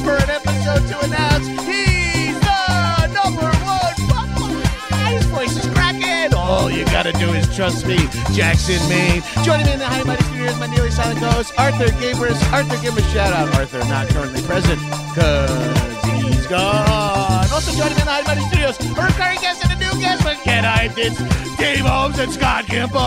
[0.00, 3.94] for an episode to announce he's the number one.
[5.12, 6.32] His voice is cracking.
[6.34, 7.98] All you gotta do is trust me,
[8.32, 9.22] Jackson, Maine.
[9.44, 12.40] Joining me in the High Mighty studio is my nearly silent ghost, Arthur Gabrus.
[12.52, 13.54] Arthur, give him a shout out.
[13.56, 14.80] Arthur, not currently present,
[15.14, 17.50] cause he's gone.
[17.52, 20.22] Also joining me in the High Mighty studios, a recurring guest and a new guest,
[20.24, 20.88] but can I?
[20.96, 21.18] It's
[21.56, 22.98] Dave Holmes and Scott Gimple.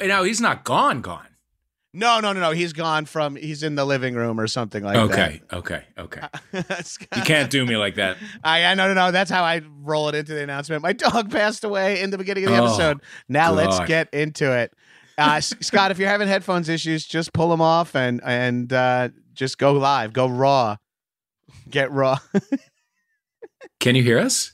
[0.00, 1.26] No, he's not gone, gone.
[1.96, 2.50] No, no, no, no.
[2.50, 3.36] He's gone from.
[3.36, 5.02] He's in the living room or something like that.
[5.02, 6.20] Okay, okay, okay.
[7.16, 8.18] You can't do me like that.
[8.44, 9.10] I, I no no no.
[9.10, 10.82] That's how I roll it into the announcement.
[10.82, 13.00] My dog passed away in the beginning of the Oh, episode.
[13.30, 14.74] Now let's get into it.
[15.16, 19.56] Uh, Scott, if you're having headphones issues, just pull them off and and uh, just
[19.56, 20.76] go live, go raw,
[21.70, 22.18] get raw.
[23.80, 24.52] Can you hear us?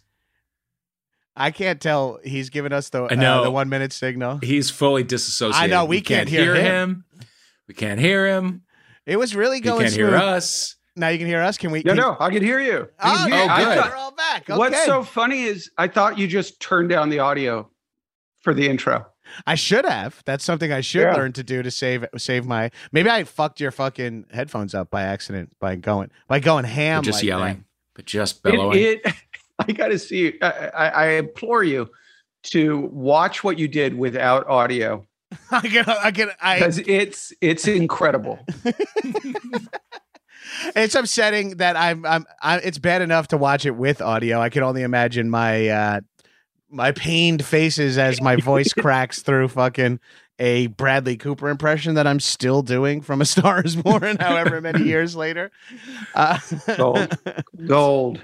[1.35, 2.19] I can't tell.
[2.23, 4.39] He's giving us the uh, the one minute signal.
[4.43, 5.73] He's fully disassociated.
[5.73, 7.05] I know, we can't hear him.
[7.73, 8.65] We can't hear him.
[9.07, 10.11] It was really He going can't smooth.
[10.11, 10.77] hear us.
[10.95, 11.57] Now you can hear us.
[11.57, 11.79] Can we?
[11.87, 12.87] No, can- no, I can hear you.
[12.87, 13.51] Oh, I Oh, hear you.
[13.51, 13.79] I good.
[13.79, 14.51] thought- We're all back.
[14.51, 14.59] Okay.
[14.59, 17.71] What's so funny is I thought you just turned down the audio
[18.43, 19.07] for the intro.
[19.47, 20.23] I should have.
[20.27, 21.15] That's something I should Yeah.
[21.15, 22.71] learn to do to save save my.
[22.93, 26.99] Maybe I fucked your fucking headphones up by accident by going by going ham.
[27.01, 28.79] But just like yelling, but just bellowing.
[28.79, 29.07] it,
[29.59, 30.35] I got to see.
[30.43, 31.89] I, I, I implore you
[32.53, 35.07] to watch what you did without audio that.
[35.51, 35.89] I get.
[35.89, 36.37] I get.
[36.41, 36.59] I.
[36.59, 38.39] because it's it's incredible.
[40.77, 42.05] It's upsetting that I'm.
[42.05, 42.27] I'm.
[42.43, 44.41] I, it's bad enough to watch it with audio.
[44.41, 46.01] I can only imagine my uh
[46.69, 50.01] my pained faces as my voice cracks through fucking
[50.39, 54.85] a Bradley Cooper impression that I'm still doing from A Star Is Born, however many
[54.85, 55.51] years later.
[56.15, 56.39] Uh,
[56.77, 57.19] Gold.
[57.67, 58.21] Gold.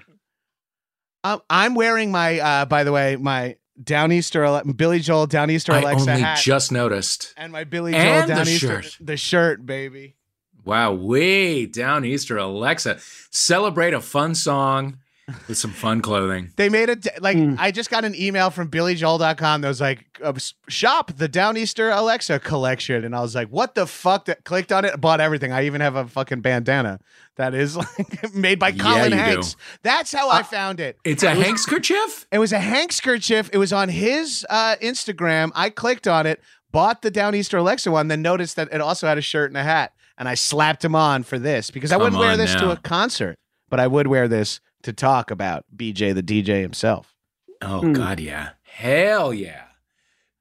[1.25, 5.81] Um, I'm wearing my, uh, by the way, my Downeaster, Ale- Billy Joel Downeaster I
[5.81, 7.33] Alexa only hat, just noticed.
[7.37, 8.97] and my Billy Joel And the shirt.
[9.01, 10.17] the shirt, baby.
[10.65, 12.99] Wow, way down Easter, Alexa.
[13.31, 14.99] Celebrate a fun song
[15.49, 16.53] with some fun clothing.
[16.57, 17.57] They made it like Mm.
[17.59, 20.33] I just got an email from BillyJoel.com that was like, uh,
[20.69, 24.25] shop the Downeaster Alexa collection, and I was like, what the fuck?
[24.25, 25.53] That clicked on it, bought everything.
[25.53, 26.99] I even have a fucking bandana
[27.37, 29.17] that is like made by Yeah, Colin do.
[29.17, 29.57] Hanks.
[29.83, 30.99] That's how I found it.
[31.05, 32.27] It's a Hank's kerchief?
[32.33, 33.51] It was a Hank kerchief.
[33.53, 35.51] It was on his uh, Instagram.
[35.55, 36.41] I clicked on it,
[36.73, 39.63] bought the Downeaster Alexa one, then noticed that it also had a shirt and a
[39.63, 39.93] hat.
[40.17, 42.77] And I slapped him on for this because I wouldn't wear on this to a
[42.77, 43.37] concert,
[43.71, 44.59] but I would wear this
[44.89, 47.15] to talk about BJ the DJ himself.
[47.63, 47.93] Oh, Hmm.
[47.93, 48.51] God, yeah.
[48.63, 49.63] Hell yeah.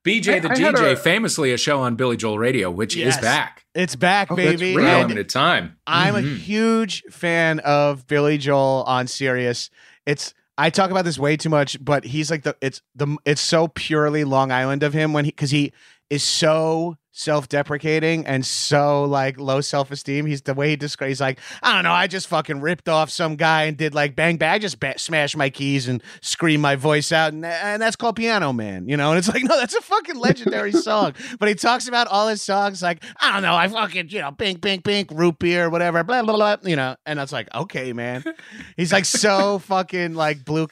[0.05, 3.15] BJ the I- I DJ, a- famously a show on Billy Joel Radio, which Yes.
[3.15, 3.65] is back.
[3.75, 4.75] It's back, Oh, that's baby.
[4.75, 4.85] real.
[4.87, 5.75] And Limited time.
[5.85, 6.37] I'm a Mhm.
[6.37, 9.69] huge fan of Billy Joel on Sirius.
[10.05, 13.41] It's I talk about this way too much, but he's like the it's the it's
[13.41, 15.71] so purely Long Island of him when he because he
[16.09, 20.27] is so self-deprecating and so like low self-esteem.
[20.27, 21.09] He's the way he describes.
[21.09, 24.15] He's like, I don't know, I just fucking ripped off some guy and did like
[24.15, 24.51] bang bang.
[24.51, 28.15] I just ba- smashed my keys and screamed my voice out, and, and that's called
[28.15, 28.87] Piano Man.
[28.87, 31.13] You know, and it's like, no, that's a fucking legendary song.
[31.39, 34.31] But he talks about all his songs like, I don't know, I fucking you know,
[34.31, 36.57] pink, pink, pink, root beer, whatever, blah blah blah.
[36.63, 38.23] You know, and it's like, okay, man.
[38.75, 40.67] He's like so fucking like blue.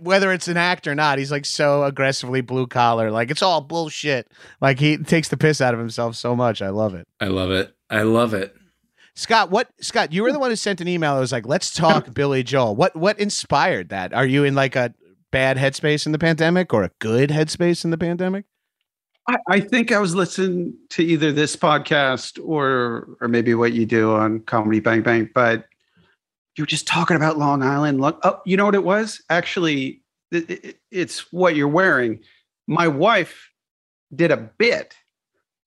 [0.00, 3.10] Whether it's an act or not, he's like so aggressively blue collar.
[3.10, 4.30] Like it's all bullshit.
[4.60, 6.60] Like he takes the piss out of himself so much.
[6.60, 7.06] I love it.
[7.20, 7.74] I love it.
[7.90, 8.54] I love it.
[9.14, 10.12] Scott, what Scott?
[10.12, 11.16] You were the one who sent an email.
[11.16, 14.14] It was like, "Let's talk Billy Joel." What what inspired that?
[14.14, 14.94] Are you in like a
[15.30, 18.44] bad headspace in the pandemic or a good headspace in the pandemic?
[19.28, 23.86] I, I think I was listening to either this podcast or or maybe what you
[23.86, 25.66] do on Comedy Bang Bang, but
[26.58, 28.00] you were just talking about Long Island.
[28.00, 29.22] Long, oh, you know what it was?
[29.30, 30.02] Actually,
[30.32, 32.20] it, it, it's what you're wearing.
[32.66, 33.50] My wife
[34.14, 34.94] did a bit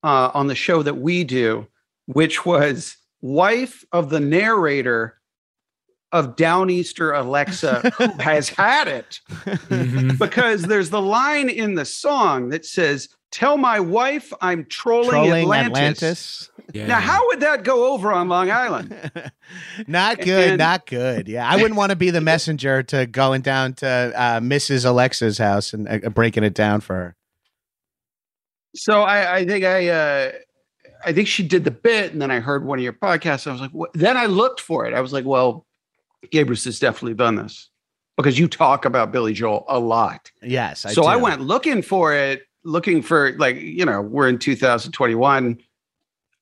[0.03, 1.67] uh, on the show that we do,
[2.07, 5.17] which was wife of the narrator
[6.11, 9.21] of Downeaster Alexa, who has had it.
[9.45, 10.17] Mhm.
[10.19, 15.43] Because there's the line in the song that says, Tell my wife I'm trolling, Trolling
[15.43, 15.77] Atlantis.
[15.77, 16.49] Atlantis.
[16.73, 16.87] Yeah.
[16.87, 18.93] Now, how would that go over on Long Island?
[19.87, 21.27] not good, And- not good.
[21.29, 24.85] Yeah, I wouldn't want to be the messenger to going down to uh, Mrs.
[24.85, 27.15] Alexa's house and uh, breaking it down for her.
[28.75, 30.31] So I, I think I, uh,
[31.05, 33.45] I think she did the bit, and then I heard one of your podcasts.
[33.45, 33.91] And I was like, what?
[33.93, 34.93] then I looked for it.
[34.93, 35.65] I was like, well,
[36.27, 37.69] Gabrus has definitely done this
[38.17, 40.31] because you talk about Billy Joel a lot.
[40.41, 44.37] Yes, I so I went looking for it, looking for like you know we're in
[44.39, 45.59] 2021.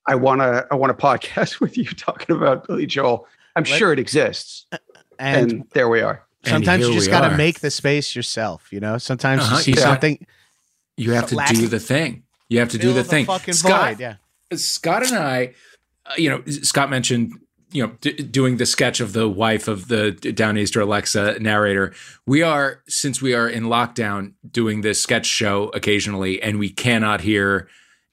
[0.06, 3.26] I want to I want a podcast with you talking about Billy Joel.
[3.56, 4.66] I'm Let- sure it exists,
[5.18, 6.24] and, and, there we are.
[6.44, 8.72] Sometimes you just got to make the space yourself.
[8.72, 10.26] You know, sometimes Uh-huh, you see you got- something.
[10.96, 12.24] You have to Lack- do the thing.
[12.48, 13.26] You have to do fill the thing.
[13.26, 14.00] fucking Scott, void.
[14.00, 14.14] Yeah.
[14.54, 15.54] Scott and I,
[16.06, 17.32] uh, you know, Scott mentioned,
[17.72, 21.92] you know, d- doing the sketch of the wife of the Downeaster Alexa narrator.
[22.26, 27.20] We are, since we are in lockdown, doing this sketch show occasionally, and we cannot
[27.20, 27.68] hear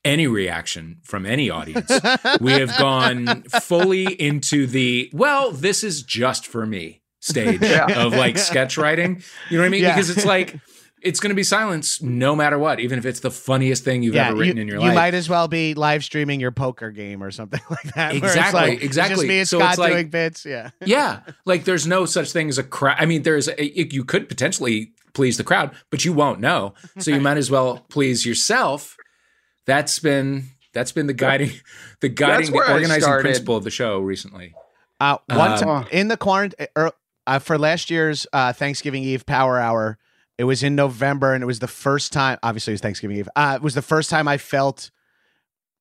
[0.06, 1.90] any reaction from any audience.
[2.42, 8.06] we have gone fully into the, well, this is just for me stage Yeah.
[8.06, 9.22] of like sketch writing.
[9.50, 9.82] You know what I mean?
[9.84, 9.96] Yeah.
[9.96, 10.56] Because it's like,
[11.02, 14.16] it's going to be silence no matter what, even if it's the funniest thing you've
[14.16, 14.90] yeah, ever written you, in your you life.
[14.92, 18.14] You might as well be live streaming your poker game or something like that.
[18.14, 19.16] where it's Exactly, it's exactly.
[19.16, 20.46] Just me and So Scott it's like- doing bits.
[20.46, 20.70] Yeah.
[20.86, 22.98] yeah, like there's no such thing as a crowd.
[23.00, 23.64] I mean, there's a,
[23.94, 26.74] you could potentially please the crowd, but you won't know.
[27.00, 28.98] So you might as well please yourself.
[29.66, 31.52] That's been that's been the guiding
[32.02, 34.54] the guiding the organizing principle of the show recently.
[35.00, 36.92] Uh, one Um, time in the quarantine er,
[37.28, 39.98] uh, for last year's uh, Thanksgiving Eve Power Hour,
[40.38, 42.38] it was in November, and it was the first time.
[42.44, 43.30] Obviously, it was Thanksgiving Eve.
[43.36, 44.92] Uh, it was the first time I felt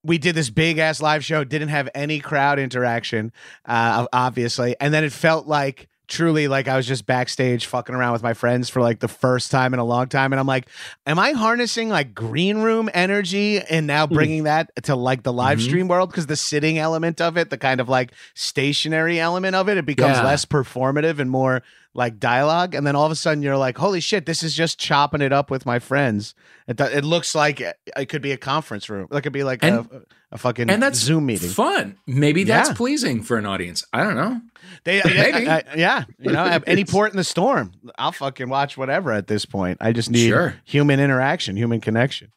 [0.04, 1.44] we did this big ass live show.
[1.44, 3.32] Didn't have any crowd interaction,
[3.64, 8.12] uh, obviously, and then it felt like truly like I was just backstage fucking around
[8.12, 10.68] with my friends for like the first time in a long time, and I'm like,
[11.04, 15.58] am I harnessing like green room energy and now bringing that to like the live
[15.58, 15.62] Mhm.
[15.64, 19.68] stream world because the sitting element of it, the kind of like stationary element of
[19.68, 20.24] it, it becomes Yeah.
[20.24, 21.62] less performative and more
[21.96, 22.74] like dialogue.
[22.74, 25.32] And then all of a sudden you're like, holy shit, this is just chopping it
[25.32, 26.34] up with my friends.
[26.68, 29.08] It, it looks like it, it could be a conference room.
[29.10, 30.02] It could be like And- a,
[30.32, 31.48] a fucking And that's Zoom meeting.
[31.48, 31.96] Fun.
[32.06, 32.74] Maybe that's Yeah.
[32.74, 33.84] pleasing for an audience.
[33.92, 34.40] I don't know.
[34.84, 35.48] They, Maybe.
[35.48, 39.12] I- I- yeah, you know, at any port in the storm, I'll fucking watch whatever
[39.12, 39.78] at this point.
[39.80, 40.54] I just need Sure.
[40.64, 42.30] human interaction, human connection.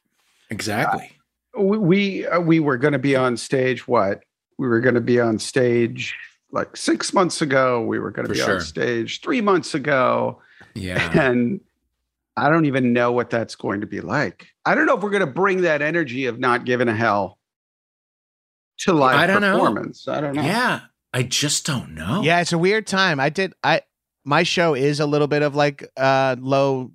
[0.48, 1.12] Exactly.
[1.58, 4.22] we we, uh, we were going to be on stage what
[4.58, 6.14] we were going to be on stage
[6.52, 8.56] like six months ago we were going to be sure.
[8.56, 10.40] on stage three months ago
[10.74, 11.10] Yeah.
[11.20, 11.60] and
[12.36, 15.10] i don't even know what that's going to be like i don't know if we're
[15.10, 17.38] going to bring that energy of not giving a hell
[18.78, 19.52] to live I don't know.
[19.58, 20.80] performance i don't know Yeah.
[21.12, 22.22] I just don't know.
[22.22, 23.18] Yeah, it's a weird time.
[23.18, 23.82] I did I
[24.24, 26.92] my show is a little bit of like uh low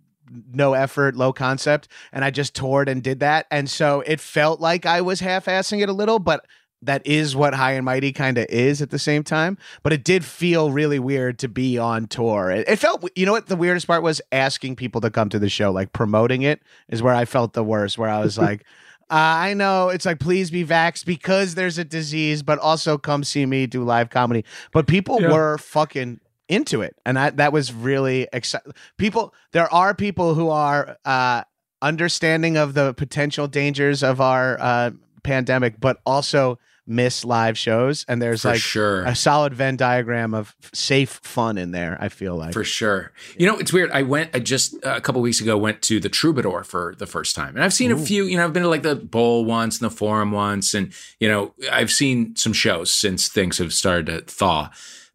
[0.53, 3.45] no effort, low concept, and I just toured and did that.
[3.51, 6.45] And so it felt like I was half-assing it a little, but
[6.85, 9.57] that is what High and Mighty kind of is at the same time.
[9.83, 12.49] But it did feel really weird to be on tour.
[12.51, 15.39] It, it felt, you know what, the weirdest part was asking people to come to
[15.39, 17.97] the show, like promoting it is where I felt the worst.
[17.97, 18.61] Where I was like,
[19.09, 23.23] uh, I know it's like, please be vaxxed because there's a disease, but also come
[23.23, 24.45] see me do live comedy.
[24.71, 25.31] But people Yeah.
[25.33, 28.71] were fucking into it, and I, that was really exciting.
[28.97, 31.43] People, there are people who are uh,
[31.81, 34.91] understanding of the potential dangers of our uh,
[35.23, 39.03] pandemic, but also miss live shows, and there's For like sure.
[39.05, 41.97] a solid Venn diagram of safe fun in there.
[41.99, 43.11] I feel like For sure.
[43.37, 43.91] You know, it's weird.
[43.91, 47.07] I went, I just uh, a couple weeks ago went to the Troubadour for the
[47.07, 47.55] first time.
[47.55, 49.89] And I've seen a few, you know, I've been to like the Bowl once and
[49.89, 50.73] the Forum once.
[50.73, 54.69] And, you know, I've seen some shows since things have started to thaw,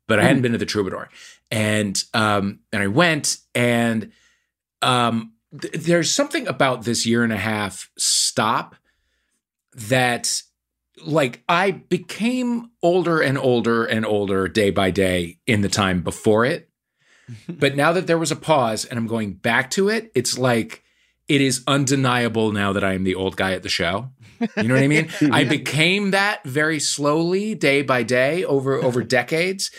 [0.09, 1.09] but I hadn't been to the Troubadour.
[1.53, 4.11] And, um, and I went and,
[4.83, 8.75] um, th- there's something about this year and a half stop
[9.75, 10.43] that
[11.05, 16.45] like I became older and older and older day by day in the time before
[16.45, 16.69] it.
[17.49, 20.83] but now that there was a pause and I'm going back to it, it's like
[21.29, 24.11] it is undeniable now that I am the old guy at the show.
[24.57, 25.11] You know what I mean?
[25.33, 29.71] I became that very slowly, day by day, over over decades.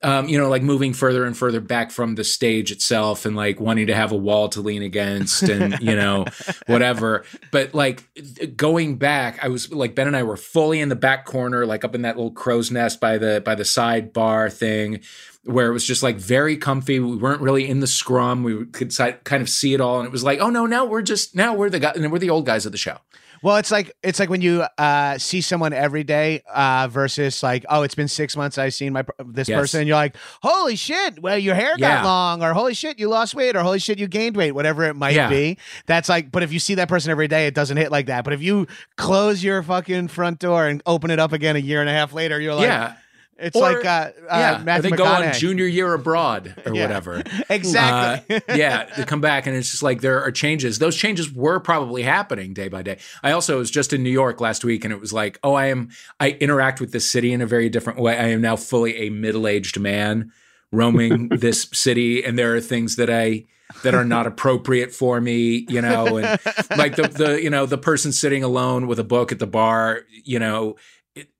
[0.00, 3.58] Um, you know, like moving further and further back from the stage itself and like
[3.58, 6.24] wanting to have a wall to lean against and, you know,
[6.66, 7.24] whatever.
[7.50, 8.08] But like
[8.56, 11.84] going back, I was like Ben and I were fully in the back corner, like
[11.84, 15.00] up in that little crow's nest by the by the side bar thing,
[15.42, 17.00] where it was just like very comfy.
[17.00, 18.44] We weren't really in the scrum.
[18.44, 20.84] We could si- kind of see it all, and it was like, oh no, now
[20.84, 22.98] we're just now we're the guy, and we're the old guys of the show.
[23.42, 27.64] Well, it's like it's like when you uh, see someone every day uh, versus like,
[27.68, 29.58] oh, it's been six months I've seen my this Yes.
[29.58, 31.96] person, and you're like, holy shit, well, your hair Yeah.
[31.96, 34.84] got long, or holy shit, you lost weight, or holy shit, you gained weight, whatever
[34.84, 35.28] it might Yeah.
[35.28, 35.58] be.
[35.86, 38.24] That's like, but if you see that person every day, it doesn't hit like that.
[38.24, 38.66] But if you
[38.96, 42.12] close your fucking front door and open it up again a year and a half
[42.12, 42.94] later, you're like, yeah,
[43.38, 44.80] it's Or- like, uh, uh, yeah.
[44.80, 46.82] They go on junior year abroad or Yeah.
[46.82, 47.22] whatever.
[47.48, 48.36] exactly.
[48.36, 50.78] Uh, yeah, they come back and it's just like there are changes.
[50.78, 52.98] Those changes were probably happening day by day.
[53.22, 55.66] I also was just in New York last week and it was like, oh, I
[55.66, 58.16] am I interact with this city in a very different way.
[58.18, 60.32] I am now fully a middle-aged man
[60.72, 63.44] roaming this city and there are things that I
[63.82, 66.40] that are not appropriate for me, you know, and
[66.76, 70.00] like the the you know, the person sitting alone with a book at the bar,
[70.24, 70.76] you know,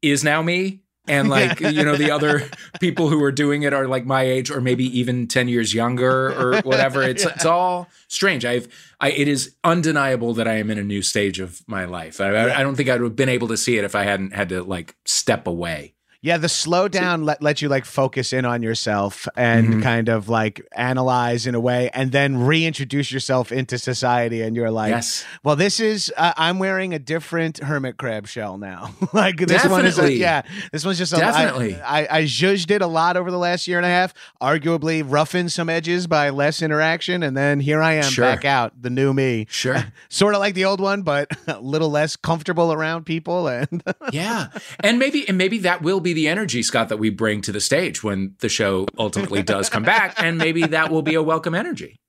[0.02, 0.80] is now me.
[1.08, 2.48] And like, you know, the other
[2.80, 6.28] people who are doing it are like my age or maybe even 10 years younger
[6.38, 7.02] or whatever.
[7.02, 8.44] It's it's all strange.
[8.44, 8.68] I've
[9.00, 12.20] I it is undeniable that I am in a new stage of my life.
[12.20, 14.04] I, I- I don't think I would have been able to see it if I
[14.04, 15.94] hadn't had to like step away.
[16.20, 19.82] Yeah, the slowdown let, let you like focus in on yourself and Mhm.
[19.84, 24.42] kind of like analyze in a way and then reintroduce yourself into society.
[24.42, 25.24] And you're like, yes.
[25.44, 28.94] well, this is, uh, I'm wearing a different hermit crab shell now.
[29.12, 31.80] like this one is, a, yeah, this one's just, a, I- Definitely.
[31.80, 35.52] I, I, zhuzhed it a lot over the last year and a half, arguably roughened
[35.52, 37.22] some edges by less interaction.
[37.22, 38.24] And then here I am Sure.
[38.24, 39.46] back out, the new me.
[39.50, 39.84] Sure.
[40.08, 43.46] Sort of like the old one, but a little less comfortable around people.
[43.46, 44.48] And yeah.
[44.80, 47.60] And maybe and maybe that will be the energy, Scott, that we bring to the
[47.60, 50.14] stage when the show ultimately does come back.
[50.22, 52.00] And maybe that will be a welcome energy.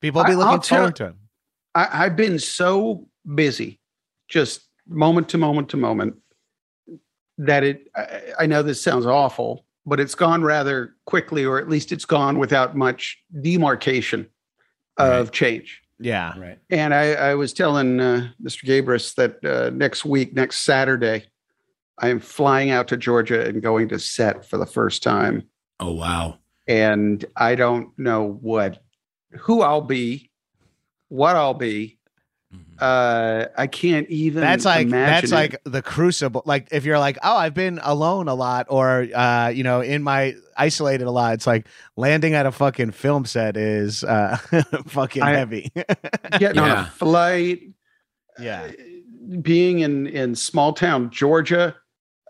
[0.00, 1.14] people will be looking I'll tell- forward to it.
[1.74, 3.80] I, I've been so busy,
[4.28, 6.16] just moment to moment to moment,
[7.38, 7.88] that it.
[7.94, 12.06] I, I know this sounds awful, but it's gone rather quickly, or at least it's
[12.06, 14.26] gone without much demarcation
[14.96, 15.82] of change.
[15.98, 16.38] Yeah.
[16.38, 16.58] Right.
[16.70, 18.64] And I, I was telling uh, Mr.
[18.64, 21.24] Gabrus that uh, next week, next Saturday,
[21.98, 25.44] I am flying out to Georgia and going to set for the first time.
[25.80, 26.38] Oh wow.
[26.68, 28.82] And I don't know what,
[29.30, 30.30] who I'll be,
[31.08, 31.98] what I'll be.
[32.78, 34.40] Uh, I can't even.
[34.42, 35.34] that's like imagine that's it.
[35.34, 39.48] like the crucible like if you're like oh i've been alone a lot or uh
[39.48, 43.56] you know in my isolated a lot it's like landing at a fucking film set
[43.56, 44.36] is uh
[44.86, 45.72] fucking I- heavy
[46.38, 47.62] getting on a flight,
[48.38, 48.70] yeah
[49.40, 51.74] being in in small town Georgia,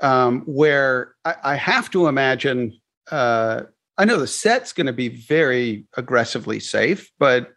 [0.02, 2.78] um, where I, I have to imagine.
[3.10, 3.62] Uh,
[3.98, 7.52] I know the set's going to be very aggressively safe, but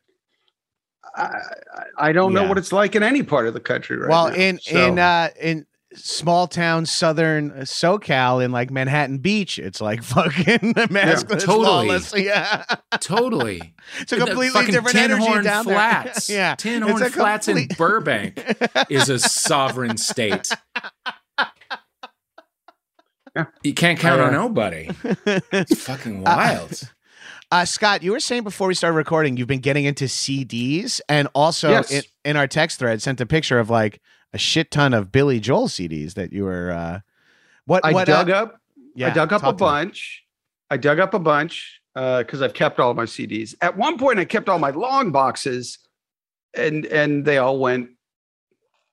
[1.16, 4.10] I, I- I don't know what it's like in any part of the country right
[4.10, 4.36] well now.
[4.36, 5.66] in So- in uh in
[5.96, 11.66] small town southern socal in like manhattan beach it's like fucking masculine it's totally.
[11.66, 12.14] lawless.
[12.16, 12.64] yeah
[13.02, 13.74] Totally.
[14.00, 16.28] it's a The completely fucking different Tin energy Horn down Flats.
[16.28, 18.40] there yeah Tin It's Horn a Flats in Burbank
[18.90, 20.48] is a sovereign state.
[23.64, 24.90] You can't count uh, on nobody.
[25.52, 26.82] It's fucking wild.
[27.52, 31.28] Uh, Scott, you were saying before we started recording, you've been getting into CDs, and
[31.34, 31.92] also Yes.
[31.92, 34.02] in, in our text thread, sent a picture of like
[34.34, 36.72] a shit ton of Billy Joel CDs that you were.
[36.72, 37.00] Uh,
[37.66, 37.84] what?
[37.84, 38.06] I what?
[38.08, 38.62] dug uh, up.
[38.96, 39.68] yeah, I dug up a talk to me.
[39.68, 40.24] bunch.
[40.70, 43.56] I dug up a bunch because I've kept all my CDs.
[43.62, 45.80] At one point, I kept all my long boxes,
[46.54, 47.90] and and they all went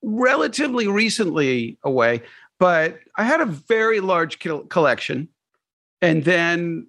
[0.02, 2.22] relatively recently away.
[2.58, 5.28] But I had a very large collection,
[6.00, 6.86] and then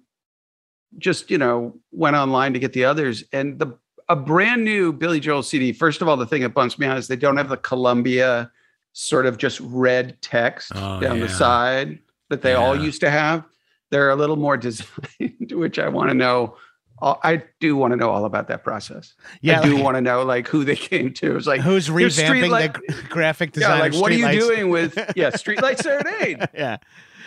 [0.96, 3.24] just you know went online to get the others.
[3.32, 3.76] And the
[4.08, 5.72] a brand new Billy Joel CD.
[5.72, 8.50] First of all, the thing that bumps me out is they don't have the Columbia
[8.94, 11.98] sort of just red text Oh, down the side
[12.30, 13.44] that they all used to have.
[13.90, 16.56] They're a little more designed, which I want to know.
[17.02, 19.14] I do want to know all about that process.
[19.40, 21.36] Yeah, I do like, want to know like who they came to.
[21.36, 24.38] It's like who's here's revamping Streetlight- the gra- graphic yeah, like what are you Streetlights?
[24.40, 26.48] doing with yeah, Streetlife Serenade?
[26.54, 26.78] yeah,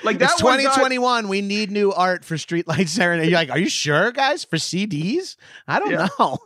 [0.04, 1.28] Like that it's one got- 2021.
[1.30, 3.30] We need new art for Streetlife Serenade.
[3.30, 4.44] You're like, are you sure, guys?
[4.44, 5.36] For CDs?
[5.68, 6.08] I don't Yeah.
[6.20, 6.38] know.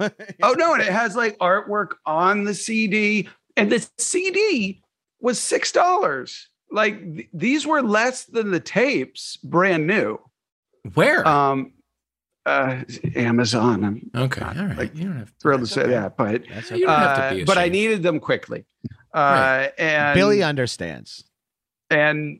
[0.43, 4.81] Oh no, and it has like artwork on the CD, and the CD
[5.19, 6.49] was six dollars.
[6.71, 10.19] Like th- these were less than the tapes, brand new.
[10.93, 11.27] Where?
[11.27, 11.71] Um,
[12.45, 12.83] uh,
[13.15, 13.83] Amazon.
[13.83, 14.77] I'm okay, not, all right.
[14.77, 15.91] like, you don't have thrilled to say okay.
[15.91, 18.65] that, but That's You don't have to uh, be but I needed them quickly.
[19.13, 19.71] Uh, Right.
[19.77, 21.23] and Billy understands.
[21.89, 22.39] and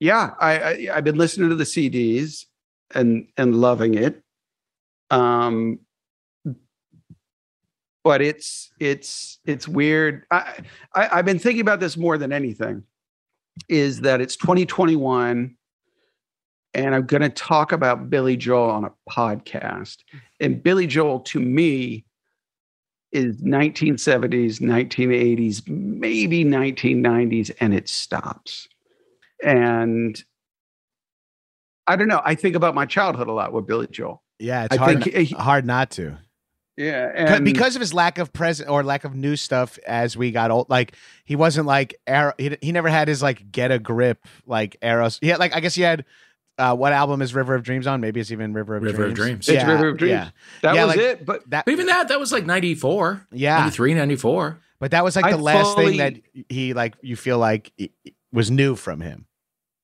[0.00, 2.46] yeah, I, I I've been listening to the CDs
[2.94, 4.20] and and loving it.
[5.10, 5.78] Um,
[8.02, 10.24] but it's it's it's weird.
[10.30, 10.54] I,
[10.94, 12.82] I I've been thinking about this more than anything.
[13.68, 15.54] Is that it's 2021,
[16.74, 19.98] and I'm going to talk about Billy Joel on a podcast.
[20.40, 22.04] And Billy Joel, to me,
[23.12, 28.68] is 1970s, 1980s, maybe 1990s, and it stops.
[29.44, 30.22] And
[31.86, 32.22] I don't know.
[32.24, 34.22] I think about my childhood a lot with Billy Joel.
[34.38, 36.18] Yeah, it's I hard, think he- hard not to.
[36.76, 40.50] Yeah, because of his lack of present or lack of new stuff as we got
[40.50, 40.70] old.
[40.70, 42.32] Like he wasn't like arrow.
[42.38, 45.18] He, he never had his like get a grip like arrows.
[45.20, 46.06] Yeah, like I guess he had.
[46.58, 48.00] Uh, what album is River of Dreams on?
[48.00, 49.46] Maybe it's even River of River of Dreams.
[49.46, 49.48] Dreams.
[49.48, 50.10] It's River of Dreams.
[50.12, 50.28] Yeah,
[50.62, 51.26] that yeah, was like- it.
[51.26, 51.66] But that.
[51.68, 54.58] Even that, that was like 94, Yeah, 93, 94.
[54.78, 56.94] but that was like I the last fully- thing that he like.
[57.02, 59.26] You feel like it- it was new from him.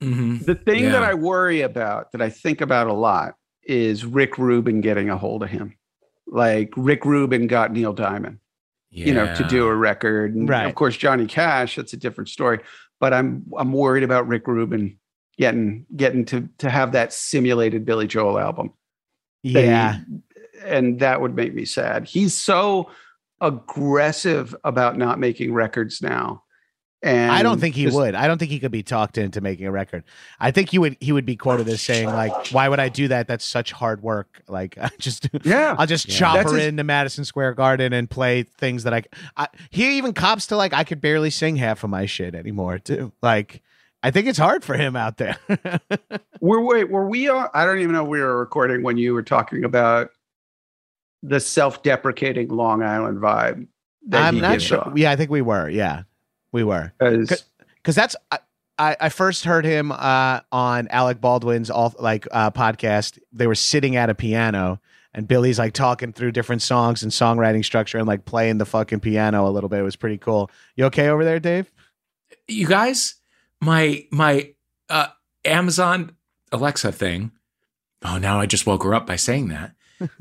[0.03, 0.45] Mm-hmm.
[0.45, 3.35] the thing that I worry about, that I think about a lot,
[3.65, 5.75] is Rick Rubin getting a hold of him.
[6.27, 8.39] Like Rick Rubin got Neil Diamond.
[8.91, 10.35] you know, to do a record.
[10.35, 10.67] And Right.
[10.67, 12.61] of course, Johnny Cash, that's a different story.
[13.01, 14.99] But I'm I'm worried about Rick Rubin
[15.39, 18.73] getting getting to to have that simulated Billy Joel album.
[19.45, 19.99] that he- Yeah,
[20.65, 22.05] and that would make me sad.
[22.07, 22.91] He's so
[23.41, 26.43] aggressive about not making records now.
[27.01, 28.17] And I don't think he just- would.
[28.17, 30.03] I don't think he could be talked into making a record.
[30.41, 30.97] I think he would.
[30.99, 33.29] He would be quoted as saying like, "Why would I do that?
[33.29, 34.43] That's such hard work.
[34.49, 35.77] Like, I just Yeah.
[35.79, 36.15] I'll just Yeah.
[36.17, 39.05] chop That's her his- into Madison Square Garden and play things that I,
[39.37, 39.47] I.
[39.71, 43.13] He even cops to like I could barely sing half of my shit anymore too.
[43.23, 43.63] Like,
[44.03, 45.37] I think it's hard for him out there.
[46.41, 47.49] Were wait, were we on?
[47.53, 50.11] I don't even know we were recording when you were talking about
[51.23, 53.67] the self-deprecating Long Island vibe.
[54.07, 54.81] that I'm he not gives sure.
[54.81, 54.93] off.
[54.97, 55.69] Yeah, I think we were.
[55.69, 56.03] Yeah,
[56.53, 56.93] we were.
[57.01, 58.39] because that's I,
[58.79, 63.19] I I first heard him uh, on Alec Baldwin's all like uh, podcast.
[63.33, 64.81] They were sitting at a piano,
[65.13, 69.01] and Billy's like talking through different songs and songwriting structure and like playing the fucking
[69.01, 69.81] piano a little bit.
[69.81, 70.53] It was pretty cool.
[70.77, 71.69] You okay over there, Dave?
[72.47, 73.15] you guys,
[73.61, 74.53] my my
[74.89, 75.09] uh,
[75.45, 76.13] Amazon
[76.53, 77.33] Alexa thing.
[78.05, 79.73] Oh, now I just woke her up by saying that.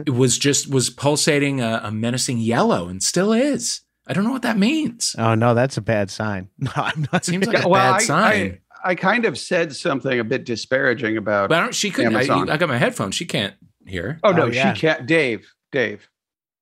[0.06, 3.82] it was just was pulsating a, a menacing yellow and still is.
[4.08, 5.16] I don't know what that means.
[5.20, 6.50] Oh no, that's a bad sign.
[6.60, 7.26] No, I'm not.
[7.26, 8.60] Seems like a well, bad I, sign.
[8.84, 11.50] I, I kind of said something a bit disparaging about.
[11.50, 12.16] but I don't, she couldn't.
[12.16, 13.16] I, I got my headphones.
[13.16, 13.54] She can't
[13.86, 14.20] hear.
[14.24, 14.74] oh no, Oh, yeah.
[14.74, 15.06] she can't.
[15.06, 16.08] Dave, Dave.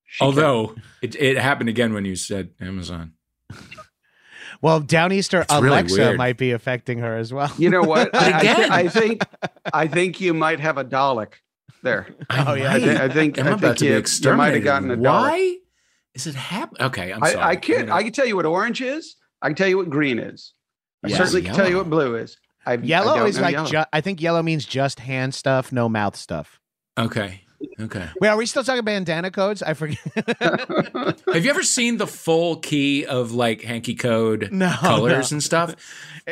[0.06, 0.28] she can't.
[0.28, 3.14] Although it, it happened again when you said Amazon.
[4.66, 6.18] well, Downeaster It's really Alexa weird.
[6.18, 7.52] might be affecting her as well.
[7.58, 8.12] you know what?
[8.12, 9.24] But I, I again- I think
[9.74, 11.34] I think you might have a Dalek
[11.84, 12.08] there.
[12.32, 12.74] Oh, yeah.
[12.74, 14.56] I, thi- I think I'm I about think to you, be you might exterminated.
[14.56, 15.04] have gotten a Dalek.
[15.22, 15.56] Why
[16.16, 16.82] is it happening?
[16.88, 17.36] Okay, I'm sorry.
[17.36, 19.16] I, I can I'm can tell you what orange is.
[19.42, 20.54] I can tell you what green is.
[21.04, 21.18] I Yes.
[21.20, 22.38] certainly can tell you what blue is.
[22.66, 23.70] I've, Yellow don't is like yellow.
[23.70, 26.60] ju- I think yellow means just hand stuff, no mouth stuff.
[26.98, 27.42] okay.
[27.80, 28.08] Okay.
[28.20, 29.62] Wait, are we still talking bandana codes?
[29.64, 29.98] I forget.
[30.42, 35.36] Have you ever seen the full key of like hanky code No, colors no.
[35.36, 35.76] and stuff?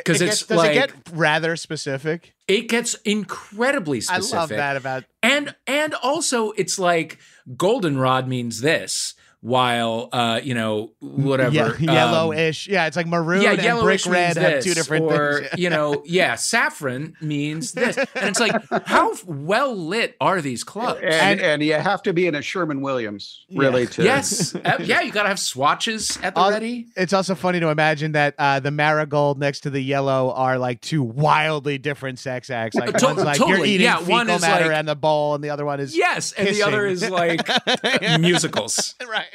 [0.05, 2.33] 'Cause It it's gets- does like- it get rather specific?
[2.47, 4.33] It gets incredibly specific.
[4.33, 7.19] I love that about And and also it's like
[7.55, 11.53] goldenrod means this, while uh, you know, whatever.
[11.53, 12.65] Yeah, um, yellowish.
[12.69, 15.49] yeah, it's like maroon yeah, and brick yellowish red have two different or, things.
[15.57, 18.55] you know, yeah, saffron means this, and it's like,
[18.87, 21.01] how well lit are these clubs?
[21.03, 23.89] and, and you have to be in a Sherwin Williams really Yeah.
[23.89, 26.87] to yes, Uh, yeah, you gotta have swatches at the Al- ready.
[26.95, 30.79] It's also funny to imagine that uh, the marigold next to the yellow are like
[30.79, 32.77] two wildly different sex acts.
[32.77, 35.35] Like To- one's like you're eating Yeah, fecal one is matter like- and the bowl,
[35.35, 37.41] and the other one is Yes, and the other is like
[38.19, 38.95] musicals.
[39.05, 39.27] right.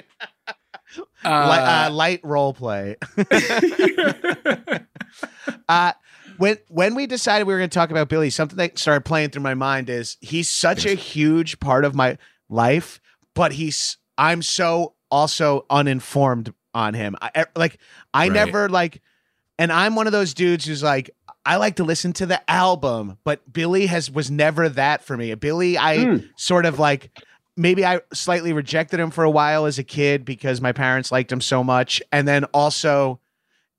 [1.25, 2.97] Uh, Li- uh, light role play.
[5.69, 5.93] uh,
[6.39, 9.31] when when we decided we were going to talk about Billy, something that started playing
[9.31, 13.01] through my mind is he's such a huge part of my life,
[13.35, 17.17] but he's I'm so also uninformed on him.
[17.21, 17.79] I, like
[18.15, 18.33] I Right.
[18.33, 19.03] never like
[19.59, 21.11] and I'm one of those dudes who's like,
[21.45, 25.35] I like to listen to the album, but Billy has was never that for me.
[25.35, 26.25] Billy, I Mm.
[26.37, 27.11] sort of like
[27.59, 31.31] maybe I slightly rejected him for a while as a kid because my parents liked
[31.31, 33.21] him so much, and then also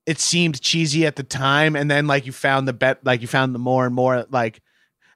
[0.05, 3.27] it seemed cheesy at the time, and then like you found the bet, like you
[3.27, 4.61] found the more and more like.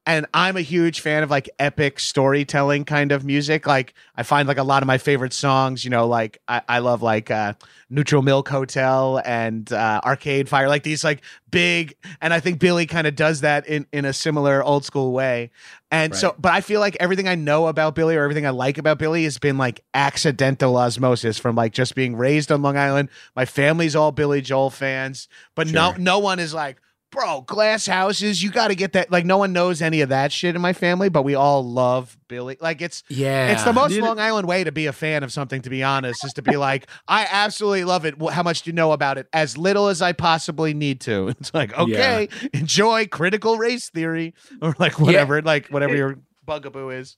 [0.06, 3.66] And I'm a huge fan of like epic storytelling kind of music.
[3.66, 6.80] Like I find like a lot of my favorite songs, you know, like I, I
[6.80, 7.54] love like uh
[7.90, 12.86] Neutral Milk Hotel and uh Arcade Fire, like these like big and I think Billy
[12.86, 15.52] kind of does that in in a similar old school way.
[15.90, 18.78] And so but I feel like everything I know about Billy or everything I like
[18.78, 23.08] about Billy has been like accidental osmosis from like just being raised on Long Island.
[23.38, 26.82] My family's all Billy Joel fans, but no no one is like
[27.14, 29.12] Bro, glass houses, you got to get that.
[29.12, 32.18] Like, no one knows any of that shit in my family, but we all love
[32.28, 32.58] Billy.
[32.60, 33.52] Like, it's Yeah.
[33.52, 35.84] it's the most Did- Long Island way to be a fan of something, to be
[35.84, 38.16] honest, is to be like, I absolutely love it.
[38.32, 39.28] How much do you know about it?
[39.32, 41.28] As little as I possibly need to.
[41.40, 47.16] It's like, okay, enjoy critical race theory or like whatever, like whatever your bugaboo is.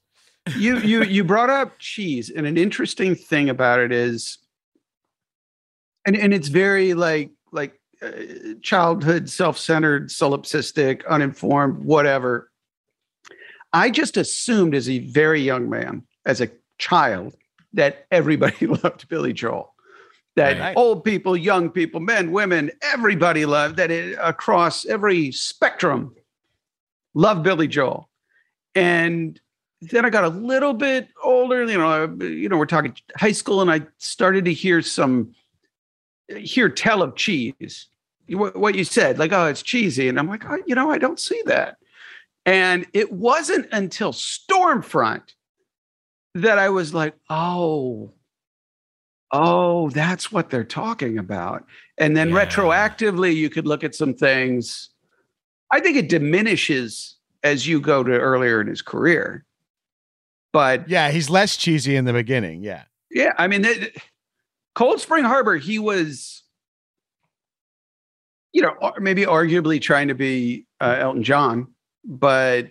[0.56, 4.38] you you you brought up cheese and an interesting thing about it is
[6.06, 7.30] and and it's very like
[8.62, 12.50] childhood self-centered solipsistic uninformed whatever
[13.72, 17.34] i just assumed as a very young man as a child
[17.72, 19.72] that everybody loved billy joel.
[20.36, 20.76] That Right.
[20.76, 26.14] old people young people men women everybody loved that it, across every spectrum
[27.14, 28.10] loved billy joel.
[28.74, 29.40] And
[29.80, 33.32] then I got a little bit older, you know, uh, you know, we're talking high
[33.32, 35.34] school, and I started to hear some
[36.28, 37.88] hear tell of cheese.
[38.28, 41.20] What, you said, like, oh, it's cheesy, and I'm like, oh, you know, I don't
[41.20, 41.76] see that.
[42.44, 45.34] And it wasn't until Storm Front
[46.34, 48.12] that I was like, oh,
[49.32, 51.64] oh, that's what they're talking about.
[51.98, 52.44] And then Yeah.
[52.46, 54.90] retroactively, you could look at some things.
[55.72, 59.44] I think it diminishes as you go to earlier in his career.
[60.52, 62.62] But Yeah, he's less cheesy in the beginning.
[62.62, 62.84] Yeah.
[63.10, 63.96] yeah, I mean, it,
[64.76, 66.42] Cold Spring Harbor, he was,
[68.52, 71.68] you know, maybe arguably trying to be uh, Elton John,
[72.04, 72.68] but,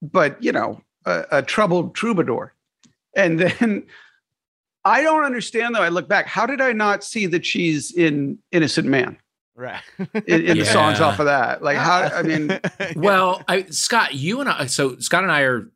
[0.00, 2.54] but you know, a, a troubled troubadour.
[3.14, 3.84] And then
[4.86, 5.82] I don't understand though.
[5.82, 9.18] I look back, how did I not see the cheese in Innocent Man
[9.54, 9.82] Right.
[10.26, 11.62] in, in the songs off of that?
[11.62, 12.00] Like, how?
[12.04, 12.58] I mean,
[12.96, 15.70] Well, I, Scott, you and I, so Scott and I are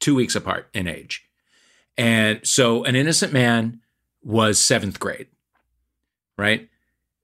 [0.00, 1.26] two weeks apart in age.
[1.96, 3.80] And so An Innocent Man
[4.24, 5.26] was seventh grade,
[6.36, 6.68] right?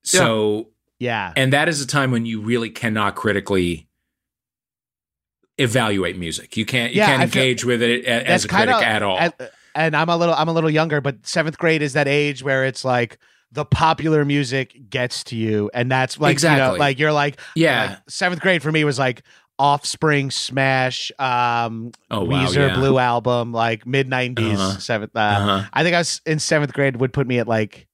[0.02, 1.32] So, yeah.
[1.36, 3.88] and that is a time when you really cannot critically
[5.58, 6.56] evaluate music.
[6.56, 9.02] You can't, you Yeah, can't I engage with it a- as a critic kinda- at
[9.02, 9.18] all.
[9.18, 9.34] and-
[9.74, 12.64] and I'm a little I'm a little younger, but seventh grade is that age where
[12.64, 13.18] it's like
[13.52, 16.78] the popular music gets to you, and that's like you know, Exactly.
[16.80, 17.90] like you're like yeah.
[17.90, 19.22] like, seventh grade for me was like
[19.60, 22.46] Offspring, Smash, um, oh, wow.
[22.46, 22.74] Weezer, yeah.
[22.76, 24.78] Blue Album, like mid '90s Uh-huh.
[24.78, 25.14] seventh.
[25.14, 25.68] Uh, Uh-huh.
[25.72, 27.86] I think I was in seventh grade would put me at like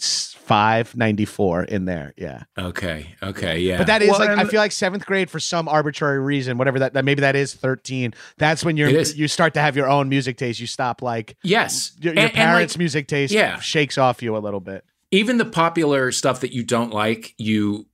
[0.00, 2.12] 95, 94 in there.
[2.16, 2.42] Yeah.
[2.58, 3.14] Okay.
[3.22, 3.58] Okay.
[3.60, 3.78] Yeah.
[3.78, 6.58] But that is Well, like I and- feel like seventh grade for some arbitrary reason,
[6.58, 8.14] whatever that, that maybe that is thirteen.
[8.38, 10.58] That's when you're you start to have your own music taste.
[10.60, 11.92] You stop like yes.
[12.00, 13.58] your, your And- and, like, parents' music taste yeah.
[13.60, 14.84] shakes off you a little bit.
[15.12, 17.86] even the popular stuff that you don't like, you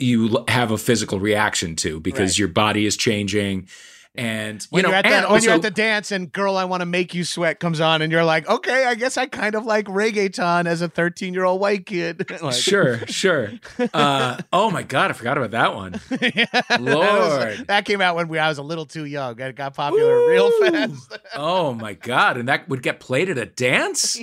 [0.00, 2.38] you have a physical reaction to because Right.
[2.38, 3.68] your body is changing,
[4.16, 6.56] and you When know, you're at and the when you're at the dance and "Girl,
[6.56, 9.26] I Want to Make You Sweat" comes on, and you're like, okay, I guess I
[9.26, 12.28] kind of like reggaeton as a 13 year old white kid.
[12.42, 13.52] like, sure, sure.
[13.94, 16.00] Uh, oh my god, I forgot about that one.
[16.34, 17.66] Yeah, that was- Lord.
[17.68, 19.38] that came out when we, I was a little too young.
[19.40, 21.18] It got popular real fast.
[21.36, 24.18] Oh my god, and that would get played at a dance.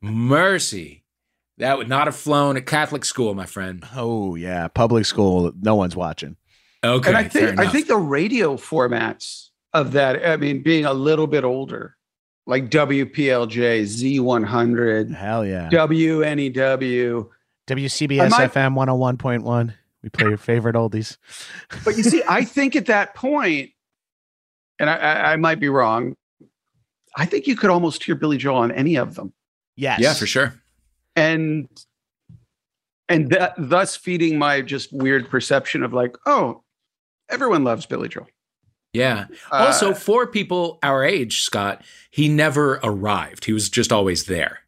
[0.00, 1.02] Mercy,
[1.58, 3.84] that would not have flown at Catholic school, my friend.
[3.94, 5.52] Oh yeah, public school.
[5.60, 6.36] No one's watching.
[6.84, 10.26] Okay, and I think I think the radio formats of that.
[10.26, 11.96] I mean, being a little bit older,
[12.46, 15.68] like WPLJ, Z100, Hell yeah.
[15.70, 17.28] WNEW.
[17.66, 19.74] WCBS I might- FM 101.1.
[20.02, 21.16] We play your favorite oldies.
[21.82, 23.70] But you see, I think at that point,
[24.78, 26.14] and I, I, I might be wrong.
[27.16, 29.32] I think you could almost hear Billy Joel on any of them,
[29.76, 30.00] Yes.
[30.00, 30.52] yeah, for sure.
[31.16, 31.68] And
[33.08, 36.62] and that thus feeding my just weird perception of like, oh,
[37.28, 38.26] everyone loves Billy Joel.
[38.94, 39.26] Yeah.
[39.50, 43.44] Uh, Also, for people our age, Scott, he never arrived.
[43.44, 44.60] He was just always there.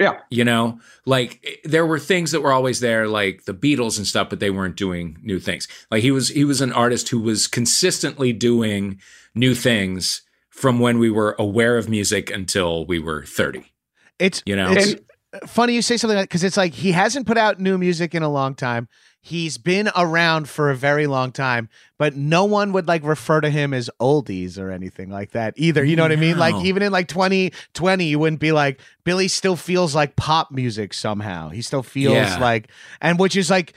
[0.00, 0.18] Yeah.
[0.28, 4.06] You know, like eh, there were things that were always there, like the Beatles and
[4.06, 5.68] stuff, but they weren't doing new things.
[5.90, 9.00] Like he was, he was an artist who was consistently doing
[9.36, 13.72] new things from when we were aware of music until we were 30,
[14.18, 14.70] It's you know?
[14.72, 15.00] It's- and
[15.46, 18.22] funny you say something like because it's like he hasn't put out new music in
[18.22, 18.88] a long time.
[19.20, 23.48] He's been around for a very long time, but no one would like refer to
[23.48, 25.82] him as oldies or anything like that either.
[25.82, 26.36] You know what I mean?
[26.36, 30.92] Like even in like 2020, you wouldn't be like Billy still feels like pop music
[30.92, 31.48] somehow.
[31.48, 32.38] He still feels Yeah.
[32.38, 32.68] like,
[33.00, 33.72] and which is like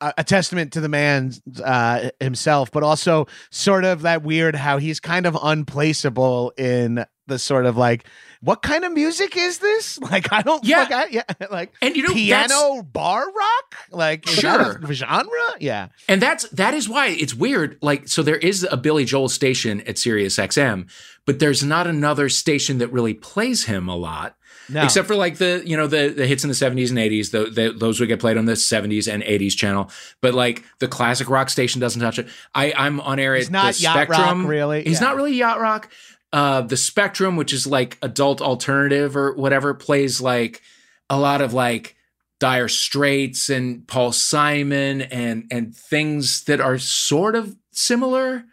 [0.00, 1.32] a, a testament to the man
[1.64, 7.40] uh, himself, but also sort of that weird how he's kind of unplaceable in the
[7.40, 8.06] sort of like,
[8.40, 9.98] what kind of music is this?
[10.06, 10.84] Like, I don't, Yeah.
[10.84, 14.80] fuck, I, yeah, like And you know, piano bar rock, like is that Sure.
[14.90, 15.28] a genre,
[15.60, 17.78] yeah, And that's that is why it's weird.
[17.82, 20.88] Like, so there is a Billy Joel station at Sirius XM,
[21.26, 24.36] but there's not another station that really plays him a lot.
[24.68, 27.30] no, Except for like the you know the the hits in the 70s and 80s,
[27.30, 29.90] the, the, those would get played on the 70s and 80s channel.
[30.20, 32.28] But like the classic rock station doesn't touch it.
[32.54, 34.82] I I'm on air He's at not the yacht rock, really.
[34.84, 35.06] He's Yeah.
[35.08, 35.90] not really yacht rock.
[36.36, 40.60] Uh, the Spectrum, which is like adult alternative or whatever, plays like
[41.08, 41.96] a lot of like
[42.38, 48.44] Dire Straits and Paul Simon and and things that are sort of similar.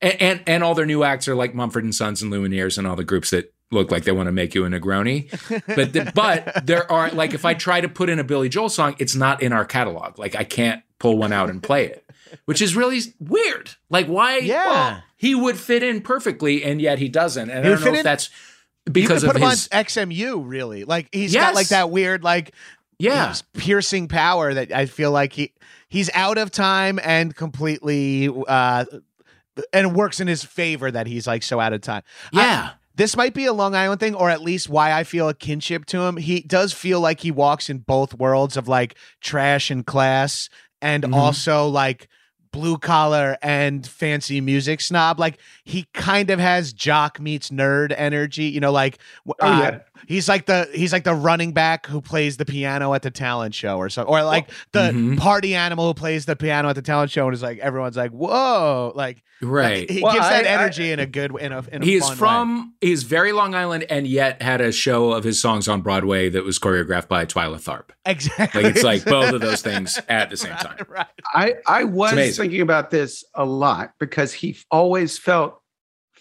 [0.00, 2.86] And and, and all their new acts are like Mumford and Sons and Lumineers and
[2.86, 5.28] all the groups that look like they want to make you a Negroni.
[5.74, 8.68] But the, but there are like if I try to put in a Billy Joel
[8.68, 10.20] song, it's not in our catalog.
[10.20, 12.08] Like I can't pull one out and play it,
[12.44, 13.72] which is really weird.
[13.90, 14.38] Like why?
[14.38, 14.64] Yeah.
[14.66, 17.48] well, he would fit in perfectly, and yet he doesn't.
[17.50, 18.30] And He I don't know if in- that's
[18.86, 19.68] you because could of put him his.
[19.72, 20.84] on XMU, really.
[20.84, 21.42] Like he's Yes.
[21.44, 22.52] got like that weird like
[22.98, 25.52] yeah, piercing power that I feel like he
[25.88, 28.84] he's out of time and completely uh
[29.72, 32.02] and works in his favor that he's like so out of time.
[32.32, 32.70] I- yeah.
[32.96, 35.86] this might be a Long Island thing, or at least why I feel a kinship
[35.86, 36.16] to him.
[36.16, 40.48] He does feel like he walks in both worlds of like trash and class,
[40.82, 41.14] and Mhm.
[41.16, 42.08] also like
[42.54, 45.18] blue collar and fancy music snob.
[45.18, 48.44] Like he kind of has jock meets nerd energy.
[48.44, 49.80] You know, like Oh, uh, yeah.
[50.06, 53.54] He's like the he's like the running back who plays the piano at the talent
[53.54, 55.18] show or something, or like the Mhm.
[55.18, 58.10] party animal who plays the piano at the talent show, and is like everyone's like,
[58.12, 59.90] whoa, like Right.
[59.90, 61.94] he Well, gives that I- I- energy in a good in a in a He
[61.96, 62.16] is fun way.
[62.16, 65.80] from he is very Long Island, and yet had a show of his songs on
[65.82, 67.90] Broadway that was choreographed by Twyla Tharp.
[68.06, 68.62] Exactly.
[68.62, 70.76] Like it's like both of those things at the same time.
[70.88, 71.06] Right.
[71.34, 75.60] I, I was thinking about this a lot because he always felt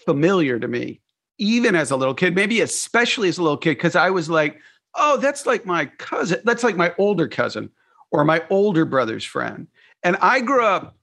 [0.05, 1.01] familiar to me,
[1.43, 4.59] even as a little kid, maybe especially as a little kid, because I was like,
[4.95, 6.39] oh, that's like my cousin.
[6.45, 7.69] That's like my older cousin
[8.11, 9.67] or my older brother's friend.
[10.03, 10.95] And I grew up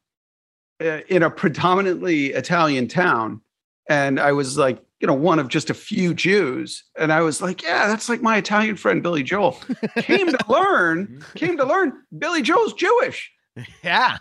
[0.80, 3.42] uh, in a predominantly Italian town.
[3.88, 6.84] And I was like, you know, one of just a few Jews.
[6.98, 9.58] And I was like, yeah, that's like my Italian friend, Billy Joel.
[9.96, 13.30] came to learn, came to learn Billy Joel's Jewish.
[13.82, 14.18] Yeah.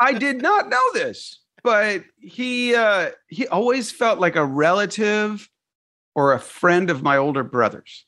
[0.00, 5.50] I did not know this, but he uh, he always felt like a relative
[6.14, 8.04] or a friend of my older brothers,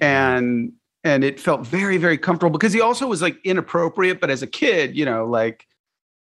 [0.00, 0.72] and
[1.04, 4.46] and it felt very very comfortable because he also was like inappropriate, but as a
[4.48, 5.66] kid, you know, like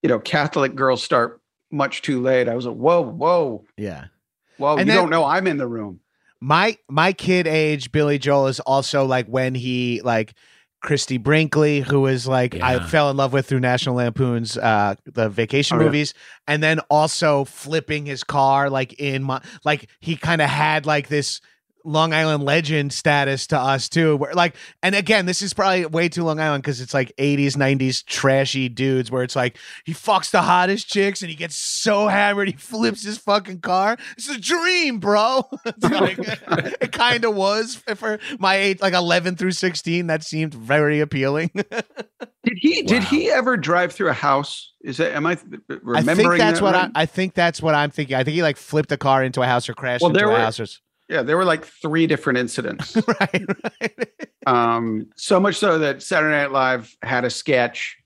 [0.03, 1.39] you know, Catholic girls start
[1.71, 2.47] much too late.
[2.49, 4.05] I was like, whoa, whoa, Yeah.
[4.57, 4.71] whoa!
[4.77, 6.01] And you then- don't know I'm in the room.
[6.41, 10.33] My my kid age Billy Joel is also like when he like
[10.85, 15.27] Christie Brinkley, who is like I fell in love with through National Lampoon's uh the
[15.29, 15.85] vacation Oh, yeah.
[15.87, 16.13] movies,
[16.47, 21.07] and then also flipping his car like in my like he kind of had like
[21.09, 21.41] this
[21.85, 24.17] Long Island legend status to us too.
[24.17, 27.55] Where like, and again, this is probably way too Long Island because it's like 80s,
[27.55, 32.07] 90s trashy dudes where it's like he fucks the hottest chicks and he gets so
[32.07, 33.97] hammered he flips his fucking car.
[34.17, 35.43] It's a dream, bro.
[35.81, 36.17] Like,
[36.81, 40.07] it kind of was for my age, like 11 through 16.
[40.07, 41.51] That seemed very appealing.
[42.43, 44.73] Did he did he ever drive through a house?
[44.83, 45.61] Is that am I th-
[45.95, 46.91] I think that's that what right?
[46.93, 48.15] I, I think that's what I'm thinking.
[48.15, 50.27] I think he like flipped a car into a house or crashed Well, into there
[50.29, 52.95] a were- house or s- Yeah, there were like three different incidents.
[53.07, 53.45] right,
[53.81, 54.19] right.
[54.47, 57.97] Um, so much so that Saturday Night Live had a sketch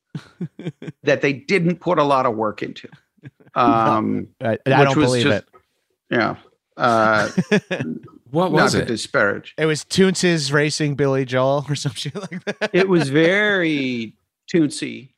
[1.04, 2.90] that they didn't put a lot of work into.
[3.56, 5.46] Um, I, I don't was believe just-
[6.12, 6.36] yeah.
[6.78, 7.86] Uh, it.
[8.30, 8.86] What not was it?
[8.88, 9.56] disparage.
[9.58, 12.70] It was Toonces racing Billy Joel or some shit like that.
[12.74, 14.16] It was very
[14.54, 15.10] toonsy,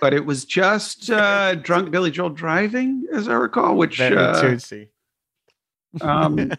[0.00, 3.76] but it was just uh, drunk Billy Joel driving, as I recall.
[3.76, 4.88] Which Very uh, Toonsy.
[6.00, 6.50] um,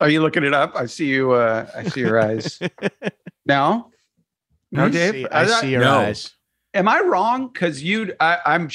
[0.00, 0.74] are you looking it up?
[0.76, 1.32] I see you.
[1.32, 2.58] Uh, I see your eyes.
[3.48, 3.92] No,
[4.72, 5.14] no, I Dave.
[5.14, 5.98] see, I I- see your No.
[6.00, 6.32] eyes.
[6.74, 7.48] Am I wrong?
[7.52, 8.68] Because you, I, I'm,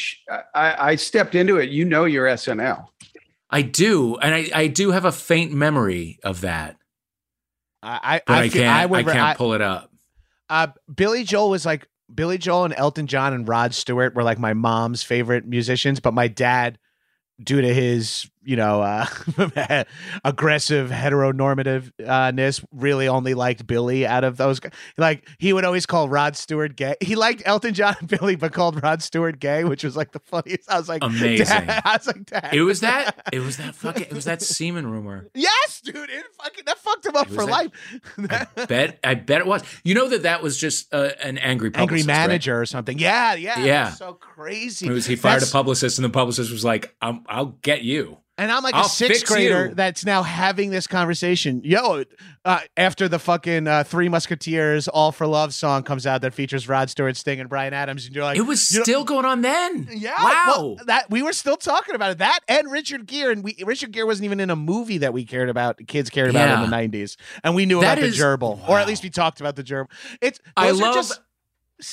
[0.55, 1.69] I, I stepped into it.
[1.69, 2.85] You know your SNL.
[3.49, 6.77] I do, and I, I do have a faint memory of that,
[7.83, 9.91] I, I, but I, can't I, would, can't I- pull it up.
[10.49, 14.39] uh, Billy Joel was like Billy Joel and Elton John and Rod Stewart were like
[14.39, 16.79] my mom's favorite musicians, but my dad,
[17.43, 19.05] due to his you know, uh,
[20.25, 24.59] aggressive heteronormativeness really only liked Billy out of those.
[24.97, 26.95] Like he would always call Rod Stewart gay.
[27.01, 30.19] He liked Elton John and Billy, but called Rod Stewart gay, which was like the
[30.19, 30.69] funniest.
[30.71, 31.45] I was like, Amazing.
[31.45, 31.81] Dad.
[31.85, 32.49] I was like, Dad.
[32.53, 33.29] It was that.
[33.31, 34.03] It was that fucking.
[34.03, 35.27] It was that semen rumor.
[35.35, 36.09] yes, dude.
[36.09, 37.71] It fucking that fucked him up for that- life.
[38.67, 38.99] Bet.
[39.03, 39.63] I bet it was.
[39.83, 42.13] You know that that was just uh, an angry Angry publicist, right?
[42.27, 42.97] manager or something.
[42.99, 43.85] Yeah, yeah, it Yeah.
[43.89, 44.87] was so crazy.
[44.87, 47.81] It was he fired That's- a publicist, and the publicist was like, I'm, "I'll get
[47.83, 49.75] you." And I'm like I'll a sixth grader you.
[49.75, 51.61] that's now having this conversation.
[51.63, 52.05] Yo,
[52.43, 56.67] uh, after the fucking uh, Three Musketeers All for Love song comes out that features
[56.67, 59.25] Rod Stewart, Sting, and Bryan Adams, and you're like, It was you know- still going
[59.25, 59.87] on then.
[59.91, 60.43] yeah, Wow.
[60.47, 62.17] well, that we were still talking about it.
[62.19, 65.23] That and Richard Gere, and we Richard Gere wasn't even in a movie that we
[65.25, 65.79] cared about.
[65.87, 66.63] Kids cared about Yeah.
[66.63, 69.09] in the '90s, and we knew That about is- the gerbil, or at least we
[69.11, 69.87] talked about the gerbil.
[70.21, 71.19] It's I love- just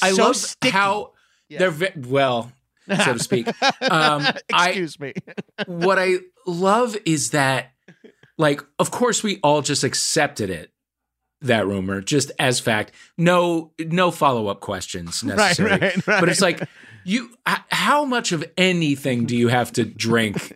[0.01, 0.71] I so love sticky.
[0.71, 1.13] how
[1.49, 1.69] Yeah.
[1.71, 2.53] they're well,
[2.89, 3.49] so to speak.
[3.91, 5.15] Um, I- Excuse me.
[5.67, 7.73] what I love is that,
[8.37, 10.73] like, of course, we all just accepted it.
[11.43, 15.71] That rumor, just as fact, no, no follow up questions Right, necessary.
[15.71, 16.19] right, right.
[16.21, 16.61] But it's like
[17.05, 20.53] you, how much of anything do you have to drink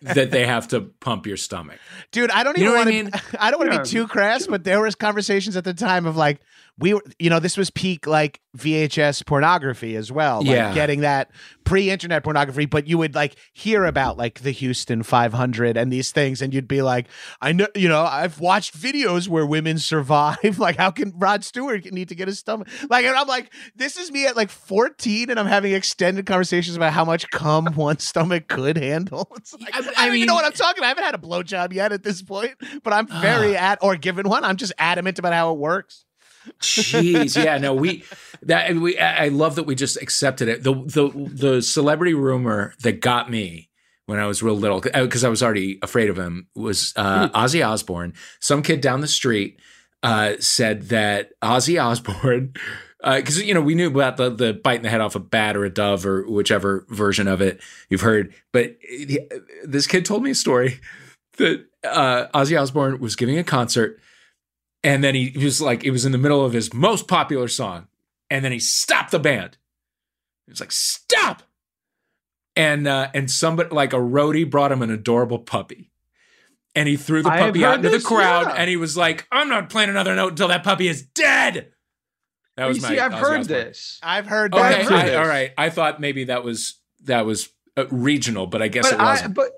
[0.00, 1.78] that they have to pump your stomach?
[2.12, 3.18] Dude, I don't You even know what I want to.
[3.28, 3.38] mean?
[3.38, 3.82] I don't want to Yeah.
[3.82, 6.40] be too crass, but there was conversations at the time of like
[6.78, 10.38] we were, you know, this was peak like VHS pornography as well.
[10.38, 10.74] Like Yeah.
[10.74, 11.30] getting that
[11.64, 16.40] pre-internet pornography, but you would like hear about like the Houston 500 and these things,
[16.42, 17.06] and you'd be like,
[17.40, 20.38] I know, you know, I've watched videos where women survive.
[20.58, 22.68] like, how can Rod Stewart need to get his stomach?
[22.90, 26.76] Like, and I'm like, this is me at like 14, and I'm having extended conversations
[26.76, 29.28] about how much cum one stomach could handle.
[29.36, 30.86] It's like, I- I, I don't even know what I'm talking about.
[30.86, 34.28] I haven't had a blowjob yet at this point, but I'm very at or given
[34.28, 34.42] one.
[34.44, 36.04] I'm just adamant about how it works.
[36.60, 38.04] Jeez, yeah, no, we
[38.42, 38.98] that we.
[38.98, 40.62] I love that we just accepted it.
[40.62, 43.68] The the the celebrity rumor that got me
[44.06, 47.66] when I was real little because I was already afraid of him was uh, Ozzy
[47.66, 48.14] Osbourne.
[48.40, 49.60] Some kid down the street
[50.02, 52.54] uh, said that Ozzy Osbourne.
[53.04, 55.64] Because you know we knew about the the biting the head off a bat or
[55.64, 59.28] a dove or whichever version of it you've heard, but he-
[59.64, 60.78] this kid told me a story
[61.38, 63.98] that uh, Ozzy Osbourne was giving a concert
[64.84, 67.48] and then he, he was like, it was in the middle of his most popular
[67.48, 67.88] song.
[68.30, 69.58] And then he stopped the band.
[70.46, 71.42] He was like, stop.
[72.56, 75.90] And uh, and somebody like a roadie brought him an adorable puppy.
[76.74, 78.54] And he threw the puppy out heard into the crowd yeah.
[78.54, 81.72] and he was like, I'm not playing another note until that puppy is dead.
[82.56, 83.98] That was you my see, I've heard this.
[84.02, 84.80] I've heard Okay, that.
[84.80, 85.16] I've heard I- this.
[85.16, 85.52] all right.
[85.56, 89.34] I thought maybe that was that was uh, regional, but I guess but it wasn't.
[89.34, 89.50] but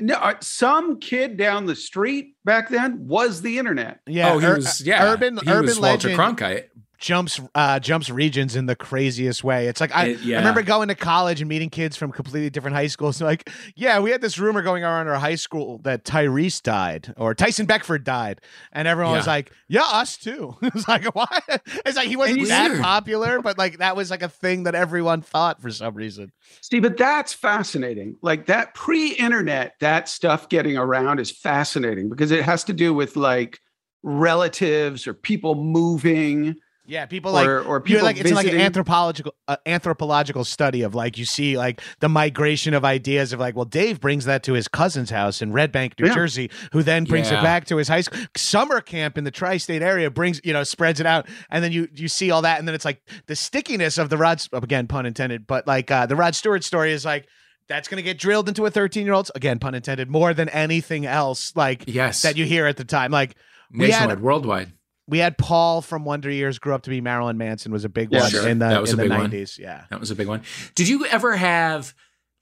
[0.00, 4.00] no, uh, some kid down the street back then was the internet.
[4.06, 5.04] Yeah, oh, he ur- was yeah.
[5.04, 6.64] urban he urban was Walter legend Cronkite.
[7.02, 9.66] Jumps uh jumps regions in the craziest way.
[9.66, 10.36] It's like I, It- yeah.
[10.36, 13.20] I remember going to college and meeting kids from completely different high schools.
[13.20, 17.34] like, yeah, we had this rumor going around our high school that Tyrese died or
[17.34, 18.40] Tyson Beckford died,
[18.72, 20.56] and everyone was like, yeah, us too.
[20.62, 21.40] it was like, why?
[21.84, 24.74] It's like he wasn't that see- popular, but like that was like a thing that
[24.76, 26.30] everyone thought for some reason.
[26.60, 28.16] See, but that's fascinating.
[28.22, 33.16] Like that pre-internet, that stuff getting around is fascinating because it has to do with
[33.16, 33.58] like
[34.04, 36.54] relatives or people moving
[36.92, 40.82] Yeah, people like or or You're people like it's like an anthropological uh, anthropological study
[40.82, 44.42] of like you see like the migration of ideas of like well Dave brings that
[44.42, 46.14] to his cousin's house in Red Bank, New Yeah.
[46.14, 49.80] Jersey, who then brings it back to his high school summer camp in the tri-state
[49.80, 52.68] area brings you know spreads it out and then you you see all that and
[52.68, 56.14] then it's like the stickiness of the Rod again pun intended but like uh, the
[56.16, 57.26] Rod Stewart story is like
[57.68, 60.50] that's going to get drilled into a 13 year old's again pun intended more than
[60.50, 62.20] anything else like Yes.
[62.20, 63.34] that you hear at the time like
[63.72, 64.72] we had- Nationwide, worldwide.
[65.08, 68.10] We had Paul from Wonder Years grew up to be Marilyn Manson was a big
[68.12, 68.48] Yeah, one sure.
[68.48, 69.30] in the That was in a the big one.
[69.30, 69.58] 90s.
[69.58, 69.84] Yeah.
[69.90, 70.42] That was a big one.
[70.74, 71.94] Did you ever have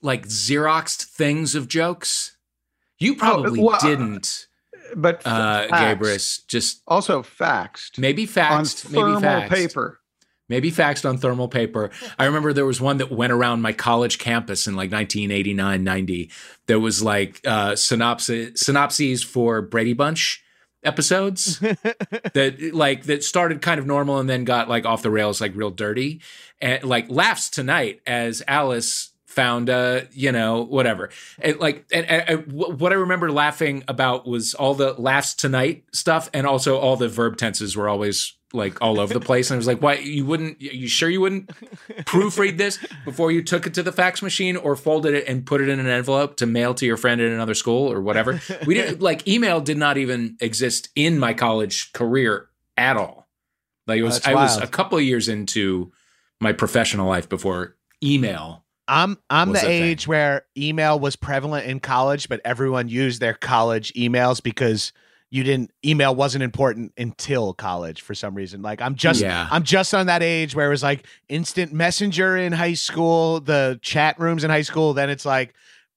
[0.03, 2.37] like Xeroxed things of jokes?
[2.99, 4.47] You probably well, uh, didn't,
[4.95, 5.73] but uh, facts.
[6.03, 6.47] Gabrus.
[6.47, 10.01] Just also faxed maybe on faxed, maybe thermal faxed, paper.
[10.51, 11.89] maybe faxed on thermal paper.
[12.19, 16.31] I remember there was one that went around my college campus in like 1989, 90.
[16.67, 20.43] There was like uh, synopsis synopses for Brady Bunch
[20.83, 25.41] episodes that like that started kind of normal and then got like off the rails
[25.41, 26.21] like real dirty.
[26.61, 31.11] And like laughs tonight as alice found uh you know whatever.
[31.39, 36.29] And like and, and, what i remember laughing about was all the laughs tonight stuff
[36.35, 39.59] and also all the verb tenses were always like all over the place and i
[39.59, 41.49] was like why you wouldn't you sure you wouldn't
[42.05, 45.61] proofread this before you took it to the fax machine or folded it and put
[45.61, 48.41] it in an envelope to mail to your friend in another school or whatever?
[48.67, 53.29] We didn't like email did not even exist in my college career at all.
[53.87, 55.93] Like it was i was a couple of years into
[56.41, 59.83] my professional life before email I'm I'm the a thing.
[59.85, 64.93] age where email was prevalent in college, but everyone used their college emails because
[65.31, 68.63] you didn't email wasn't important until college for some reason.
[68.63, 69.47] Like I'm just Yeah.
[69.51, 73.79] I'm just on that age where it was like instant messenger in high school, the
[73.81, 75.55] chat rooms in high school, then it's like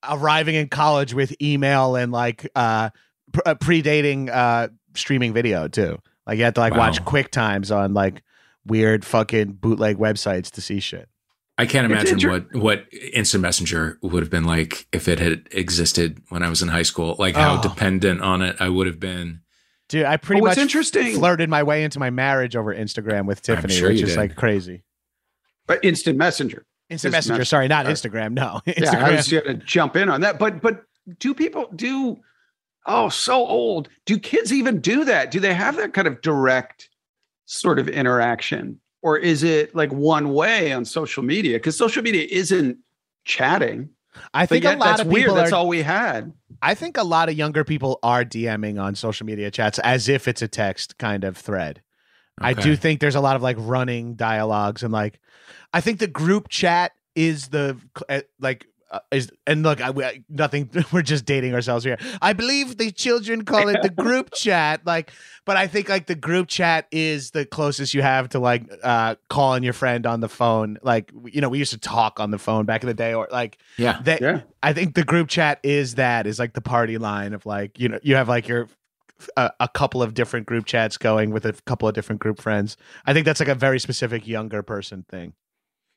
[0.07, 2.89] arriving in college with email and like uh,
[3.31, 5.97] pr- uh predating uh streaming video too.
[6.27, 7.05] Like you had to like watch Wow.
[7.05, 8.21] quick times on like
[8.65, 11.09] weird fucking bootleg websites to see shit.
[11.57, 15.47] I can't imagine inter- what what instant messenger would have been like if it had
[15.51, 17.15] existed when I was in high school.
[17.19, 17.61] Like how Oh.
[17.61, 19.41] dependent on it I would have been.
[19.89, 23.25] Dude, I pretty Well, what's much interesting- flirted my way into my marriage over Instagram
[23.27, 24.17] with Tiffany, sure which is did.
[24.17, 24.83] like crazy.
[25.67, 26.65] But instant messenger.
[26.89, 28.31] Instant Just Messenger, not- sorry, not uh, Instagram.
[28.33, 30.39] No, Yeah, I was going to jump in on that.
[30.39, 30.83] But but
[31.19, 32.17] do people do?
[32.85, 33.87] Oh, so old.
[34.05, 35.31] Do kids even do that?
[35.31, 36.89] Do they have that kind of direct
[37.45, 41.57] sort of interaction, or is it like one way on social media?
[41.57, 42.77] Because social media isn't
[43.25, 43.89] chatting.
[44.33, 45.25] I But think a lot that's of weird.
[45.25, 46.33] people That's all we had.
[46.61, 50.27] I think a lot of younger people are DMing on social media chats as if
[50.27, 51.81] it's a text kind of thread.
[52.39, 55.19] I do think there's a lot of like running dialogues and like,
[55.71, 57.77] I think the group chat is the
[58.09, 58.65] uh, like.
[58.93, 60.69] Uh, is and look, I, we, nothing.
[60.93, 61.97] We're just dating ourselves here.
[62.21, 64.85] I believe the children call it the group chat.
[64.85, 65.11] Like,
[65.45, 69.15] but I think like the group chat is the closest you have to like uh
[69.29, 70.77] calling your friend on the phone.
[70.83, 73.27] Like, you know, we used to talk on the phone back in the day, or
[73.31, 73.99] like Yeah.
[74.03, 74.21] that.
[74.21, 74.41] Yeah.
[74.61, 77.89] I think the group chat is that is like the party line of like you
[77.89, 78.67] know you have like your
[79.37, 82.77] a, a couple of different group chats going with a couple of different group friends.
[83.07, 85.33] I think that's like a very specific younger person thing.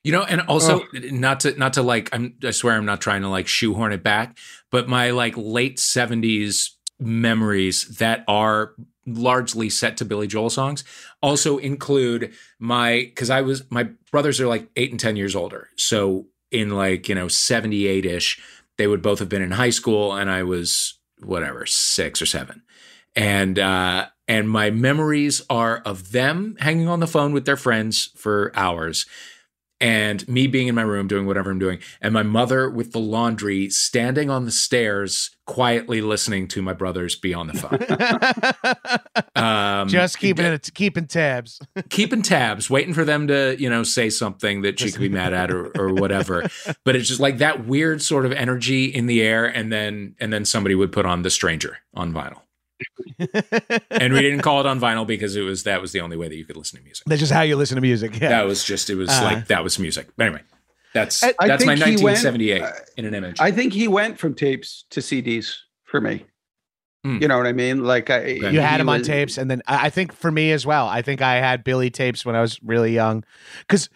[0.07, 3.23] You know, and also not to not to like I'm I swear I'm not trying
[3.23, 4.37] to like shoehorn it back,
[4.71, 8.73] but my like late 70s memories that are
[9.05, 10.85] largely set to Billy Joel songs
[11.21, 15.67] also include my cuz I was my brothers are like 8 and 10 years older.
[15.75, 18.39] So in like, you know, 78ish,
[18.77, 22.63] they would both have been in high school and I was whatever, 6 or 7.
[23.13, 28.09] And uh and my memories are of them hanging on the phone with their friends
[28.15, 29.05] for hours
[29.79, 32.99] and me being in my room doing whatever I'm doing, and my mother with the
[32.99, 38.97] laundry standing on the stairs quietly listening to my brothers be on the phone.
[39.35, 41.59] Um, Just keeping it, keeping tabs.
[41.89, 45.31] keeping tabs, waiting for them to, you know, say something that she could be mad
[45.31, 46.49] at or, or whatever.
[46.83, 50.33] But it's just like that weird sort of energy in the air, and then and
[50.33, 52.41] then somebody would put on The Stranger on vinyl.
[53.91, 56.27] and we didn't call it on vinyl because it was that was the only way
[56.27, 57.05] that you could listen to music.
[57.07, 58.19] That's just how you listen to music.
[58.19, 58.29] Yeah.
[58.29, 59.23] That was just it was Uh.
[59.23, 60.07] like that was music.
[60.17, 60.41] But anyway,
[60.93, 63.37] that's I- I that's my think he went- 1978 uh, in an image.
[63.39, 65.55] I think he went from tapes to CDs
[65.85, 66.25] for me.
[67.03, 67.19] Hmm.
[67.21, 67.83] You know what I mean?
[67.83, 68.51] Like I, Okay.
[68.51, 70.87] you had he him on tapes, and then I I think for me as well.
[70.87, 73.23] I think I had Billy tapes when I was really young,
[73.61, 73.89] because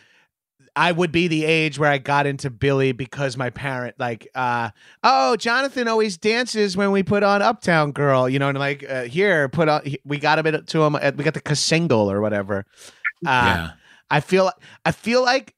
[0.75, 4.69] I would be the age where I got into Billy because my parent like, uh,
[5.03, 9.03] oh, Jonathan always dances when we put on Uptown Girl, you know, and like uh,
[9.03, 10.95] here put on we got a bit to him.
[10.95, 12.65] uh, We got the single or whatever.
[13.25, 13.71] Uh, yeah.
[14.09, 14.51] I feel
[14.85, 15.55] I feel like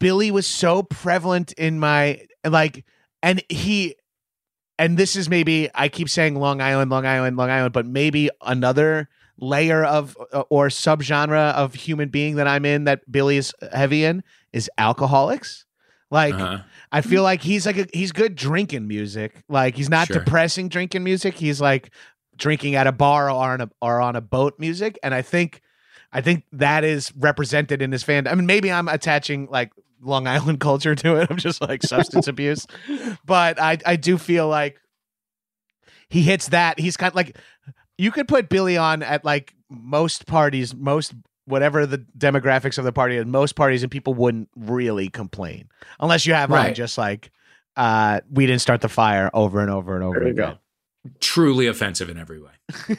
[0.00, 2.84] Billy was so prevalent in my like
[3.22, 3.96] and he
[4.78, 8.30] and this is maybe I keep saying Long Island, Long Island, Long Island, but maybe
[8.42, 9.08] another
[9.38, 14.04] layer of uh, or subgenre of human being that I'm in that Billy is heavy
[14.04, 14.22] in
[14.52, 15.64] is alcoholics.
[16.10, 16.58] Like Uh-huh.
[16.90, 19.42] I feel like he's like a, he's good drinking music.
[19.48, 20.18] Like he's not Sure.
[20.18, 21.34] depressing drinking music.
[21.34, 21.90] He's like
[22.36, 24.98] drinking at a bar or on a or on a boat music.
[25.02, 25.60] And I think
[26.12, 28.26] I think that is represented in his fan.
[28.26, 29.70] I mean, maybe I'm attaching like
[30.00, 31.28] Long Island culture to it.
[31.30, 32.66] I'm just like substance abuse,
[33.26, 34.80] but I I do feel like
[36.08, 36.78] he hits that.
[36.80, 37.36] He's kind of like
[37.98, 41.12] you could put Billy on at like most parties, most
[41.44, 45.68] whatever the demographics of the party at most parties, and people wouldn't really complain
[46.00, 47.30] unless you have on just like
[47.76, 50.58] uh we didn't start the fire over and over and over There you again.
[51.20, 52.52] Truly offensive in every way.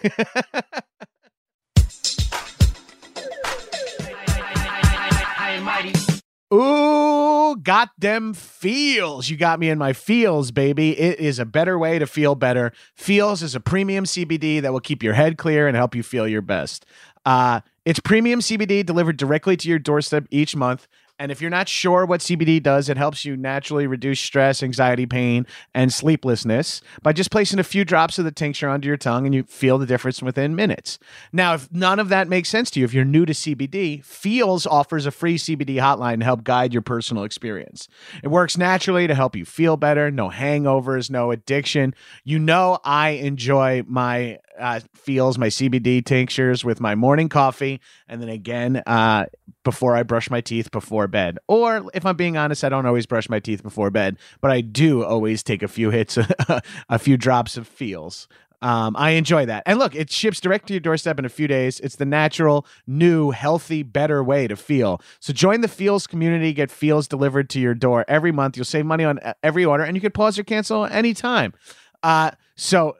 [6.52, 9.30] Ooh, got them feels.
[9.30, 11.00] You got me in my feels, baby.
[11.00, 12.72] It is a better way to feel better.
[12.96, 16.28] Feals is a premium CBD that will keep your head clear and help you feel
[16.28, 16.88] your best.
[17.24, 20.88] Uh, it's premium CBD delivered directly to your doorstep each month.
[21.20, 25.06] And if you're not sure what CBD does, it helps you naturally reduce stress, anxiety,
[25.06, 25.46] pain,
[25.76, 29.36] and sleeplessness by just placing a few drops of the tincture under your tongue and
[29.36, 30.98] you feel the difference within minutes.
[31.34, 34.66] Now, if none of that makes sense to you, if you're new to CBD, Feals
[34.66, 37.90] offers a free CBD hotline to help guide your personal experience.
[38.24, 41.94] It works naturally to help you feel better, no hangovers, no addiction.
[42.24, 48.22] You know, I enjoy my uh, feals my CBD tinctures with my morning coffee, and
[48.22, 49.26] then again uh,
[49.64, 51.40] before I brush my teeth before bed.
[51.48, 54.62] Or if I'm being honest, I don't always brush my teeth before bed, but I
[54.62, 56.18] do always take a few hits,
[56.90, 58.28] a few drops of feals.
[58.62, 59.64] Um, I enjoy that.
[59.66, 61.80] And look, it ships direct to your doorstep in a few days.
[61.80, 65.02] It's the natural, new, healthy, better way to feel.
[65.20, 68.58] So join the Feals community, get Feals delivered to your door every month.
[68.58, 71.54] You'll save money on uh, every order, and you can pause or cancel anytime.
[72.04, 72.98] Uh, so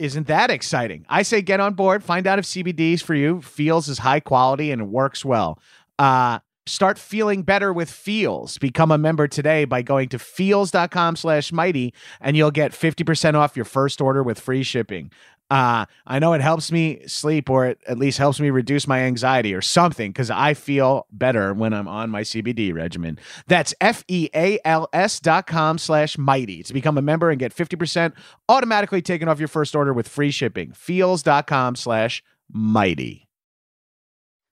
[0.00, 1.04] isn't that exciting?
[1.10, 4.72] I say get on board, find out if CBDs for you feals is high quality
[4.72, 5.58] and works well.
[5.98, 11.52] Uh, start feeling better with feals become a member today by going to feals.com slash
[11.52, 15.10] mighty and you'll get 50% off your first order with free shipping
[15.50, 19.00] uh, i know it helps me sleep or it at least helps me reduce my
[19.00, 23.18] anxiety or something because i feel better when i'm on my cbd regimen.
[23.46, 28.12] That's f-e-a-l-s dot com slash mighty to become a member and get 50%
[28.48, 30.72] automatically taken off your first order with free shipping.
[30.72, 33.28] Feals dot com slash mighty.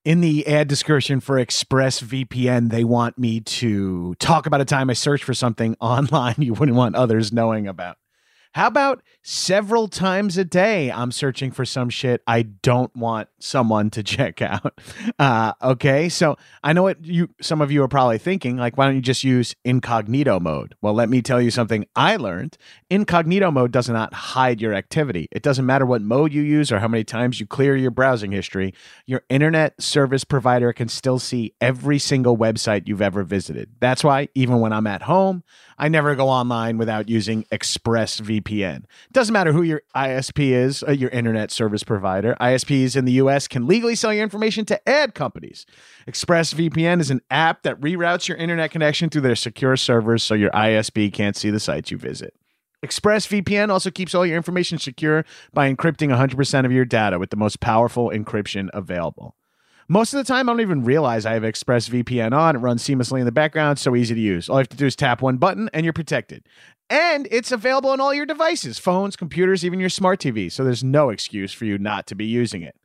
[0.04, 4.94] In the ad description for ExpressVPN, they want me to talk about a time I
[4.94, 7.98] searched for something online you wouldn't want others knowing about.
[8.54, 13.90] How about several times a day I'm searching for some shit I don't want someone
[13.90, 14.80] to check out?
[15.18, 18.86] Uh, okay, so I know what you some of you are probably thinking, like, why
[18.86, 20.74] don't you just use incognito mode?
[20.80, 22.56] Well, let me tell you something I learned.
[22.90, 25.28] Incognito mode does not hide your activity.
[25.30, 28.32] It doesn't matter what mode you use or how many times you clear your browsing
[28.32, 28.74] history.
[29.06, 33.70] Your internet service provider can still see every single website you've ever visited.
[33.80, 35.44] That's why even when I'm at home,
[35.78, 38.47] I never go online without using ExpressVPN.
[39.12, 42.36] Doesn't matter who your ISP is, uh, your internet service provider.
[42.40, 45.66] ISPs in the US can legally sell your information to ad companies.
[46.08, 50.50] ExpressVPN is an app that reroutes your internet connection through their secure servers so your
[50.50, 52.34] ISP can't see the sites you visit.
[52.84, 57.36] ExpressVPN also keeps all your information secure by encrypting 100% of your data with the
[57.36, 59.34] most powerful encryption available.
[59.90, 62.56] Most of the time, I don't even realize I have ExpressVPN on.
[62.56, 64.50] It runs seamlessly in the background, so easy to use.
[64.50, 66.44] All you have to do is tap one button and you're protected.
[66.90, 70.52] And it's available on all your devices phones, computers, even your smart TV.
[70.52, 72.76] So there's no excuse for you not to be using it.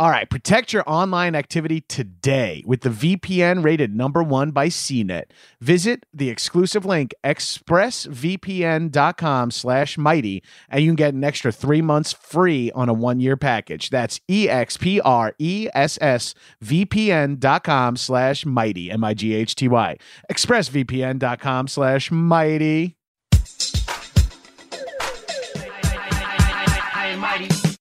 [0.00, 5.24] All right, protect your online activity today with the VPN rated number one by CNET.
[5.60, 12.14] Visit the exclusive link expressvpn.com slash mighty and you can get an extra three months
[12.14, 13.90] free on a one-year package.
[13.90, 16.34] That's E E-X-P-R-E-S-S
[16.64, 19.96] VPN.com slash mighty, M-I-G-H-T-Y.
[20.32, 22.96] expressvpn.com slash mighty.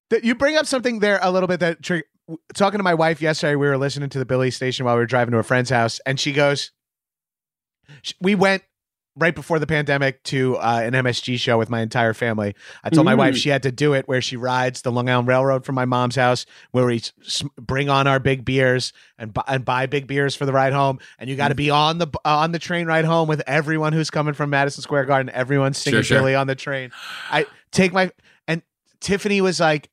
[0.09, 1.99] That you bring up something there a little bit that tr-
[2.53, 5.05] talking to my wife yesterday we were listening to the billy station while we were
[5.07, 6.71] driving to a friend's house and she goes
[8.21, 8.63] we went
[9.15, 12.55] right before the pandemic to uh, an msg show with my entire family.
[12.83, 13.37] I told my wife mm.
[13.37, 16.15] she had to do it where she rides the long island railroad from my mom's
[16.15, 20.35] house where we s- bring on our big beers and, bu- and buy big beers
[20.35, 21.57] for the ride home and you got to mm.
[21.57, 24.81] be on the uh, on the train ride home with everyone who's coming from madison
[24.83, 26.19] square garden everyone's singing Sure, sure.
[26.19, 26.91] billy on the train.
[27.31, 28.11] I take my
[28.47, 28.61] and
[29.01, 29.89] tiffany was like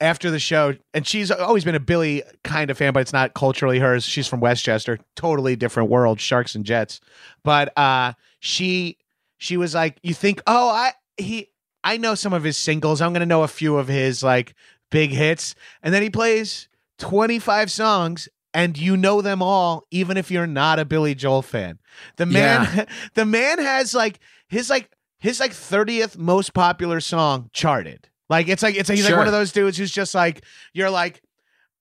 [0.00, 3.34] after the show, and she's always been a Billy kind of fan, but it's not
[3.34, 4.04] culturally hers.
[4.04, 7.00] She's from Westchester, totally different world, Sharks and Jets.
[7.44, 8.98] But uh, she
[9.38, 10.42] she was like, "You think?
[10.46, 11.50] Oh, I he
[11.82, 13.00] I know some of his singles.
[13.00, 14.54] I'm gonna know a few of his like
[14.90, 16.68] big hits, and then he plays
[16.98, 21.78] 25 songs." And you know them all, even if you're not a Billy Joel fan.
[22.16, 24.18] The man, the man has like
[24.48, 28.08] his like his like 30th most popular song charted.
[28.28, 30.90] Like it's like it's like, he's like one of those dudes who's just like you're
[30.90, 31.22] like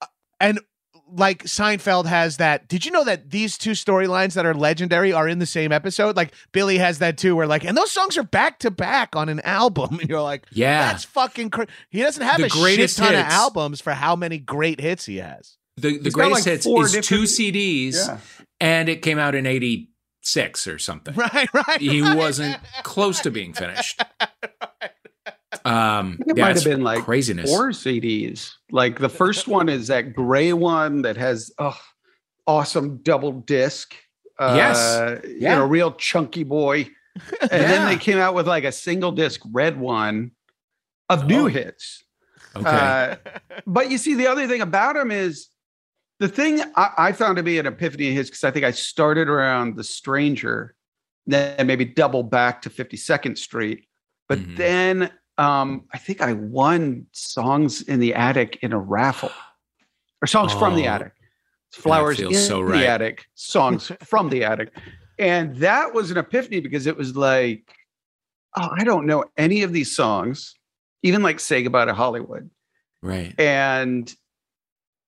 [0.01, 0.05] uh,
[0.39, 0.59] and
[1.07, 2.67] like Seinfeld has that.
[2.67, 6.15] Did you know that these two storylines that are legendary are in the same episode?
[6.15, 9.29] Like Billy has that too, where like, and those songs are back to back on
[9.29, 10.91] an album, and you're like, Yeah.
[10.91, 11.51] that's fucking.
[11.51, 11.67] Cra-.
[11.89, 15.05] He doesn't have The a shit greatest ton of albums for how many great hits
[15.05, 15.57] he has.
[15.77, 18.17] The the He's greatest like, hits four is two CDs, Yeah.
[18.59, 21.13] and it came out in '86 or something.
[21.17, 21.81] Right, right.
[21.81, 22.17] He right.
[22.17, 24.01] wasn't close to being finished.
[25.63, 27.49] Um, It yeah, might have been like craziness.
[27.49, 28.51] four CDs.
[28.71, 31.79] Like the first one is that gray one that has oh,
[32.47, 33.93] awesome double disc.
[34.39, 35.21] Uh, Yes.
[35.25, 35.55] You Yeah.
[35.55, 36.89] know, real chunky boy.
[37.41, 40.31] And then they came out with like a single disc red one
[41.09, 41.47] of new Oh.
[41.47, 42.03] hits.
[42.55, 42.65] Okay.
[42.69, 43.15] Uh,
[43.67, 45.47] but you see, the other thing about him is
[46.19, 48.71] the thing I, I found to be an epiphany in his because I think I
[48.71, 50.75] started around The Stranger,
[51.27, 53.87] then maybe double back to 52nd Street.
[54.29, 54.57] But Mhm.
[54.57, 59.31] then um, I think I won Songs in the Attic in a raffle
[60.21, 61.11] or Songs from the Oh, Attic.
[61.71, 62.83] Flowers in so the right.
[62.83, 64.69] Attic, Songs from the Attic.
[65.19, 67.69] And that was an epiphany because it was like,
[68.57, 70.55] oh, I don't know any of these songs,
[71.03, 72.49] even like Say Goodbye to Hollywood.
[73.01, 73.35] Right.
[73.39, 74.11] and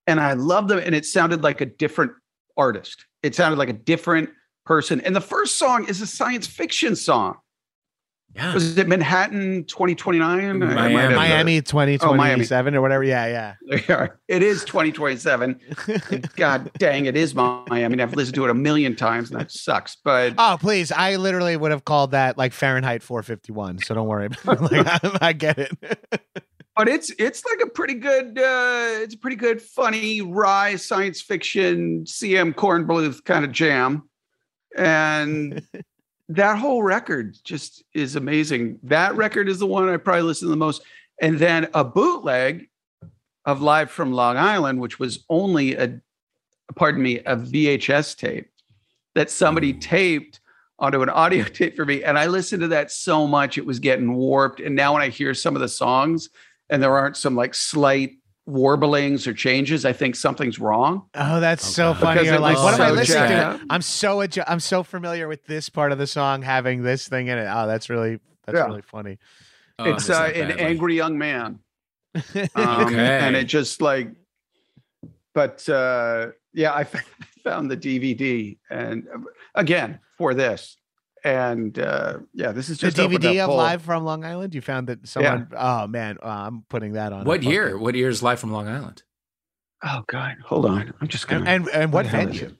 [0.05, 2.11] and I loved them, and it sounded like a different
[2.55, 3.05] artist.
[3.23, 4.29] It sounded like a different
[4.65, 5.01] person.
[5.01, 7.37] And the first song is a science fiction song.
[8.35, 8.53] Yeah.
[8.53, 10.39] Was it Manhattan 2029?
[10.39, 10.93] I might Miami.
[11.01, 13.03] have- Miami Oh, 2027 or whatever.
[13.03, 13.53] Yeah, yeah.
[13.65, 14.19] There you are.
[14.27, 15.59] It is 2027.
[16.35, 17.83] God dang, it is Miami.
[17.83, 19.97] I mean, I've listened to it a million times, and that sucks.
[20.03, 20.91] But Oh, please.
[20.91, 23.79] I literally would have called that like Fahrenheit 451.
[23.79, 24.29] So don't worry.
[24.45, 25.71] like, I, I get it.
[26.75, 31.21] but it's it's like a pretty good uh it's a pretty good funny wry science
[31.23, 32.37] fiction C.
[32.37, 32.53] M.
[32.53, 34.07] Kornbluth kind of jam
[34.77, 35.63] and
[36.29, 38.79] that whole record just is amazing.
[38.83, 40.83] That record is the one i probably listen to the most.
[41.21, 42.69] And then a bootleg
[43.45, 46.01] of live from long island which was only a
[46.75, 48.51] pardon me a vhs tape
[49.15, 49.79] that somebody mm.
[49.79, 50.41] taped
[50.79, 52.03] onto an audio tape for me.
[52.03, 54.59] And i listened to that so much it was getting warped.
[54.59, 56.29] And now when i hear some of the songs
[56.69, 58.17] and there aren't some like slight
[58.47, 61.03] warblings or changes, I think something's wrong.
[61.13, 62.15] Oh, that's so funny.
[62.15, 63.59] Because You're like, was what am I listening to?
[63.69, 67.27] I'm so adju- I'm so familiar with this part of the song having this thing
[67.27, 67.47] in it.
[67.51, 68.65] Oh, that's really that's Yeah.
[68.65, 69.19] really funny.
[69.77, 70.63] Oh, it's miss uh, an badly.
[70.63, 71.59] angry young man.
[72.55, 73.19] Um, Okay.
[73.19, 74.09] And it just like,
[75.35, 76.83] but uh, yeah, I
[77.43, 79.19] found the DVD and uh,
[79.55, 80.76] again for this.
[81.23, 83.57] And uh, yeah, this is The just opened DVD of full.
[83.57, 84.53] Live from Long Island.
[84.55, 85.47] You found that someone.
[85.57, 87.25] Oh man, uh, I'm putting that on.
[87.25, 87.67] What year?
[87.71, 89.03] fucking- What year is Live from Long Island?
[89.83, 90.93] Oh God, hold on.
[91.01, 91.45] I'm just gonna.
[91.49, 92.55] And and, and what the venue?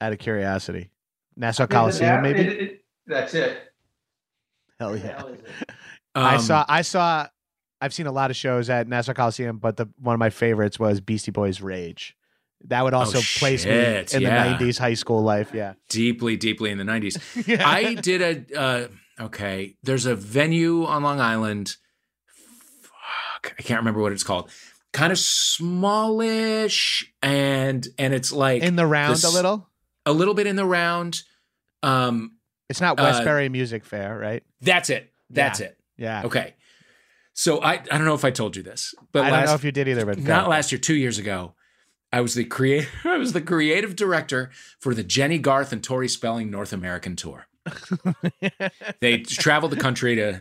[0.00, 0.90] Out of curiosity,
[1.36, 2.40] Nassau Coliseum, maybe.
[2.40, 3.58] It- it- that's it.
[4.78, 5.16] Hell yeah.
[5.18, 5.70] hell is it?
[6.14, 6.64] I Um, saw.
[6.68, 7.26] I saw.
[7.80, 10.78] I've seen a lot of shows at Nassau Coliseum, but the one of my favorites
[10.78, 12.16] was Beastie Boys Rage.
[12.66, 14.56] That would also place me Oh, in yeah.
[14.58, 15.50] the '90s high school life.
[15.54, 15.74] Yeah.
[15.88, 17.60] deeply, deeply in the '90s.
[17.64, 18.20] I did
[18.52, 18.88] a uh,
[19.26, 19.76] okay.
[19.82, 21.76] There's a venue on Long Island.
[22.82, 24.50] Fuck, I can't remember what it's called.
[24.92, 29.68] Kind of smallish, and and it's like in the round this- a little.
[30.06, 31.20] a little bit in the round.
[31.82, 32.32] Um,
[32.68, 34.42] It's not uh, Westbury Music Fair, right?
[34.60, 35.12] that's it.
[35.30, 35.76] That's it.
[35.96, 36.22] Yeah.
[36.24, 36.54] Okay.
[37.34, 39.54] So I I don't know if I told you this, but I last, don't know
[39.54, 41.54] if you did either, but not last year, two years ago,
[42.12, 42.88] I was the creative.
[43.04, 44.50] I was the creative director
[44.80, 47.46] for the Jennie Garth and Tori Spelling North American tour.
[49.00, 50.40] they traveled the country to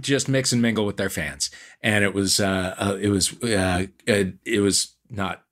[0.00, 1.50] just mix and mingle with their fans,
[1.82, 5.42] and it was uh, uh, it was uh, it, it was not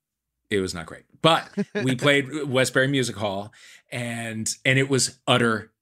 [0.51, 1.05] it was not great.
[1.21, 3.53] But we played Westbury Music Hall,
[3.93, 5.73] and and it was utter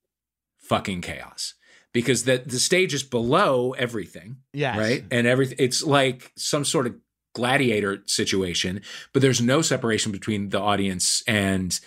[0.59, 1.53] fucking chaos
[1.93, 4.77] because the the stage is below everything Yeah.
[4.77, 5.03] right?
[5.09, 6.95] And everything it's like some sort of
[7.33, 8.81] gladiator situation,
[9.13, 11.79] but there's no separation between the audience and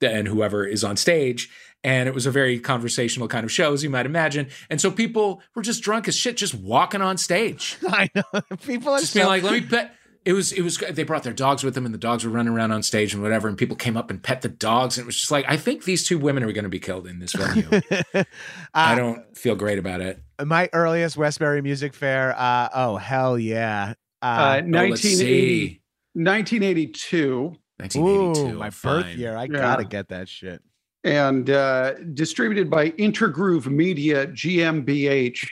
[0.00, 1.50] and whoever is on stage.
[1.84, 4.48] And it was a very conversational kind of show, as you might imagine.
[4.68, 8.22] And so people were just drunk as shit, just walking on stage, I know.
[8.66, 9.94] People are just so, being like, "Let me pet."
[10.24, 10.76] It was it was.
[10.76, 13.22] They brought their dogs with them, and the dogs were running around on stage and
[13.22, 13.46] whatever.
[13.48, 15.84] And people came up and pet the dogs, and it was just like, I think
[15.84, 17.68] these two women are going to be killed in this venue.
[18.74, 20.20] I Uh, don't feel great about it.
[20.44, 22.34] My earliest Westbury Music Fair.
[22.36, 23.94] Uh, oh hell yeah!
[24.22, 25.82] Uh, Uh, Oh, 1980,
[26.14, 27.56] 1982.
[27.78, 28.40] 1982.
[28.54, 29.02] ooh, my fine.
[29.02, 29.36] birth year.
[29.36, 29.48] I Yeah.
[29.48, 30.62] gotta get that shit.
[31.04, 35.48] and uh, distributed by Intergroove Media GmbH.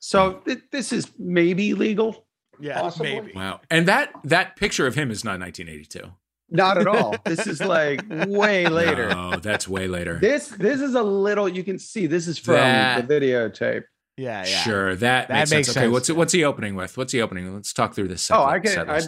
[0.00, 2.26] So th- this is maybe legal.
[2.58, 3.20] Yeah, Possibly.
[3.20, 3.32] maybe.
[3.32, 3.60] Wow.
[3.70, 6.10] And that that picture of him is not 1982.
[6.50, 7.14] Not at all.
[7.24, 9.12] this is like way later.
[9.16, 10.18] Oh, that's way later.
[10.18, 11.48] This this is a little.
[11.48, 13.84] You can see this is from That- the videotape.
[14.20, 14.58] Yeah, yeah.
[14.58, 15.76] Sure, that, That makes, makes sense.
[15.76, 15.92] Okay, sense.
[15.92, 16.96] what's what's he opening with?
[16.96, 17.44] What's he opening?
[17.46, 17.54] with?
[17.54, 18.22] Let's talk through this.
[18.22, 18.90] Set, Oh, I set can.
[18.90, 19.00] I.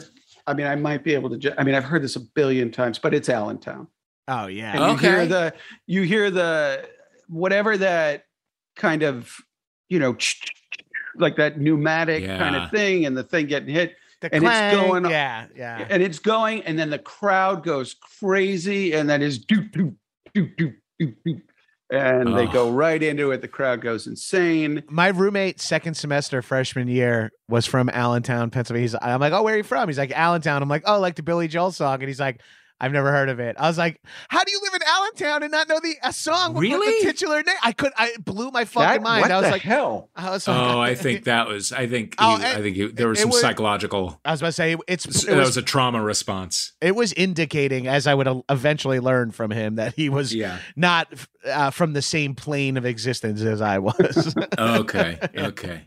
[0.47, 1.37] I mean, I might be able to.
[1.37, 3.87] Ju- I mean, I've heard this a billion times, but it's Allentown.
[4.29, 4.73] Oh yeah.
[4.91, 5.55] And you hear the
[5.87, 6.89] you hear the
[7.29, 8.25] whatever that
[8.77, 9.37] kind of
[9.89, 10.17] you know
[11.17, 13.95] like that pneumatic kind of thing, and the thing getting hit.
[14.21, 15.87] the and it's clang, going- Yeah, yeah.
[15.91, 19.95] and it's going, and then the crowd goes crazy, and then is doop doop
[20.35, 21.43] doop doop doop doop,
[21.93, 23.43] and they go right into it.
[23.43, 24.83] The crowd goes insane.
[24.89, 28.85] My roommate, second semester freshman year, was from Allentown, Pennsylvania.
[28.85, 29.89] He's, I'm like, oh, where are you from?
[29.89, 30.63] He's like, Allentown.
[30.63, 32.41] I'm like, oh, like the Billy Joel song, and he's like.
[32.83, 33.57] I've never heard of it.
[33.59, 36.53] I was like, "How do you live in Allentown and not know the a song?
[36.55, 37.55] with- with the titular name?
[37.63, 37.93] I could.
[37.97, 39.23] I blew my fucking That- mind.
[39.23, 40.11] What I was the like, hell?
[40.17, 41.73] I was like, oh, I think that was.
[41.73, 42.15] I think.
[42.15, 44.21] He, Oh, I think he, there was some was- psychological.
[44.25, 46.73] I was about to say it's it that was, was a trauma response.
[46.81, 50.59] it was indicating, as I would eventually learn from him, that he was Yeah.
[50.77, 51.09] not
[51.47, 54.35] uh, from the same plane of existence as I was.
[54.59, 55.19] Okay.
[55.37, 55.87] Okay.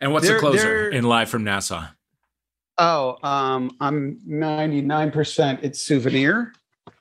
[0.00, 1.84] And what's They're- the closer they're- in live from Nassau?
[2.78, 6.52] Oh, um, I'm 99% it's souvenir,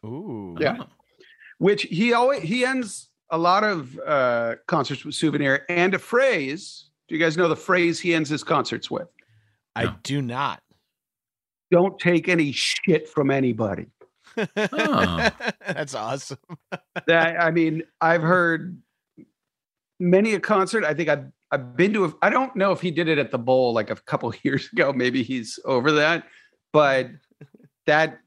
[0.06, 0.84] Ooh, Yeah.
[1.58, 6.90] which he always he ends a lot of uh concerts with souvenir and a phrase.
[7.08, 9.08] Do you guys know the phrase he ends his concerts with?
[9.76, 9.96] I No.
[10.04, 10.62] do not.
[11.72, 13.88] don't take any shit from anybody.
[14.38, 15.30] Oh.
[15.68, 16.38] That's awesome.
[17.08, 18.78] That I mean, I've heard
[20.00, 20.86] many a concert.
[20.86, 22.06] I think I've I've been to.
[22.06, 24.70] A, I don't know if he did it at the bowl like a couple years
[24.72, 24.94] ago.
[24.94, 26.26] Maybe he's over that,
[26.74, 27.08] but
[27.88, 28.20] that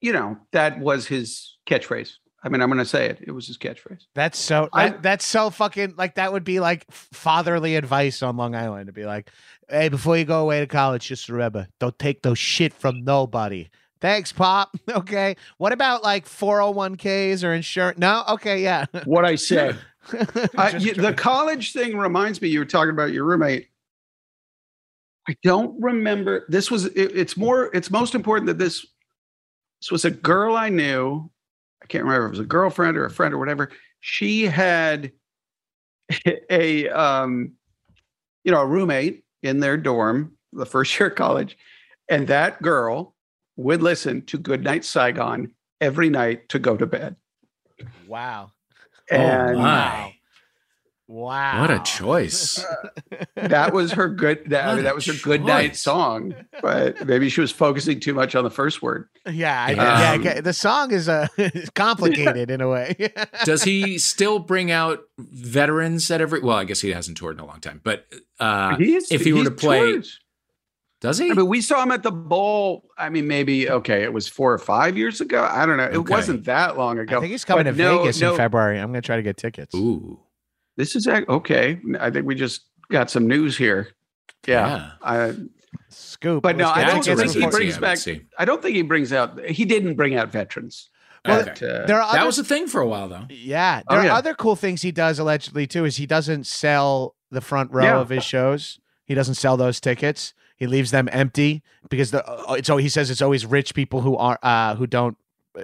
[0.00, 2.12] you know that was his catchphrase.
[2.42, 3.18] I mean, I'm going to say it.
[3.26, 4.02] It was his catchphrase.
[4.14, 8.36] That's so I- that, that's so fucking like that would be like fatherly advice on
[8.36, 9.30] Long Island to be like,
[9.68, 13.68] hey, before you go away to college, just remember, don't take those shit from nobody.
[14.00, 14.76] Thanks, Pop.
[14.90, 15.36] Okay.
[15.58, 17.98] What about like 401ks or insurance?
[17.98, 18.22] No?
[18.28, 18.84] Okay, yeah.
[19.06, 19.76] What I said.
[20.78, 22.48] You- the college thing reminds me.
[22.48, 23.68] You were talking about your roommate.
[25.28, 26.44] I don't remember.
[26.48, 26.86] This was.
[26.86, 27.74] It, it's more.
[27.74, 28.86] It's most important that this.
[29.82, 31.30] This was a girl I knew.
[31.82, 33.70] I can't remember if it was a girlfriend or a friend or whatever.
[34.00, 35.12] She had
[36.50, 37.52] a um,
[38.44, 41.58] you know, a roommate in their dorm the first year of college,
[42.08, 43.14] and that girl
[43.56, 47.16] would listen to Goodnight Saigon every night to go to bed.
[48.06, 48.52] wow.
[49.10, 50.12] And oh my.
[51.08, 51.60] Wow.
[51.60, 52.64] What a choice.
[53.36, 57.28] that was her good that, I mean, that was her good night song but maybe
[57.28, 60.16] she was focusing too much on the first word Yeah, I, Um, yeah.
[60.30, 63.12] okay, The song is uh, is complicated in a way.
[63.44, 66.40] Does he still bring out veterans at every?
[66.40, 67.80] Well, I guess he hasn't toured in a long time.
[67.84, 68.06] But
[68.40, 70.18] uh, if he were to play, tours.
[71.00, 71.30] Does he?
[71.30, 74.52] I mean, we saw him at the bowl i mean maybe okay it was four
[74.52, 76.10] or five years ago i don't know it Okay.
[76.14, 78.78] wasn't that long ago I think he's coming But to no- Vegas no, in February.
[78.80, 79.74] I'm going to try to get tickets.
[79.74, 80.18] Ooh,
[80.76, 83.88] this is ac- okay i think we just got some news here
[84.46, 85.34] yeah, I,
[85.88, 86.42] Scoop.
[86.42, 87.98] But no, I don't think he brings back-
[88.38, 90.88] I don't think he brings out he didn't bring out veterans
[91.24, 93.24] Well, But, uh, There are that was a thing for a while, though.
[93.28, 94.10] Yeah, Oh, there yeah.
[94.12, 95.84] are other cool things he does allegedly too.
[95.84, 97.98] Is he doesn't sell the front row Yeah.
[97.98, 98.78] of his shows.
[99.04, 100.32] He doesn't sell those tickets.
[100.56, 104.00] He leaves them empty because the uh, it's al- he says it's always rich people
[104.00, 105.16] who are uh, who don't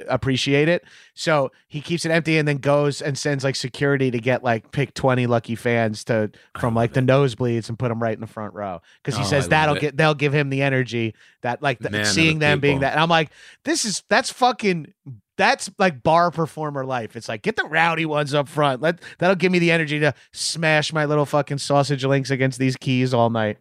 [0.09, 0.84] appreciate it.
[1.14, 4.70] So he keeps it empty and then goes and sends like security to get like
[4.72, 8.26] pick twenty lucky fans to from like the nosebleeds and put them right in the
[8.26, 11.62] front row because he Oh, says I that'll get they'll give him the energy that
[11.62, 12.93] like the, seeing the them being that.
[12.93, 13.30] And I'm like,
[13.64, 14.93] this is that's fucking
[15.36, 17.16] that's like bar performer life.
[17.16, 18.80] It's like get the rowdy ones up front.
[18.82, 22.76] Let that'll give me the energy to smash my little fucking sausage links against these
[22.76, 23.59] keys all night.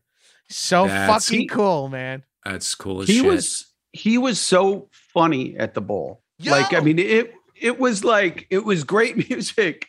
[0.51, 2.23] So That's- fucking cool, man.
[2.45, 3.25] That's cool as he shit.
[3.25, 6.21] was he was so funny at the bowl.
[6.43, 9.87] Like I mean it it was like it was great music,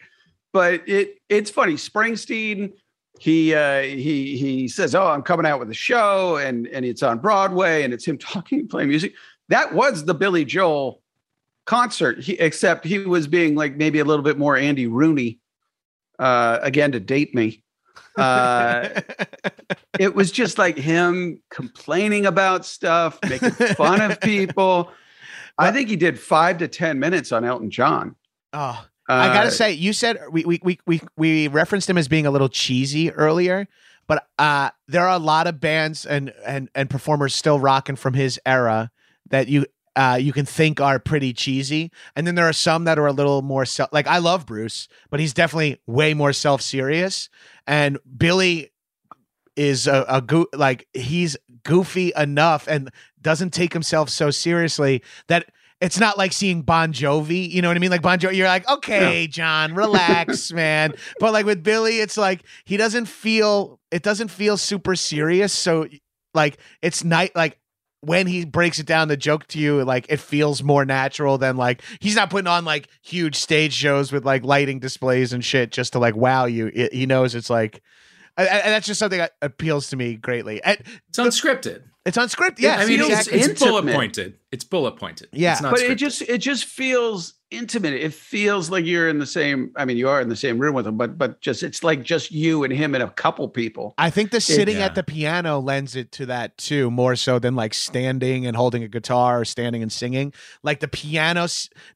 [0.52, 1.74] but it it's funny.
[1.74, 2.72] Springsteen
[3.18, 7.02] he uh he he says, "Oh, I'm coming out with a show and and it's
[7.02, 9.14] on Broadway and it's him talking playing music."
[9.48, 11.02] That was the Billy Joel
[11.66, 12.20] concert.
[12.20, 15.38] He except he was being like maybe a little bit more Andy Rooney
[16.18, 17.62] uh again to date me.
[18.18, 19.00] Uh
[19.98, 24.90] it was just like him complaining about stuff, making fun of people.
[25.58, 28.16] I think he did five to ten minutes on Elton John.
[28.52, 32.08] oh, Uh, I gotta say, you said we we we we we referenced him as
[32.08, 33.68] being a little cheesy earlier,
[34.06, 38.14] but uh, there are a lot of bands and and and performers still rocking from
[38.14, 38.90] his era
[39.28, 42.98] that you uh you can think are pretty cheesy, and then there are some that
[42.98, 43.90] are a little more self.
[43.92, 47.28] Like I love Bruce, but he's definitely way more self serious,
[47.66, 48.71] and Billy
[49.56, 52.90] is a, a goo like he's goofy enough and
[53.20, 55.46] doesn't take himself so seriously that
[55.82, 57.90] it's not like seeing Bon Jovi, you know what I mean?
[57.90, 60.94] Like Bon Jovi, you're like, okay, John, relax, man.
[61.18, 65.52] But like with Billy, it's like he doesn't feel it doesn't feel super serious.
[65.52, 65.88] So
[66.34, 67.58] like it's night like
[68.00, 71.56] when he breaks it down to joke to you, like it feels more natural than
[71.56, 75.72] like he's not putting on like huge stage shows with like lighting displays and shit
[75.72, 76.70] just to like wow you.
[76.72, 77.82] It, he knows it's like,
[78.36, 80.62] and, and that's just something that appeals to me greatly.
[80.62, 80.78] And
[81.08, 81.82] It's unscripted.
[82.06, 82.60] it's unscripted.
[82.60, 84.38] Yeah, I mean, feels it's, it's bullet pointed.
[84.50, 85.28] It's bullet pointed.
[85.32, 85.52] Yeah.
[85.52, 85.90] it's not but scripted.
[85.90, 87.92] it just it just feels intimate.
[87.92, 89.72] It feels like you're in the same.
[89.76, 92.02] I mean, you are in the same room with him, but but just it's like
[92.02, 93.94] just you and him and a couple people.
[93.98, 94.86] I think the sitting yeah.
[94.86, 98.82] at the piano lends it to that too, more so than like standing and holding
[98.82, 100.32] a guitar or standing and singing.
[100.62, 101.46] Like the piano,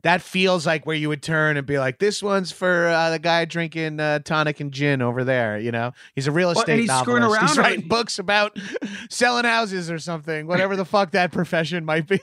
[0.02, 3.18] that feels like where you would turn and be like, "This one's for uh, the
[3.18, 6.80] guy drinking uh, tonic and gin over there." You know, he's a real Well, and
[6.80, 7.40] estate he's screwing novelist.
[7.42, 8.58] He's around on- writing books about
[9.10, 12.20] selling houses or something, whatever the fuck that profession might be.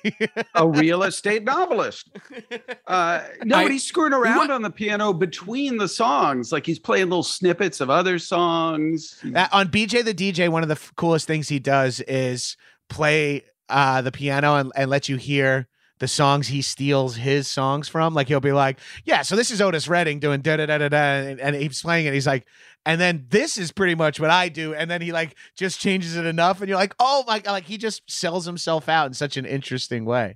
[0.53, 2.09] A real estate novelist.
[2.85, 6.51] Uh, no, I- but he's screwing around What- on the piano between the songs.
[6.51, 9.19] Like he's playing little snippets of other songs.
[9.35, 12.57] Uh, on BJ the DJ, one of the f- coolest things he does is
[12.89, 15.67] play uh, the piano and, and let you hear
[15.99, 18.13] the songs he steals his songs from.
[18.13, 20.89] Like he'll be like, "Yeah, so this is Otis Redding doing da da da da
[20.89, 22.13] da," and, and he's playing it.
[22.13, 22.45] He's like,
[22.85, 26.17] and then this is pretty much what I do, and then he like just changes
[26.17, 29.13] it enough, and you're like, "Oh my god!" Like he just sells himself out in
[29.13, 30.35] such an interesting way.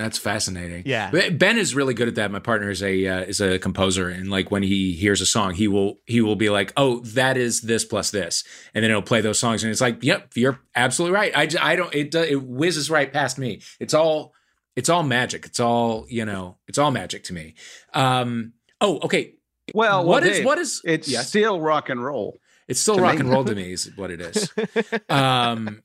[0.00, 0.84] That's fascinating.
[0.86, 1.10] Yeah.
[1.30, 2.30] Ben is really good at that.
[2.30, 5.52] My partner is a uh, is a composer, and like when he hears a song,
[5.52, 8.42] he will he will be like, "Oh, that is this plus this,"
[8.72, 11.76] and then he'll play those songs, and it's like, "Yep, you're absolutely right." I I
[11.76, 13.60] don't it do- it whizzes right past me.
[13.78, 14.32] It's all
[14.74, 15.44] it's all magic.
[15.44, 16.56] It's all you know.
[16.66, 17.56] It's all magic to me.
[17.92, 18.54] Um.
[18.80, 19.34] Oh, okay.
[19.74, 21.28] Well, what well, is Dave, what is It's yes?
[21.28, 22.38] still rock and roll.
[22.68, 23.20] It's still rock me.
[23.20, 24.50] and roll to me, is what it is.
[25.10, 25.82] Um,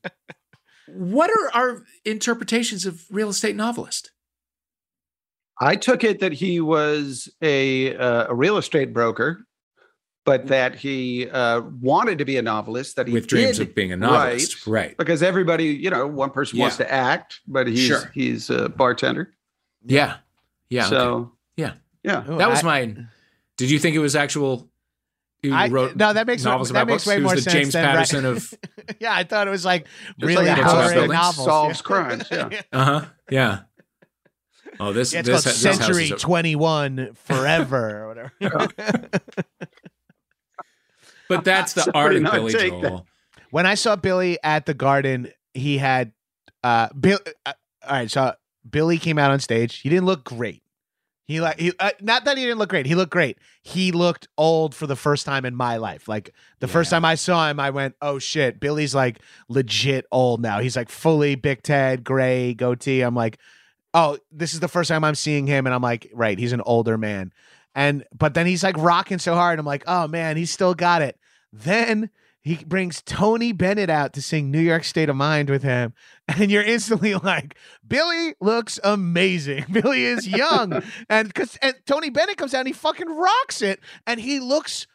[0.87, 4.11] what are our interpretations of real estate novelist?
[5.59, 9.45] I took it that he was a uh, a real estate broker,
[10.25, 12.97] but that he uh, wanted to be a novelist.
[12.97, 14.97] That he With dreams of being a novelist, right?
[14.97, 18.11] Because everybody, you know, one person wants to act, but he's Sure.
[18.13, 19.33] he's a bartender.
[19.85, 20.17] Yeah,
[20.69, 20.87] yeah.
[20.87, 20.89] okay.
[20.89, 21.73] so Yeah.
[22.03, 22.29] yeah.
[22.29, 22.95] Ooh, that was I- my.
[23.57, 24.69] Did you think it was actual?
[25.49, 27.07] Who I- wrote no, that makes novels that about makes books?
[27.07, 28.53] way He was more the sense James than right- Patterson of.
[28.99, 31.45] yeah, I thought it was like Just really like a horror house novels.
[31.45, 31.83] solves yeah.
[31.83, 32.61] crimes, yeah.
[32.73, 33.05] Uh huh.
[33.29, 33.59] Yeah.
[34.79, 38.67] Oh, this Yeah, it's this, called this house Century is a- 21 Forever or whatever.
[41.27, 43.07] But that's the Somebody art of not Billy take Joel.
[43.49, 46.11] when I saw Billy at the garden, he had
[46.63, 47.53] uh Bill uh,
[47.87, 48.33] all right, so
[48.69, 49.79] Billy came out on stage.
[49.79, 50.61] He didn't look great.
[51.27, 52.85] He like he uh, not that he didn't look great.
[52.85, 53.39] He looked great.
[53.63, 56.07] He looked old for the first time in my life.
[56.07, 59.19] Like the first time I saw him, I went, "Oh shit, Billy's like
[59.49, 60.59] legit old now.
[60.59, 63.39] He's like fully big Ted, gray goatee." I'm like,
[63.93, 66.61] "Oh, this is the first time I'm seeing him," and I'm like, "Right, he's an
[66.61, 67.33] older man."
[67.73, 69.57] And but then he's like rocking so hard.
[69.57, 71.17] I'm like, "Oh man, he's still got it."
[71.51, 72.11] Then
[72.45, 75.93] he brings Tony Bennett out to sing New York State of Mind with him.
[76.27, 77.55] And you're instantly like,
[77.87, 79.65] Billy looks amazing.
[79.71, 80.81] Billy is young.
[81.09, 83.79] and because and Tony Bennett comes out and he fucking rocks it.
[84.07, 84.87] And he looks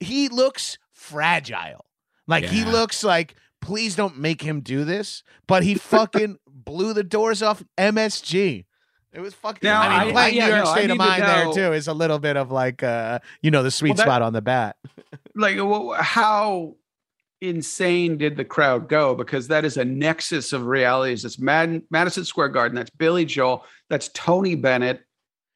[0.00, 1.86] he looks fragile.
[2.26, 5.22] Like he looks like, please don't make him do this.
[5.46, 8.64] But he fucking blew the doors off MSG.
[9.12, 9.60] It was fucking.
[9.66, 11.88] Now, I mean, playing I- yeah, New York no, State of Mind there too is
[11.88, 14.42] a little bit of like, uh, you know, the sweet Well, that- spot on the
[14.42, 14.76] bat.
[15.34, 16.74] like wh- how
[17.40, 22.24] insane did the crowd go because that is a nexus of realities it's Mad- madison
[22.24, 25.02] square garden that's billy joel that's tony bennett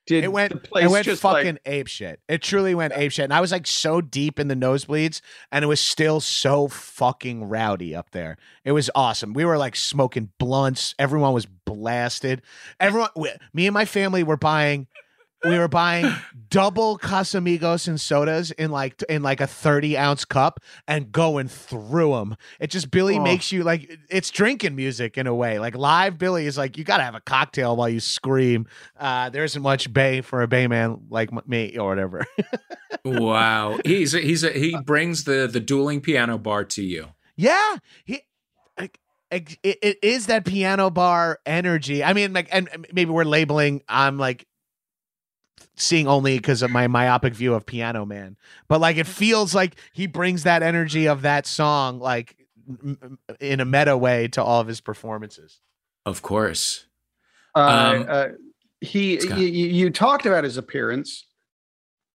[0.07, 0.53] did It went.
[0.53, 2.19] the place It went fucking like ape shit.
[2.29, 5.21] It truly went ape shit, and I was like so deep in the nosebleeds,
[5.53, 8.37] and it was still so fucking rowdy up there.
[8.65, 9.33] It was awesome.
[9.33, 10.97] We were like smoking blunts.
[10.99, 12.43] Everyone was blasted.
[12.81, 14.89] Everyone, we, me and my family were buying.
[15.45, 16.07] We were buying
[16.51, 22.13] double Casamigos and sodas in like in like a thirty ounce cup and going through
[22.13, 22.37] them.
[22.61, 23.23] It just Billy Oh.
[23.23, 25.59] makes you like it's drinking music in a way.
[25.59, 28.67] Like live Billy is like you got to have a cocktail while you scream.
[28.97, 32.25] Uh, there isn't much bay for a bay man like me or whatever.
[33.05, 37.09] wow, he's a, he's a, he brings the the dueling piano bar to you.
[37.37, 38.21] yeah, he.
[39.31, 42.05] It, it is that piano bar energy.
[42.05, 43.81] I mean, like, and and maybe we're labeling.
[43.89, 44.47] I'm like
[45.77, 48.37] seeing only because of my myopic view of Piano Man,
[48.69, 52.37] but like it feels like he brings that energy of that song, like
[52.69, 55.61] m- m- in a meta way, to all of his performances.
[56.07, 56.87] Of course.
[57.55, 58.29] uh, Um, uh,
[58.81, 59.39] he Scott.
[59.39, 61.27] you, you you talked about his appearance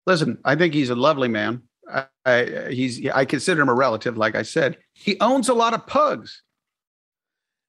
[0.06, 4.16] listen i think he's a lovely man I, I he's i consider him a relative
[4.16, 6.42] like i said he owns a lot of pugs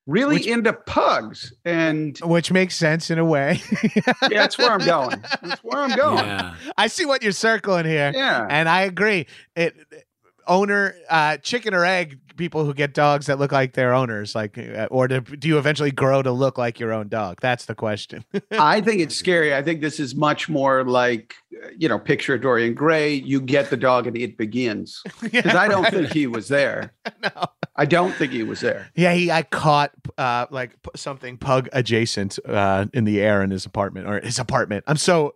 [0.08, 3.62] really Which- into pugs and Which makes sense in a way.
[3.95, 6.56] yeah that's where i'm going that's where i'm going Yeah.
[6.78, 8.12] I see what you're circling here.
[8.14, 9.26] yeah And I agree.
[9.56, 9.76] It
[10.47, 14.58] owner uh chicken or egg people who get dogs that look like their owners like
[14.58, 17.76] uh, or do, do you eventually grow to look like your own dog that's the
[17.76, 19.54] question I think it's scary.
[19.56, 23.14] I think this is much more like, uh, you know, picture Dorian Gray.
[23.14, 25.02] You get the dog and it begins.
[25.22, 26.94] Because I don't think he was there.
[27.24, 27.46] no.
[27.76, 28.90] I don't think he was there.
[28.96, 33.66] yeah he i caught uh like something pug adjacent uh in the air in his
[33.66, 35.34] apartment or his apartment i'm so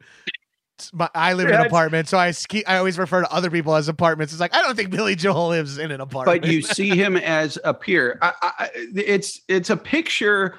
[0.93, 3.75] my, I live in an apartment, so I ski, I always refer to other people
[3.75, 4.33] as apartments.
[4.33, 6.41] It's like I don't think Billy Joel lives in an apartment.
[6.41, 8.17] But you see him as a peer.
[8.21, 10.57] I, I, it's it's a picture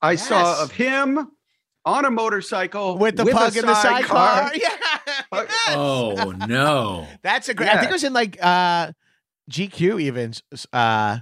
[0.00, 1.30] I saw of him
[1.84, 4.50] on a motorcycle with the a pug in the sidecar.
[4.50, 4.52] sidecar.
[4.60, 5.22] Yeah.
[5.30, 7.06] Pug- Oh no.
[7.22, 7.68] That's a great.
[7.70, 8.92] I think it was in like uh
[9.50, 10.32] GQ even.
[10.72, 11.18] Uh,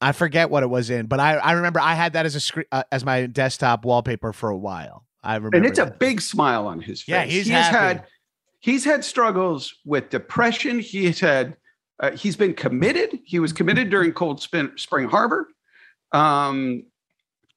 [0.00, 2.40] I forget what it was in, but I I remember I had that as a
[2.40, 5.04] screen uh, as my desktop wallpaper for a while.
[5.22, 7.08] I remember, and it's a big smile on his face.
[7.08, 7.76] Yeah, he's he has happy.
[7.76, 8.04] had
[8.60, 10.78] he's had struggles with depression.
[10.78, 11.56] He's had
[12.00, 13.18] uh, he's been committed.
[13.24, 15.48] He was committed during Cold Spin, Spring Harbor.
[16.12, 16.84] Um,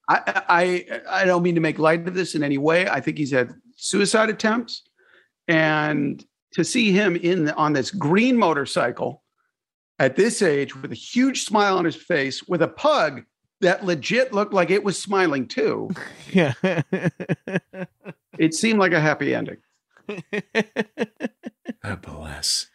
[0.08, 2.88] I, I I don't mean to make light of this in any way.
[2.88, 4.82] I think he's had suicide attempts,
[5.46, 9.22] and to see him in the, on this green motorcycle
[9.98, 13.22] at this age with a huge smile on his face with a pug
[13.62, 15.90] that legit looked like it was smiling too.
[16.32, 16.52] Yeah.
[18.38, 19.58] It seemed like a happy ending.
[21.82, 22.68] God bless.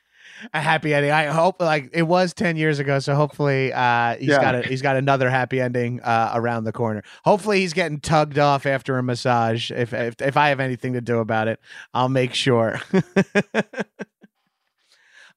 [0.54, 1.12] a happy ending.
[1.12, 4.40] I hope like it was 10 years ago, so hopefully uh he's Yeah.
[4.42, 7.04] got a he's got another happy ending uh around the corner.
[7.24, 9.72] Hopefully he's getting tugged off after a massage.
[9.72, 11.60] If if if I have anything to do about it,
[11.94, 12.80] I'll make sure.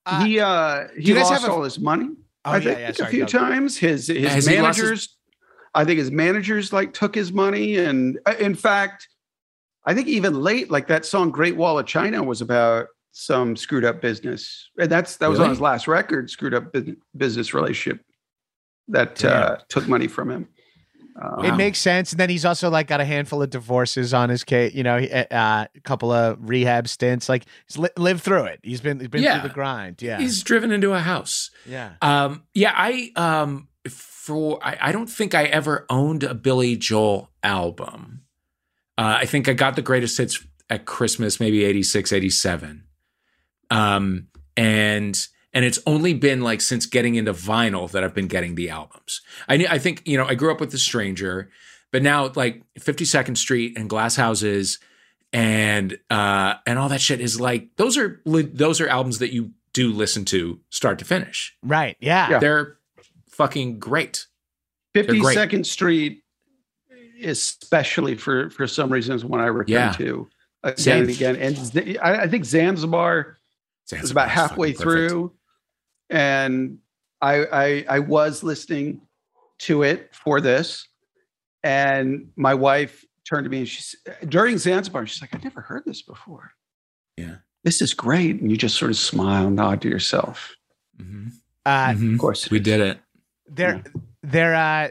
[0.07, 2.09] Uh, he uh he lost have a- all his money.
[2.45, 3.27] oh, I yeah, think yeah, a few go.
[3.27, 3.77] times.
[3.79, 5.17] His his Has his- managers,
[5.75, 9.09] I think his managers like took his money, and uh, in fact,
[9.87, 13.85] I think even late, like that song "Great Wall of China" was about some screwed
[13.85, 16.75] up business, and that's that was on his last record, screwed up
[17.17, 18.01] business relationship
[18.89, 20.49] that uh, took money from him.
[21.21, 22.13] Uh, It makes sense.
[22.13, 24.75] And then he's also like got a handful of divorces on his case.
[24.75, 25.27] You know, uh,
[25.75, 27.29] a couple of rehab stints.
[27.29, 28.61] Like he's li- lived through it.
[28.63, 29.41] He's been he's been Yeah.
[29.41, 30.01] through the grind.
[30.03, 31.51] Yeah, He's driven into a house.
[31.67, 31.93] yeah.
[32.01, 33.69] Um, yeah, I um
[34.21, 38.21] for I, I don't think I ever owned a Billy Joel album.
[38.99, 42.85] Uh, I think I got the greatest hits at Christmas, maybe 86, 87.
[43.71, 48.57] Um, and and it's only been like since getting into vinyl that I've been getting
[48.57, 49.23] the albums.
[49.49, 51.49] I knew, I think you know I grew up with The Stranger,
[51.91, 54.81] but now like 52nd Street and Glass Houses
[55.33, 59.33] and uh and all that shit is like those are li- those are albums that
[59.33, 61.57] you do listen to start to finish.
[61.63, 61.97] Right.
[62.01, 62.33] Yeah.
[62.33, 62.39] Yeah.
[62.39, 62.77] They're
[63.41, 64.27] fucking great.
[64.95, 65.07] great.
[65.09, 66.23] 52nd Street,
[67.23, 69.93] especially for for some reasons, when I return Yeah.
[69.93, 70.29] to
[70.63, 71.01] again Same.
[71.03, 73.37] and again, and Z- I, I think Zanzibar
[73.93, 75.11] is about halfway fucking perfect.
[75.11, 75.33] through,
[76.11, 76.79] and
[77.21, 79.01] I, I I was listening
[79.61, 80.87] to it for this,
[81.63, 83.95] and my wife turned to me and she's
[84.29, 85.07] during Zanzibar.
[85.07, 86.53] She's like, I've never heard this before.
[87.17, 87.37] Yeah.
[87.65, 90.57] This is great." And you just sort of smile, nod to yourself.
[91.01, 91.33] Mhm.
[91.67, 92.15] Uh, Mhm.
[92.15, 92.65] Of course, We is.
[92.65, 92.99] did it.
[93.53, 93.83] They're
[94.23, 94.89] they're uh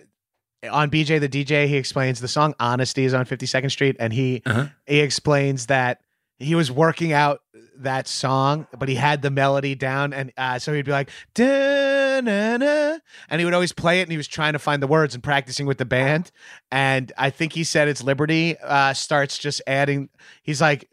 [0.70, 4.42] on BJ the DJ he explains the song Honesty is on 52nd Street and he
[4.46, 4.68] Uh-huh.
[4.86, 6.02] he explains that
[6.38, 7.42] he was working out
[7.78, 12.20] that song but he had the melody down and uh, so he'd be like da
[12.20, 12.98] na na
[13.30, 15.24] and he would always play it and he was trying to find the words and
[15.24, 16.30] practicing with the band
[16.72, 20.10] and I think he said it's Liberty uh starts just adding
[20.44, 20.92] he's like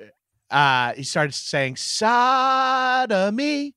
[0.51, 3.75] uh he started saying sodomy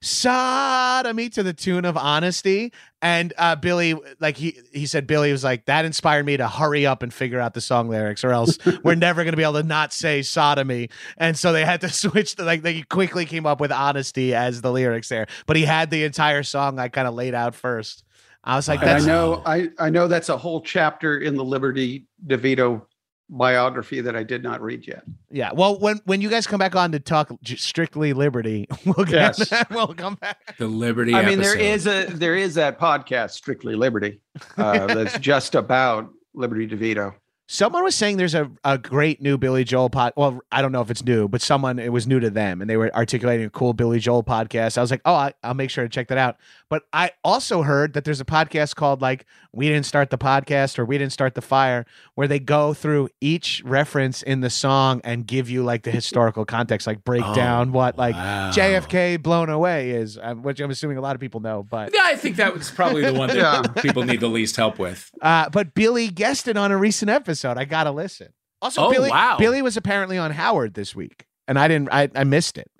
[0.00, 2.72] sodomy to the tune of honesty.
[3.02, 6.86] And uh billy like he he said billy was like that inspired me to hurry
[6.86, 9.54] up and figure out the song lyrics or else we're never going to be able
[9.54, 10.88] to not say sodomy.
[11.18, 14.62] And so they had to switch to like they quickly came up with honesty as
[14.62, 15.26] the lyrics there.
[15.46, 18.04] But he had the entire song like kind of laid out first.
[18.46, 18.82] I was like.
[18.82, 22.82] I know I, I know that's a whole chapter in the Liberty DeVito
[23.28, 25.02] biography that I did not read yet.
[25.30, 29.38] yeah well when when you guys come back on to talk strictly liberty we'll get
[29.38, 29.64] Yes.
[29.70, 31.12] we'll come back The Liberty.
[31.14, 32.04] I mean, there episode.
[32.04, 34.20] is a there is that podcast, Strictly Liberty,
[34.56, 37.14] uh, that's just about Liberty DeVito.
[37.48, 40.12] Someone was saying there's a, a great new Billy Joel pod.
[40.16, 42.68] Well, I don't know if it's new, but someone it was new to them, and
[42.68, 44.76] they were articulating a cool Billy Joel podcast.
[44.76, 46.36] I was like, oh, I, I'll make sure to check that out.
[46.68, 50.76] But I also heard that there's a podcast called like "We Didn't Start the Podcast"
[50.80, 51.86] or "We Didn't Start the Fire,"
[52.16, 56.44] where they go through each reference in the song and give you like the historical
[56.44, 58.50] context, like break Oh, down what like wow.
[58.50, 61.62] JFK blown away is, um, which I'm assuming a lot of people know.
[61.62, 63.36] But Yeah, I think that was probably the one that
[63.76, 63.82] Yeah.
[63.82, 65.12] people need the least help with.
[65.22, 67.35] Uh, but Billy guested on a recent episode.
[67.44, 68.28] I gotta listen.
[68.62, 69.36] Also, Oh, Billy, wow.
[69.38, 71.90] Billy was apparently on Howard this week, and I didn't.
[71.92, 72.70] I, I missed it.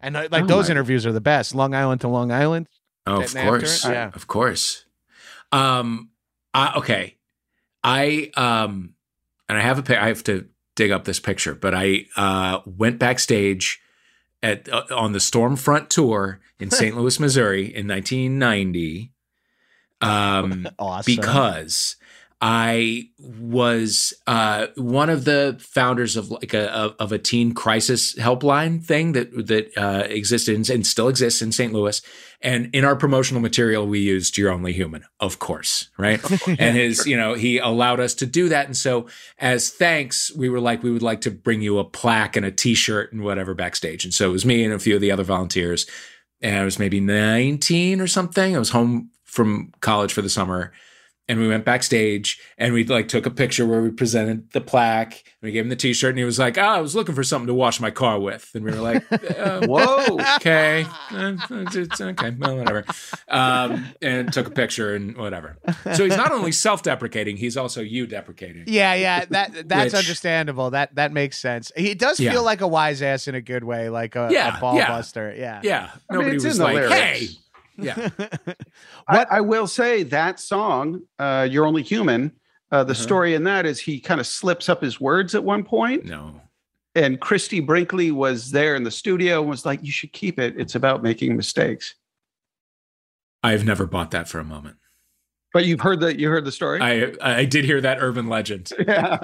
[0.00, 1.54] And uh, like Oh, those my- interviews are the best.
[1.54, 2.68] Long Island to Long Island.
[3.06, 3.84] Oh, of course.
[3.84, 4.10] Yeah.
[4.14, 4.84] Of course.
[5.52, 6.10] Um
[6.54, 7.16] I, okay.
[7.82, 8.94] I um
[9.48, 12.98] and I have a I have to dig up this picture, but I uh went
[12.98, 13.80] backstage
[14.42, 16.96] at uh, on the Storm Front tour in St.
[16.96, 19.12] Louis, Missouri in 1990.
[20.00, 21.14] Um Awesome.
[21.14, 21.96] because
[22.42, 28.82] I was uh, one of the founders of like a of, a teen crisis helpline
[28.82, 31.70] thing that that uh, existed and still exists in St.
[31.70, 32.00] Louis.
[32.40, 36.18] And in our promotional material, we used "You're Only Human," of course, right?
[36.48, 38.64] and his, you know, he allowed us to do that.
[38.64, 39.06] And so,
[39.38, 42.50] as thanks, we were like, we would like to bring you a plaque and a
[42.50, 44.04] T-shirt and whatever backstage.
[44.04, 45.84] And so it was me and a few of the other volunteers.
[46.40, 48.56] And I was maybe 19 or something.
[48.56, 50.72] I was home from college for the summer
[51.30, 55.12] and we went backstage and we like took a picture where we presented the plaque
[55.12, 57.22] and we gave him the t-shirt and he was like oh i was looking for
[57.22, 59.04] something to wash my car with and we were like
[59.38, 60.18] uh, Whoa.
[60.36, 62.84] okay Uh, it's okay well whatever
[63.28, 65.56] um, and took a picture and whatever
[65.94, 70.70] so he's not only self-deprecating he's also you deprecating Yeah, yeah, that that's Which- understandable.
[70.70, 71.70] That that makes sense.
[71.76, 72.32] He does Yeah.
[72.32, 74.88] feel like a wise ass in a good way, like a, Yeah, a ball yeah.
[74.88, 75.34] buster.
[75.36, 75.60] Yeah.
[75.62, 76.94] yeah I mean, nobody it's was in like lyrics.
[76.94, 77.28] hey
[77.82, 78.08] yeah
[79.08, 82.32] I, I will say that song, uh, "You're Only Human."
[82.72, 83.02] Uh, the Uh-huh.
[83.02, 86.40] story in that is he kind of slips up his words at one point, no
[86.94, 90.54] and Christie Brinkley was there in the studio and was like, "You should keep it.
[90.58, 91.94] It's about making mistakes."
[93.42, 94.76] i've never bought that for a moment
[95.52, 96.80] But you've heard the you heard the story.
[96.80, 99.18] i i did hear that urban legend yeah.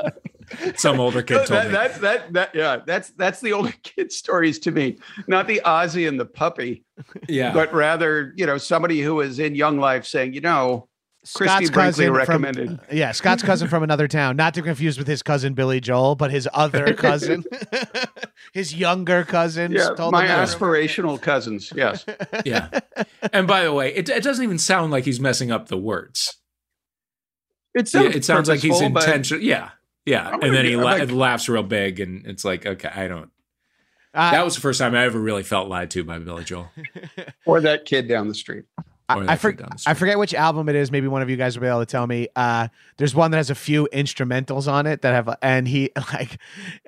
[0.77, 4.13] some older kid told that, me that, that, that, yeah, that's that's the older kid
[4.13, 4.99] stories to me,
[5.29, 6.85] not the Ozzy and the puppy,
[7.29, 10.89] yeah but rather, you know, somebody who was in Young Life saying, you know,
[11.35, 12.69] Christie Scott's Brinkley cousin recommended.
[12.69, 14.37] From, yeah, Scott's cousin from another town.
[14.37, 17.45] Not to confuse with his cousin Billy Joel, but his other cousin,
[18.53, 19.75] his younger cousins.
[19.75, 21.73] yeah, my aspirational cousins.
[21.75, 22.07] Yes.
[22.45, 22.69] yeah.
[23.33, 26.37] And by the way, it, it doesn't even sound like he's messing up the words.
[27.75, 29.43] It Yeah, sounds, it sounds like he's intentional.
[29.43, 29.71] Yeah.
[30.05, 30.29] Yeah.
[30.29, 32.01] I'm And then be- he la- like- laughs real big.
[32.01, 33.31] And it's like, okay, I don't.
[34.15, 36.71] Uh, That was the first time I ever really felt lied to by Billy Joel.
[37.45, 38.65] Or that kid down the street.
[39.09, 40.91] Or I, I, for, kid down the I forget which album it is.
[40.91, 42.27] Maybe one of you guys will be able to tell me.
[42.35, 46.39] Uh, there's one that has a few instrumentals on it that have, and he like,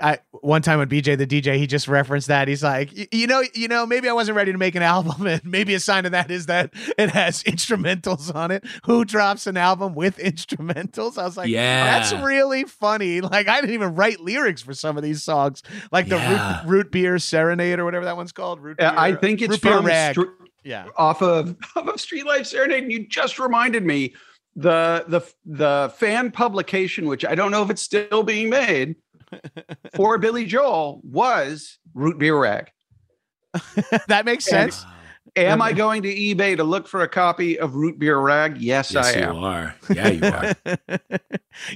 [0.00, 2.48] I one time when BJ the DJ, he just referenced that.
[2.48, 5.44] He's like, you know, you know, maybe I wasn't ready to make an album, and
[5.44, 8.64] maybe a sign of that is that it has instrumentals on it.
[8.86, 11.18] Who drops an album with instrumentals?
[11.18, 11.84] I was like, Yeah.
[12.00, 13.20] that's really funny.
[13.20, 15.62] Like I didn't even write lyrics for some of these songs,
[15.92, 16.62] like the Yeah.
[16.64, 18.60] root, root beer serenade or whatever that one's called.
[18.60, 20.14] Root beer, I think it's root beer from rag.
[20.14, 20.22] Str-
[20.68, 20.86] yeah.
[20.96, 24.14] off of off of Streetlife Serenade, and you just reminded me
[24.56, 28.96] the the the fan publication, which I don't know if it's still being made
[29.94, 32.70] for Billy Joel, was Root Beer Rag.
[34.08, 34.84] that makes And- sense.
[35.36, 38.56] Am I going to eBay to look for a copy of Root Beer Rag?
[38.60, 39.36] Yes, Yes, I you am.
[39.36, 39.74] are.
[39.94, 40.98] Yeah, you are.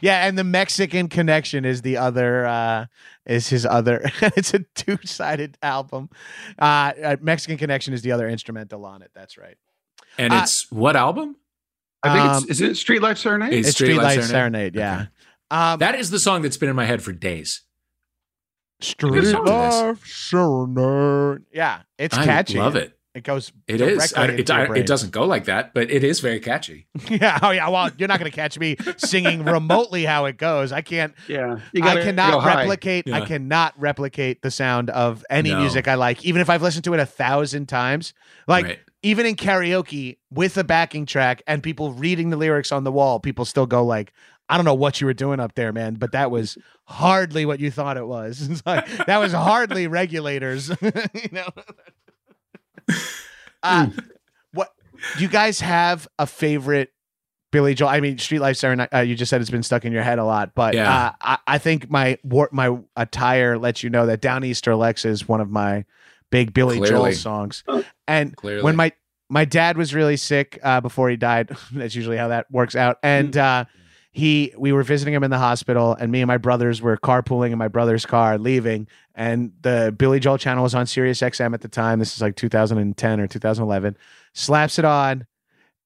[0.02, 2.86] yeah, and the Mexican connection is the other uh
[3.26, 4.02] is his other
[4.36, 6.10] it's a two-sided album.
[6.58, 9.10] Uh, uh Mexican connection is the other instrumental on it.
[9.14, 9.56] That's right.
[10.18, 11.36] And Uh, it's what album?
[12.02, 13.52] I think Um, it's is it Streetlife Serenade?
[13.52, 14.74] It's It's Street Light Streetlight Serenade?
[14.74, 14.94] Serenade, yeah.
[14.94, 15.08] Okay.
[15.50, 17.62] Um That is the song that's been in my head for days.
[18.80, 19.44] Street good song.
[19.46, 21.42] Life Serenade.
[21.52, 22.28] Yeah, it's catchy.
[22.30, 22.58] I catchy.
[22.58, 22.98] love it.
[23.14, 23.96] It goes It is.
[23.98, 26.40] directly I, it, into your I, it doesn't go like that, but it is very
[26.40, 26.86] catchy.
[27.10, 30.72] yeah, oh yeah, well, you're not going to catch me singing remotely how it goes.
[30.72, 32.54] I can't yeah, you I gotta go cannot high.
[32.62, 33.12] replicate.
[33.12, 35.58] I cannot replicate the sound of any No.
[35.60, 38.14] music I like, even if I've listened to it a thousand times.
[38.48, 38.78] Like Right.
[39.02, 43.20] even in karaoke with a backing track and people reading the lyrics on the wall,
[43.20, 44.12] people still go like,
[44.48, 47.60] "I don't know what you were doing up there, man, but that was hardly what
[47.60, 48.48] you thought it was.
[48.50, 51.48] It's like, that was hardly regulators, you know."
[53.62, 53.88] uh,
[54.52, 54.70] what
[55.16, 56.90] do you guys have a favorite
[57.50, 57.88] Billy Joel?
[57.90, 58.88] I mean, Streetlife Serenade.
[58.94, 60.90] Uh, you just said it's been stuck in your head a lot, but Yeah.
[61.08, 65.28] uh, I, I think my war- my attire lets you know that Downeaster Lex is
[65.28, 65.84] one of my
[66.30, 67.62] big Billy Joel songs.
[68.08, 68.62] And Clearly.
[68.62, 68.92] when my
[69.28, 72.98] my dad was really sick uh, before he died, that's usually how that works out.
[73.02, 73.64] And uh,
[74.12, 77.50] he we were visiting him in the hospital, and me and my brothers were carpooling
[77.50, 81.62] in my brother's car, leaving, and the Billy Joel channel was on Sirius XM at
[81.62, 81.98] the time.
[81.98, 83.96] This is like 2010 or 2011.
[84.34, 85.26] Slaps it on,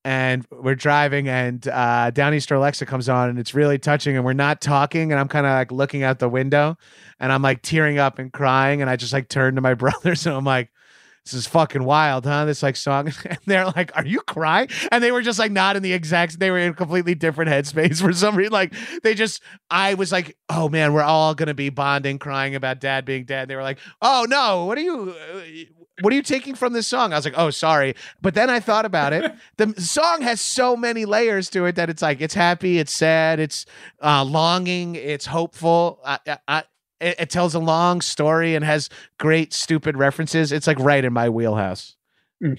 [0.05, 4.33] and we're driving, and uh, Downeaster Alexa comes on, and it's really touching, and we're
[4.33, 6.77] not talking, and I'm kind of like looking out the window,
[7.20, 10.27] and I'm like tearing up and crying, and I just like turn to my brothers,
[10.27, 10.70] and I'm like.
[11.27, 12.45] This is fucking wild, huh?
[12.45, 15.74] This like song, and they're like, "Are you crying?" And they were just like not
[15.74, 16.39] in the exact.
[16.39, 18.53] They were in a completely different headspace for some reason.
[18.53, 18.72] Like
[19.03, 23.05] they just, I was like, "Oh man, we're all gonna be bonding, crying about dad
[23.05, 25.41] being dead." They were like, "Oh no, what are you, uh,
[26.01, 28.61] what are you taking from this song?" I was like, "Oh, sorry," but then I
[28.61, 29.33] thought about it.
[29.57, 33.41] The song has so many layers to it that it's like it's happy, it's sad,
[33.41, 33.66] it's
[34.01, 35.99] uh, longing, it's hopeful.
[36.05, 36.64] I, I, I,
[37.01, 38.88] it, it tells a long story and has
[39.18, 40.53] great stupid references.
[40.53, 41.97] It's like right in my wheelhouse.
[42.42, 42.59] Mm.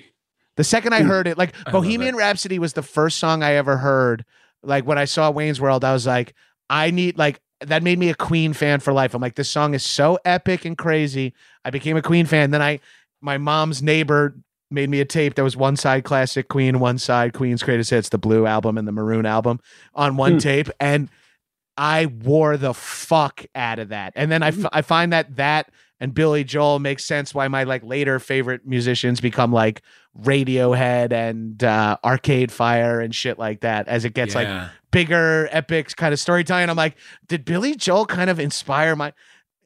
[0.55, 1.07] The second I Mm.
[1.07, 2.15] heard it, like I Bohemian.
[2.15, 4.25] Rhapsody was the first song I ever heard.
[4.63, 6.33] Like when I saw Wayne's World, I was like,
[6.69, 9.13] I need like that made me a Queen fan for life.
[9.15, 11.33] I'm like, this song is so epic and crazy.
[11.65, 12.51] I became a Queen fan.
[12.51, 12.79] Then I,
[13.21, 14.36] my mom's neighbor
[14.70, 18.09] made me a tape that was one side classic Queen, one side Queen's greatest hits,
[18.09, 19.59] the blue album and the maroon album
[19.95, 20.37] on one Hmm.
[20.39, 20.70] tape.
[20.79, 21.09] And
[21.78, 24.13] I wore the fuck out of that.
[24.16, 27.63] And then I, f- I find that that and Billy Joel makes sense why my
[27.63, 29.82] like later favorite musicians become like
[30.21, 34.47] Radiohead and uh, Arcade Fire and shit like that as it gets like
[34.91, 36.70] bigger epic kind of storytelling.
[36.70, 36.97] I'm like,
[37.28, 39.13] did Billy Joel kind of inspire my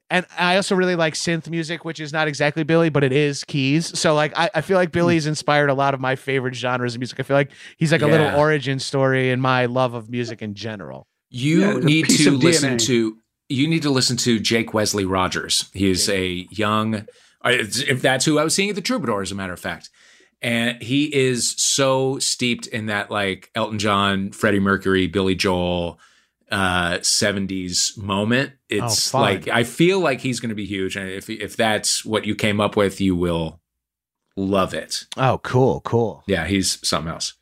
[0.09, 3.45] and I also really like synth music, which is not exactly Billy, but it is
[3.45, 3.97] keys.
[3.97, 6.99] So like I, I feel like Billy's inspired a lot of my favorite genres of
[6.99, 7.19] music.
[7.21, 10.53] I feel like he's like a little origin story in my love of music in
[10.53, 11.07] general.
[11.31, 12.85] You Yeah, need to listen DNA.
[12.85, 13.17] to
[13.49, 15.69] you need to listen to Jake Wesley Rogers.
[15.73, 16.95] He is a young
[17.43, 19.89] uh, if that's who I was seeing at the Troubadour, as a matter of fact.
[20.43, 25.99] And he is so steeped in that like Elton John, Freddie Mercury, Billy Joel
[26.51, 28.51] uh 70s moment.
[28.67, 29.21] It's fun.
[29.21, 32.35] like I feel like he's going to be huge and if if that's what you
[32.35, 33.61] came up with, you will
[34.35, 35.05] love it.
[35.17, 36.23] Oh, cool, cool.
[36.27, 37.35] Yeah, he's something else.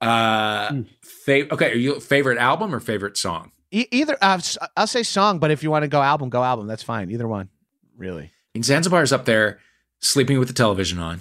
[0.00, 0.82] Uh Hmm.
[1.28, 3.52] Fa- okay, are you favorite album or favorite song?
[3.70, 6.42] E- either uh, s- I'll say song, but if you want to go album, go
[6.42, 6.66] album.
[6.66, 7.10] That's fine.
[7.10, 7.50] Either one,
[7.96, 8.30] really.
[8.54, 9.58] And Zanzibar is up there,
[10.00, 11.20] sleeping with the television on.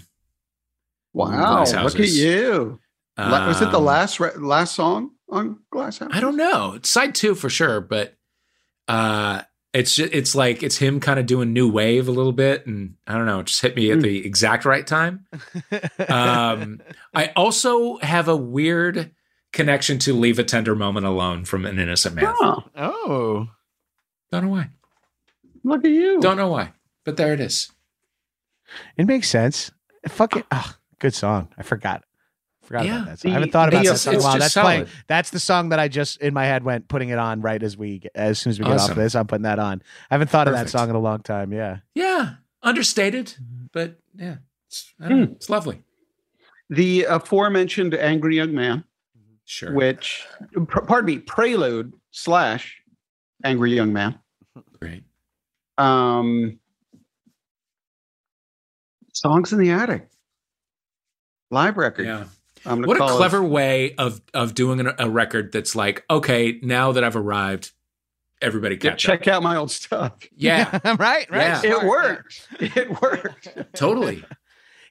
[1.14, 1.30] Wow,
[1.66, 2.18] Glass look at Houses.
[2.20, 2.80] you.
[3.18, 6.12] La- was it the Um, last re- last song on Glass House?
[6.14, 6.74] I don't know.
[6.76, 8.16] It's side two for sure, but
[8.88, 9.42] uh,
[9.74, 12.94] it's just, it's like it's him kind of doing new wave a little bit, and
[13.08, 13.40] I don't know.
[13.40, 14.02] It just hit me at Hmm.
[14.04, 15.26] the exact right time.
[16.08, 16.80] Um,
[17.14, 19.12] I also have a weird
[19.54, 22.26] connection to "Leave a Tender Moment Alone" from An Innocent Man.
[22.28, 23.48] Oh, oh,
[24.32, 24.70] Don't know why.
[25.64, 26.20] look at you.
[26.20, 27.72] Don't know why, but there it is.
[28.98, 29.72] it makes sense.
[30.08, 31.50] Fucking oh, good song.
[31.58, 32.04] I forgot.
[32.64, 32.96] Forgot Yeah.
[32.96, 33.20] about that.
[33.20, 33.32] Song.
[33.32, 34.14] I haven't thought about the- that song.
[34.14, 34.40] in a it's while.
[34.40, 34.88] That's playing.
[35.08, 37.78] That's the song that I just in my head went putting it on right as
[37.78, 38.96] we as soon as we get off Awesome.
[38.98, 39.16] this.
[39.16, 39.82] I'm putting that on.
[40.12, 41.54] I haven't thought of that song in a long time.
[41.54, 41.78] Yeah.
[41.96, 43.36] Yeah, understated,
[43.72, 44.38] but yeah,
[44.68, 45.24] it's, I don't hmm.
[45.24, 45.84] know, it's lovely.
[46.70, 48.84] The aforementioned Angry Young Man,
[49.50, 49.74] Sure.
[49.74, 50.26] which,
[50.68, 52.82] pr- pardon me, Prelude slash
[53.46, 54.20] Angry Young Man.
[54.80, 55.04] Great.
[55.78, 56.60] Um,
[59.14, 60.10] Songs in the Attic,
[61.50, 62.06] live record.
[62.06, 62.26] Yeah.
[62.66, 66.04] I'm What a call it- clever way of of doing a, a record that's like,
[66.10, 67.72] okay, now that I've arrived,
[68.42, 69.20] everybody Yeah, catch up.
[69.20, 70.14] check out my old stuff.
[70.36, 71.00] Yeah, right.
[71.00, 71.30] Right.
[71.32, 71.62] Yeah.
[71.64, 72.48] It Smart, worked.
[72.60, 73.74] It worked.
[73.76, 74.24] totally.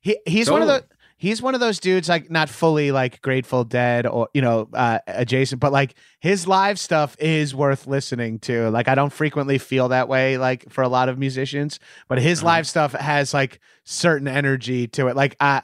[0.01, 0.85] He he's one of the
[1.17, 4.99] he's one of those dudes like not fully like Grateful Dead or you know uh,
[5.07, 8.71] adjacent, but like his live stuff is worth listening to.
[8.71, 11.79] Like I don't frequently feel that way like for a lot of musicians,
[12.09, 12.47] but his Uh-huh.
[12.47, 15.17] live stuff has like certain energy to it.
[15.17, 15.63] Like I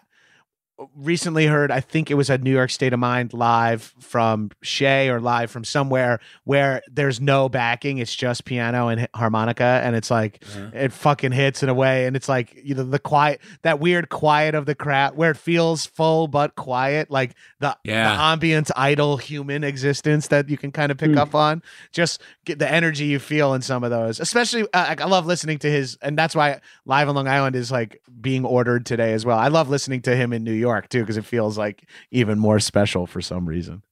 [0.97, 5.09] recently heard I think it was a New York State of Mind live from Shea
[5.11, 10.11] or live from somewhere where there's no backing, it's just piano and harmonica and it's
[10.11, 10.70] like Uh-huh.
[10.74, 14.09] it fucking hits in a way and it's like you know the quiet that weird
[14.09, 18.16] quiet of the crowd where it feels full but quiet like the, Yeah.
[18.16, 21.19] the ambient idle human existence that you can kind of pick Mm.
[21.19, 21.62] up on
[21.93, 25.27] just get the energy you feel in some of those especially uh, like, i love
[25.27, 29.12] listening to his and that's why live on long island is like being ordered today
[29.12, 31.89] as well i love listening to him in new york too because it feels like
[32.10, 33.82] even more special for some reason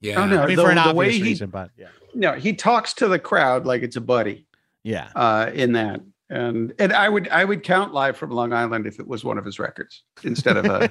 [0.00, 0.22] Yeah.
[0.22, 0.42] Oh, no.
[0.42, 3.08] i mean the- for an obvious way he- reason but yeah No, he talks to
[3.08, 4.46] the crowd like it's a buddy
[4.82, 6.00] yeah uh, in that.
[6.30, 9.36] And and I would I would count live from Long Island if it was one
[9.36, 10.90] of his records instead of a,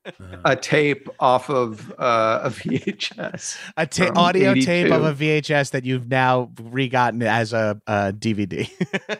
[0.44, 3.56] a tape off of uh, a VHS.
[3.76, 8.12] a ta- From audio tape of a VHS that you've now regotten as a, a
[8.12, 8.68] DVD.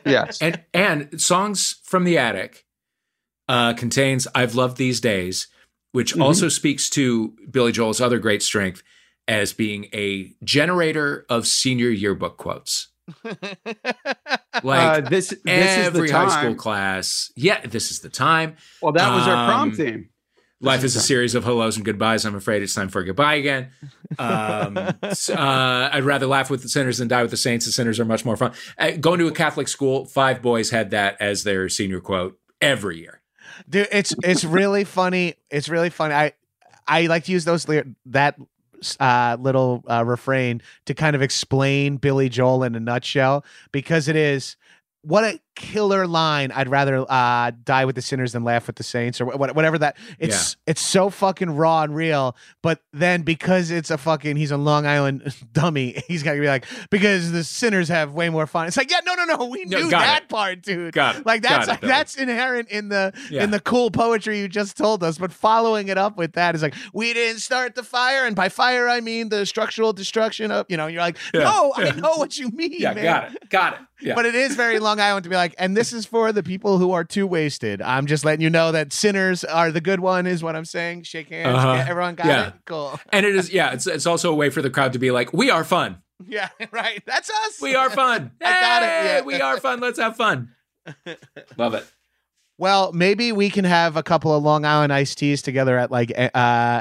[0.05, 0.43] Yes.
[0.43, 2.65] and and songs from the attic
[3.49, 5.47] uh, contains "I've Loved These Days,"
[5.93, 6.23] which Mhm.
[6.25, 8.83] also speaks to Billy Joel's other great strength
[9.29, 12.89] as being a generator of senior yearbook quotes.
[14.63, 17.33] Like uh, this this is every the high school class.
[17.37, 18.57] Yeah, this is the time.
[18.81, 20.09] Well, that was our prom Um, theme.
[20.61, 22.25] Life is is a series of hellos and goodbyes.
[22.25, 23.71] I'm afraid it's time for a goodbye again.
[24.19, 27.67] Um, uh, I'd rather laugh with the sinners than die with the saints.
[27.67, 28.53] The sinners are much more fun.
[28.79, 32.99] Uh, going to a Catholic school, five boys had that as their senior quote every
[33.01, 33.21] year.
[33.69, 35.35] Dude, it's it's really funny.
[35.51, 36.15] It's really funny.
[36.15, 36.33] I
[36.87, 37.67] I like to use those
[38.07, 38.37] that
[39.01, 44.16] uh, little uh, refrain to kind of explain Billy Joel in a nutshell because it
[44.16, 44.56] is
[45.02, 46.51] what a killer line.
[46.53, 49.79] I'd rather uh, die with the sinners than laugh with the saints or wh- whatever
[49.79, 49.97] that.
[50.19, 52.37] It's it's so fucking raw and real.
[52.63, 56.47] But then because it's a fucking he's a Long Island dummy, he's got to be
[56.47, 58.67] like because the sinners have way more fun.
[58.67, 60.29] It's like yeah, no, no, no, we No, knew that it.
[60.29, 60.93] part, dude.
[60.95, 61.27] Got it.
[61.27, 63.45] Like that's it, that's inherent in the Yeah.
[63.45, 65.19] in the cool poetry you just told us.
[65.19, 68.49] But following it up with that is like, we didn't start the fire, and by
[68.49, 70.87] fire I mean the structural destruction of you know.
[70.87, 73.05] You're like, Yeah, no, I know what you mean, Yeah, man.
[73.05, 73.49] got it.
[73.51, 73.79] Got it.
[74.01, 74.15] Yeah.
[74.15, 76.79] But it is very Long Island to be like, and this is for the people
[76.79, 77.83] who are too wasted.
[77.83, 81.03] I'm just letting you know that sinners are the good one, is what I'm saying.
[81.03, 81.57] Shake hands.
[81.57, 81.73] Uh-huh.
[81.75, 82.47] Yeah, everyone got Yeah.
[82.49, 82.55] it.
[82.65, 82.99] Cool.
[83.12, 85.33] and it is, yeah, it's, it's also a way for the crowd to be like,
[85.33, 85.99] we are fun.
[86.27, 87.03] Yeah, right.
[87.07, 87.61] That's us.
[87.61, 88.31] We are fun.
[88.41, 89.21] I got it, yeah.
[89.23, 89.81] We are fun.
[89.81, 90.51] Let's have fun.
[91.59, 91.85] Love it.
[92.57, 96.12] Well, maybe we can have a couple of Long Island iced teas together at like
[96.16, 96.29] uh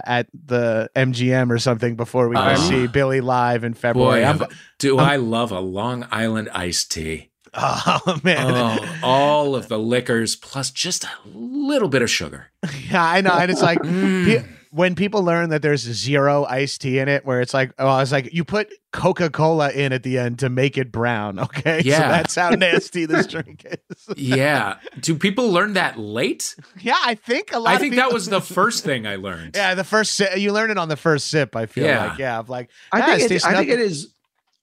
[0.06, 2.69] at the MGM or something before we go Oh.
[2.69, 4.22] see Billy live in February.
[4.22, 7.31] Boy, I'm- have- do I love a Long Island iced tea.
[7.57, 12.47] oh man, Oh, all of the liquors plus just a little bit of sugar.
[12.89, 13.34] yeah, I know.
[13.34, 14.25] And it's like Mm.
[14.43, 17.85] pe- when people learn that there's zero iced tea in it, where it's like, oh,
[17.88, 21.38] I was like, you put Coca Cola in at the end to make it brown.
[21.38, 22.09] Okay, yeah, so Yeah.
[22.09, 24.07] that's how nasty this drink is.
[24.17, 24.77] Yeah.
[24.99, 26.55] Do people learn that late?
[26.81, 27.69] yeah, I think a lot.
[27.69, 29.51] I of think that was the first thing I learned.
[29.55, 31.55] Yeah, the first si- you learn it on the first sip.
[31.55, 32.07] I feel Yeah.
[32.07, 33.84] like yeah, of like I think it's it, I think nothing.
[33.84, 34.07] it has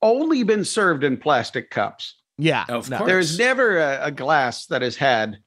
[0.02, 2.14] only been served in plastic cups.
[2.40, 2.98] Yeah, Of no.
[2.98, 3.08] course.
[3.08, 5.38] There's never a, a glass that has had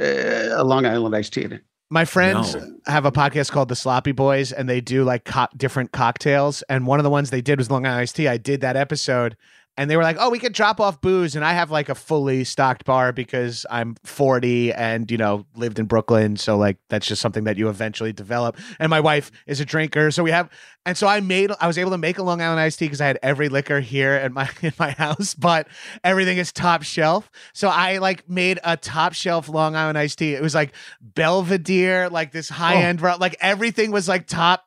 [0.00, 1.62] uh, a Long Island iced tea in it.
[1.90, 2.76] My friends No.
[2.86, 6.62] have a podcast called The Sloppy Boys, and they do like co- different cocktails.
[6.62, 8.26] And one of the ones they did was Long Island iced tea.
[8.26, 9.36] I did that episode,
[9.76, 11.94] and they were like, "Oh, we could drop off booze." And I have like a
[11.94, 17.06] fully stocked bar because I'm 40 and you know lived in Brooklyn, so like that's
[17.06, 18.56] just something that you eventually develop.
[18.78, 20.48] And my wife is a drinker, so we have.
[20.86, 23.00] And so I made, I was able to make a Long Island iced tea because
[23.00, 25.66] I had every liquor here at my in my house, but
[26.02, 27.30] everything is top shelf.
[27.52, 30.34] So I like made a top shelf Long Island iced tea.
[30.34, 32.54] It was like Belvedere, like this oh.
[32.54, 34.66] high end, like everything was like top.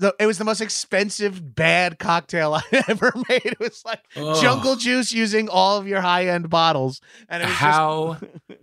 [0.00, 3.44] The, it was the most expensive bad cocktail I ever made.
[3.44, 4.36] It was like Ugh.
[4.40, 8.18] jungle juice using all of your high end bottles, and it was just How
[8.50, 8.56] I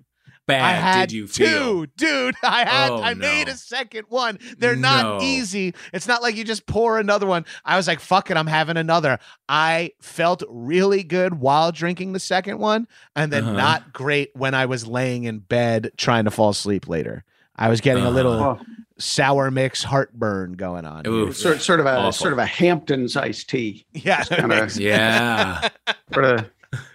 [0.48, 1.48] bad had did you feel?
[1.48, 2.36] two, dude.
[2.44, 4.40] I had Oh, I made a second one.
[4.58, 5.20] They're not No.
[5.22, 5.74] easy.
[5.94, 7.46] It's not like you just pour another one.
[7.66, 9.20] I was like, fuck it, I'm having another.
[9.50, 13.58] I felt really good while drinking the second one, and then Uh-huh.
[13.58, 17.24] not great when I was laying in bed trying to fall asleep later.
[17.58, 18.60] I was getting a little
[19.00, 21.06] sour mix heartburn going on.
[21.08, 21.32] Ooh.
[21.34, 22.12] sort, sort of a Awful.
[22.12, 25.70] sort of a Hamptons iced tea, Yeah, that kinda- makes- Yeah.
[26.12, 26.46] for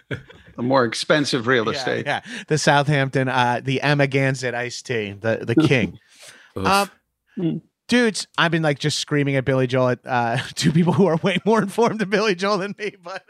[0.09, 0.19] the,
[0.55, 2.05] the more expensive real yeah, estate.
[2.05, 2.21] yeah.
[2.47, 5.97] The Southampton, uh, the Amagansett iced tea, the the king.
[6.55, 6.89] Um,
[7.39, 7.61] Mm.
[7.87, 11.15] dudes, I've been like just screaming at Billy Joel at uh, two people who are
[11.23, 12.95] way more informed than Billy Joel than me.
[13.03, 13.23] But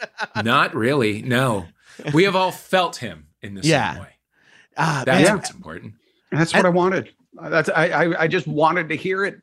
[0.43, 1.21] Not really.
[1.21, 1.67] No.
[2.13, 3.93] We have all felt him in the Yeah.
[3.93, 4.09] same way.
[4.75, 5.93] uh, That's man, what's important.
[6.33, 7.11] That's what I wanted.
[7.39, 9.41] Uh, that's I, I I just wanted to hear it.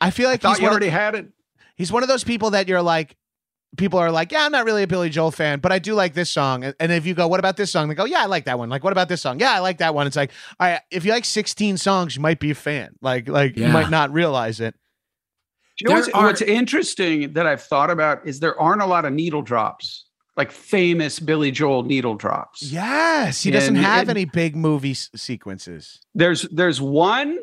[0.00, 1.28] I feel I like thought he's you one, of, already had it.
[1.76, 3.16] he's one of those people that you're like.
[3.78, 6.12] People are like, yeah, I'm not really a Billy Joel fan, but I do like
[6.12, 6.62] this song.
[6.62, 7.88] And- And if you go, what about this song?
[7.88, 8.68] They go, yeah, I like that one.
[8.68, 9.40] Like, what about this song?
[9.40, 10.06] Yeah, I like that one.
[10.06, 12.90] It's like, all right, if you like 16 songs, you might be a fan.
[13.00, 14.74] Like, like you might not realize it.
[15.78, 18.86] Do you know what's, are- what's interesting that I've thought about is there aren't a
[18.86, 20.04] lot of needle drops,
[20.36, 22.62] like famous Billy Joel needle drops.
[22.62, 26.00] Yes, he doesn't And- have and- any big movie s- sequences.
[26.14, 27.38] There's there's one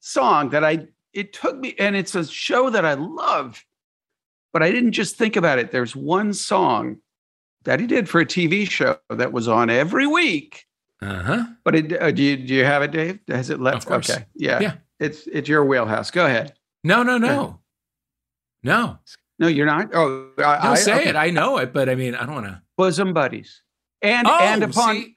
[0.00, 3.64] song that I it took me and it's a show that I love,
[4.52, 5.72] but I didn't just think about it.
[5.72, 6.98] There's one song
[7.64, 10.66] that he did for a TV show that was on every week.
[11.00, 11.44] Uh huh.
[11.64, 13.20] But it, uh, do you do you have it, Dave?
[13.28, 13.78] Has it left?
[13.78, 14.10] Of course.
[14.10, 14.72] Okay, yeah, Yeah.
[15.00, 16.10] It's it's your wheelhouse.
[16.10, 16.54] Go ahead.
[16.84, 17.60] No, no, no.
[18.62, 18.98] No.
[19.38, 19.90] No, you're not.
[19.94, 21.08] Oh, I, No, I, say okay.
[21.10, 21.16] it.
[21.16, 22.60] I know it, but I mean, I don't want to.
[22.76, 23.62] Bosom buddies,
[24.02, 25.16] and Oh, and upon see,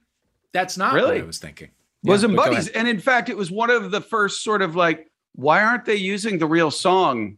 [0.54, 1.16] that's not Really?
[1.18, 1.70] what I was thinking.
[2.04, 4.76] Bosom but go buddies, and in fact, it was one of the first sort of
[4.76, 7.38] like, why aren't they using the real song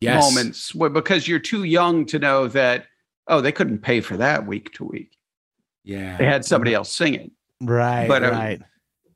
[0.00, 0.22] Yes.
[0.22, 0.74] moments?
[0.74, 2.86] Well, because you're too young to know that.
[3.26, 5.16] Oh, they couldn't pay for that week to week.
[5.82, 6.18] Yeah.
[6.18, 7.30] They had somebody else sing it.
[7.62, 8.62] Right, But, um, right.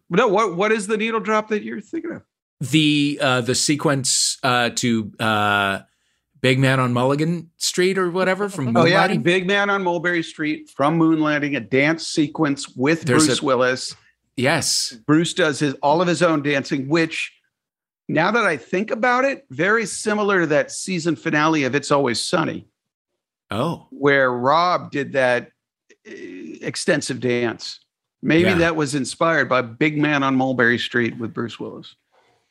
[0.09, 2.23] No, what what is the needle drop that you're thinking of?
[2.61, 5.81] the uh the sequence uh to uh
[6.41, 10.71] Big Man on Mulligan Street or whatever from Oh yeah, Big Man on Mulberry Street
[10.71, 13.97] from Moonlighting, a dance sequence with There's Bruce a- Willis.
[14.37, 14.97] Yes.
[15.07, 17.33] Bruce does his all of his own dancing, which
[18.09, 22.21] now that I think about it, very similar to that season finale of It's Always
[22.21, 22.69] Sunny,
[23.51, 23.87] Oh.
[23.91, 25.51] where Rob did that
[26.07, 26.11] uh,
[26.63, 27.81] extensive dance.
[28.23, 28.59] Maybe Yeah.
[28.59, 31.97] that was inspired by Big Man on Mulberry Street with Bruce Willis.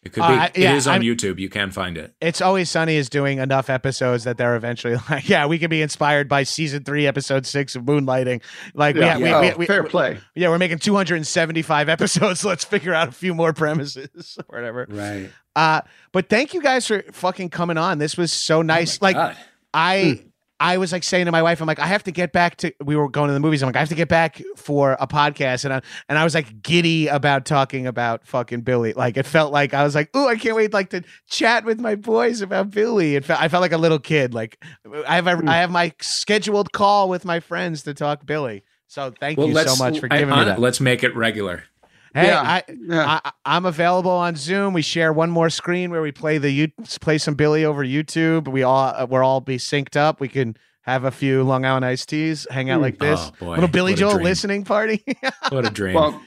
[0.08, 0.34] It could Uh, be.
[0.36, 1.38] I- yeah, it is on I'm- YouTube.
[1.38, 2.14] You can find it.
[2.22, 5.82] It's always sunny is doing enough episodes that they're eventually like, yeah, we could be
[5.82, 8.42] inspired by season three, episode six of Moonlighting.
[8.74, 10.18] Like, we, Yeah, we, oh, we, we, fair we- play.
[10.36, 12.44] yeah, we're making 275 episodes.
[12.46, 14.88] Let's figure out a few more premises or whatever.
[14.90, 15.30] Right.
[15.56, 15.82] Uh,
[16.12, 17.98] but thank you guys for fucking coming on.
[17.98, 19.02] This was so nice.
[19.02, 19.36] like, God.
[19.74, 20.24] I
[20.60, 22.74] I was like saying to my wife, I'm like, I have to get back to.
[22.84, 23.62] We were going to the movies.
[23.62, 26.34] I'm like, I have to get back for a podcast, and I and I was
[26.34, 28.94] like giddy about talking about fucking Billy.
[28.94, 31.80] Like it felt like I was like, oh, I can't wait like to chat with
[31.80, 33.16] my boys about Billy.
[33.16, 34.34] It felt, I felt like a little kid.
[34.34, 34.64] Like
[35.08, 35.50] I have a, hmm.
[35.50, 38.64] I have my scheduled call with my friends to talk Billy.
[38.88, 40.60] So thank you so much for I- giving me that.
[40.60, 41.66] Let's make it regular.
[42.14, 42.42] Hey, Yeah.
[42.42, 43.20] I, Yeah.
[43.26, 44.74] I, I'm available on Zoom.
[44.74, 46.68] We share one more screen where we play the you
[47.02, 48.48] play some Billy over YouTube.
[48.48, 50.20] We all uh, we're all be synced up.
[50.20, 53.20] We can have a few Long Island iced teas, hang out like this.
[53.22, 53.52] Oh, boy.
[53.56, 54.24] Little Billy What Joel dream.
[54.24, 55.04] listening party.
[55.50, 55.96] What a dream.
[55.96, 56.22] Well,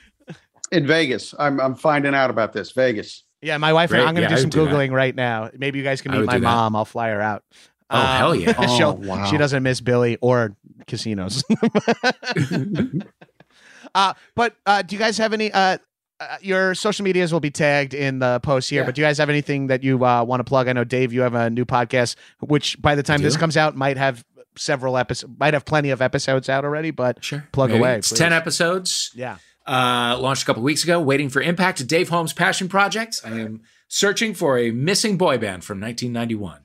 [0.72, 2.70] in Vegas, I'm I'm finding out about this.
[2.72, 3.24] Vegas.
[3.42, 4.08] yeah, my wife and Great.
[4.08, 4.74] I'm going to Yeah, do some would do that.
[4.74, 5.50] googling right now.
[5.56, 6.46] Maybe you guys can meet my do that.
[6.46, 6.76] mom.
[6.76, 7.42] I'll fly her out.
[7.92, 8.52] Oh, hell yeah.
[8.58, 9.24] Oh, wow.
[9.24, 10.54] She doesn't miss Billy or
[10.86, 11.42] casinos.
[13.94, 15.52] uh, but uh, do you guys have any?
[15.52, 15.78] Uh,
[16.20, 18.82] uh, your social medias will be tagged in the post here.
[18.82, 18.86] Yeah.
[18.86, 20.68] But do you guys have anything that you uh, want to plug?
[20.68, 23.74] I know Dave, you have a new podcast, which by the time this comes out,
[23.74, 24.22] might have
[24.56, 26.90] several episodes, might have plenty of episodes out already.
[26.90, 27.46] But Sure.
[27.52, 27.78] Plug Maybe.
[27.80, 28.18] away, It's please.
[28.18, 29.10] 10 episodes.
[29.14, 29.36] yeah,
[29.66, 31.00] Uh, launched a couple weeks ago.
[31.00, 33.16] Waiting for Impact, Dave Holmes' passion project.
[33.24, 36.60] I am searching for a missing boy band from 1991.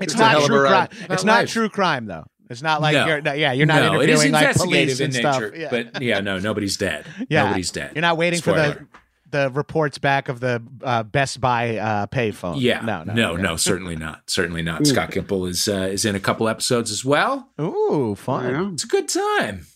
[0.00, 0.88] it's It's not true crime.
[1.08, 1.50] It's not life.
[1.50, 2.26] true crime though.
[2.52, 3.06] It's not like No.
[3.06, 5.42] you're no, yeah you're not no, interviewing like police in and stuff.
[5.54, 5.68] Yeah.
[5.70, 7.06] but yeah, no, nobody's dead.
[7.28, 7.44] Yeah.
[7.44, 7.92] Nobody's dead.
[7.94, 8.86] You're not waiting for the
[9.30, 12.56] the reports back of the uh, Best Buy uh, payphone.
[12.58, 13.42] Yeah, no, no, no, yeah.
[13.42, 14.28] no, certainly not.
[14.28, 14.86] Certainly not.
[14.86, 17.50] Scott Gimple is uh, is in a couple episodes as well.
[17.60, 18.50] Ooh, fun.
[18.50, 18.70] Yeah.
[18.72, 19.66] It's a good time.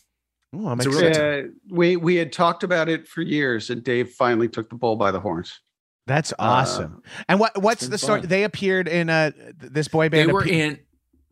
[0.55, 1.47] Ooh, I'm excited.
[1.47, 4.97] Uh, we we had talked about it for years, and Dave finally took the bull
[4.97, 5.61] by the horns.
[6.07, 7.03] That's awesome.
[7.29, 8.21] and what what's been the story?
[8.21, 8.29] fun.
[8.29, 10.29] They appeared in uh this boy band.
[10.29, 10.79] They were appe- in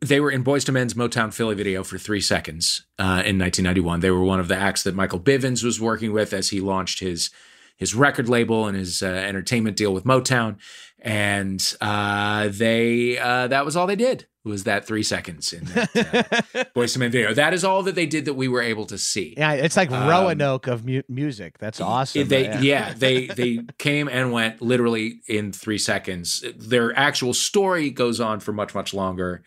[0.01, 4.01] they were in Boyz II Men's Motown Philly video for three seconds uh, in 1991.
[4.01, 7.01] They were one of the acts that Michael Bivins was working with as he launched
[7.01, 7.31] his
[7.77, 10.57] his record label and his uh, entertainment deal with Motown.
[11.01, 16.45] And uh, they uh, that was all they did was that three seconds in that
[16.55, 17.33] uh, Boys to Men video.
[17.35, 19.35] That is all that they did that we were able to see.
[19.39, 21.57] yeah, it's like Um, Roanoke of mu- music.
[21.59, 22.29] That's awesome.
[22.29, 22.61] They yeah.
[22.61, 22.95] yeah.
[22.95, 26.45] they they came and went literally in three seconds.
[26.57, 29.43] Their actual story goes on for much much longer,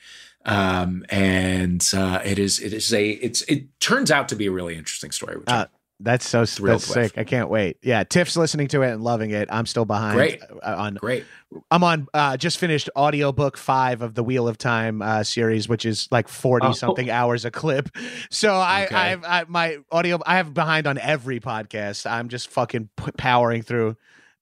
[0.48, 4.52] um, and uh, it is it is a it's it turns out to be a
[4.52, 5.38] really interesting story.
[5.38, 5.68] Which Uh,
[6.00, 7.06] That's so Thrilled that's with.
[7.12, 7.18] sick.
[7.18, 7.78] I can't wait.
[7.82, 9.50] Yeah, Tiff's listening to it and loving it.
[9.52, 10.16] I'm still behind.
[10.16, 10.42] Great.
[10.44, 11.26] uh, On great.
[11.72, 15.86] I'm on uh just finished audiobook 5 of the Wheel of Time uh series which
[15.86, 16.72] is like 40 Oh.
[16.74, 17.90] something hours a clip.
[18.30, 18.96] So I Okay.
[18.96, 22.10] I've I my audio I have behind on every podcast.
[22.10, 23.96] I'm just fucking p- powering through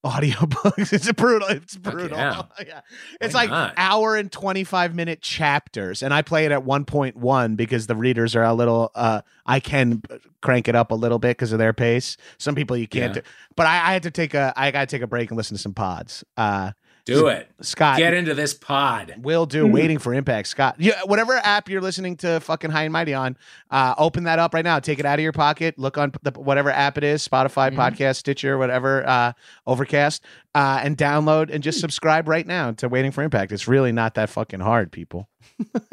[0.06, 0.94] audiobooks.
[0.94, 1.48] It's brutal.
[1.50, 2.18] It's brutal.
[2.18, 2.44] yeah.
[2.66, 2.82] Yeah.
[3.20, 3.74] It's Why like not?
[3.76, 8.44] hour and 25 minute chapters and I play it at 1.1 because the readers are
[8.44, 10.02] a little uh I can
[10.42, 12.18] crank it up a little bit because of their pace.
[12.38, 13.22] Some people you can't Yeah.
[13.22, 13.28] do.
[13.56, 15.58] But I, I had to take a I got to take a break and listen
[15.58, 16.24] to some pods.
[16.38, 16.72] Uh
[17.06, 17.48] Do it.
[17.62, 19.14] Scott Get into this pod.
[19.22, 19.68] Will do.
[19.68, 19.72] Mhm.
[19.72, 20.76] Waiting for impact, Scott.
[20.80, 23.38] Yeah, whatever app you're listening to, fucking High and Mighty on,
[23.70, 24.80] uh, open that up right now.
[24.80, 25.78] Take it out of your pocket.
[25.78, 27.76] Look on the, whatever app it is, Spotify, Mhm.
[27.76, 29.34] Podcast, Stitcher, whatever, uh,
[29.68, 30.24] Overcast,
[30.56, 33.52] uh, and download and just subscribe right now to Waiting for Impact.
[33.52, 35.30] It's really not that fucking hard, people.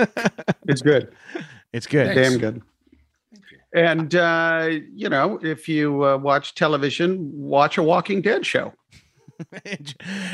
[0.66, 1.12] It's good,
[1.74, 2.14] It's good.
[2.14, 2.30] Thanks.
[2.30, 2.62] damn good.
[3.74, 8.72] And uh, you know, if you uh, watch television, watch a Walking Dead show.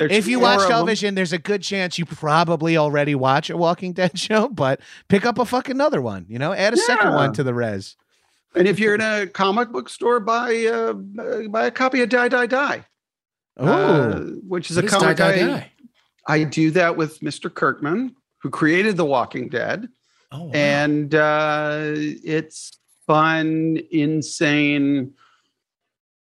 [0.01, 4.19] If you watch television, there's a good chance you probably already watch a Walking Dead
[4.19, 6.27] show, but pick up a fucking another one.
[6.29, 7.97] You know, add a second one to the res.
[8.55, 12.09] And if you're in a comic book store, buy uh, uh, buy a copy of
[12.09, 12.85] Die Die Die,
[13.57, 15.71] Oh, uh, which is a is Die, comic Die,
[16.27, 17.53] I, I do that with Mr.
[17.53, 19.89] Kirkman, who created The Walking Dead.
[20.31, 20.51] Oh, wow.
[20.53, 25.15] and uh, it's fun, insane.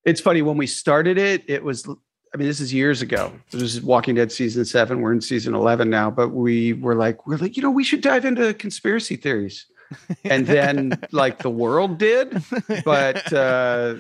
[0.06, 1.44] It's funny when we started it.
[1.50, 1.88] It was,
[2.34, 3.32] I mean, this is years ago.
[3.52, 5.02] This is Walking Dead season seven.
[5.02, 8.02] We're in season eleven now, but we were like, we're like, you know, we should
[8.02, 9.66] dive into conspiracy theories,
[10.26, 12.44] and then like the world did,
[12.86, 13.96] but uh,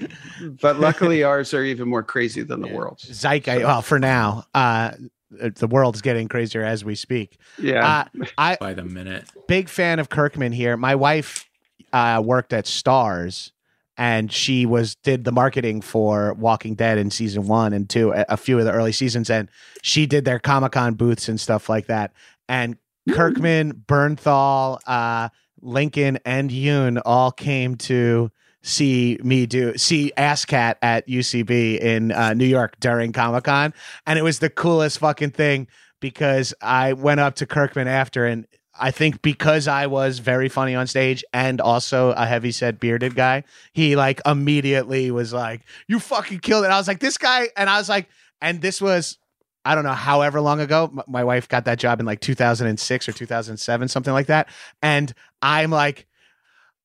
[0.62, 2.76] but luckily ours are even more crazy than the Yeah.
[2.76, 3.06] world's.
[3.12, 3.64] Zeitgeist.
[3.66, 4.92] Well, for now, uh,
[5.32, 7.38] the world's getting crazier as we speak.
[7.58, 9.26] Yeah, Uh, I by the minute.
[9.48, 10.78] big fan of Kirkman here.
[10.78, 11.50] My wife
[11.94, 13.52] uh, worked at Stars,
[14.00, 18.26] and she was did the marketing for Walking Dead in season one and two, a,
[18.30, 19.50] a few of the early seasons, and
[19.84, 22.14] she did their Comic Con booths and stuff like that.
[22.48, 22.78] And
[23.12, 25.28] Kirkman, Bernthal, uh,
[25.62, 28.32] Lincoln, and Yoon all came to
[28.62, 33.74] see me do see AssCat at UCB in uh, New York during Comic Con,
[34.08, 35.68] and it was the coolest fucking thing
[36.00, 38.48] because I went up to Kirkman after, and
[38.80, 43.16] I think because I was very funny on stage and also a heavy set bearded
[43.16, 43.44] guy,
[43.74, 47.70] he like immediately was like, "You fucking killed it." I was like, "This guy," and
[47.70, 48.08] I was like,
[48.42, 49.18] and this was.
[49.66, 53.12] I don't know, however long ago, my wife got that job in like 2006 or
[53.12, 54.48] 2007, something like that.
[54.82, 56.08] And I'm like,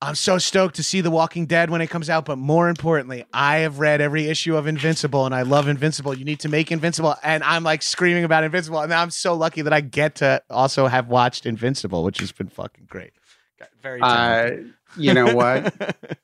[0.05, 2.27] I'm so stoked to see The Walking Dead when it comes out.
[2.27, 6.15] But more importantly, I have read every issue of Invincible and I love Invincible.
[6.15, 7.17] You need to make Invincible.
[7.23, 8.81] And I'm like screaming about Invincible.
[8.81, 12.49] And I'm so lucky that I get to also have watched Invincible, which has been
[12.49, 13.13] fucking great.
[13.59, 14.51] Got Very uh,
[14.99, 15.75] you know what?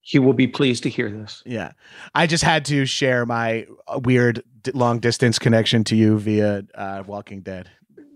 [0.00, 1.42] he will be pleased to hear this.
[1.46, 1.72] yeah.
[2.16, 4.42] I just had to share my uh, weird
[4.74, 7.70] long distance connection to you via uh, Walking Dead.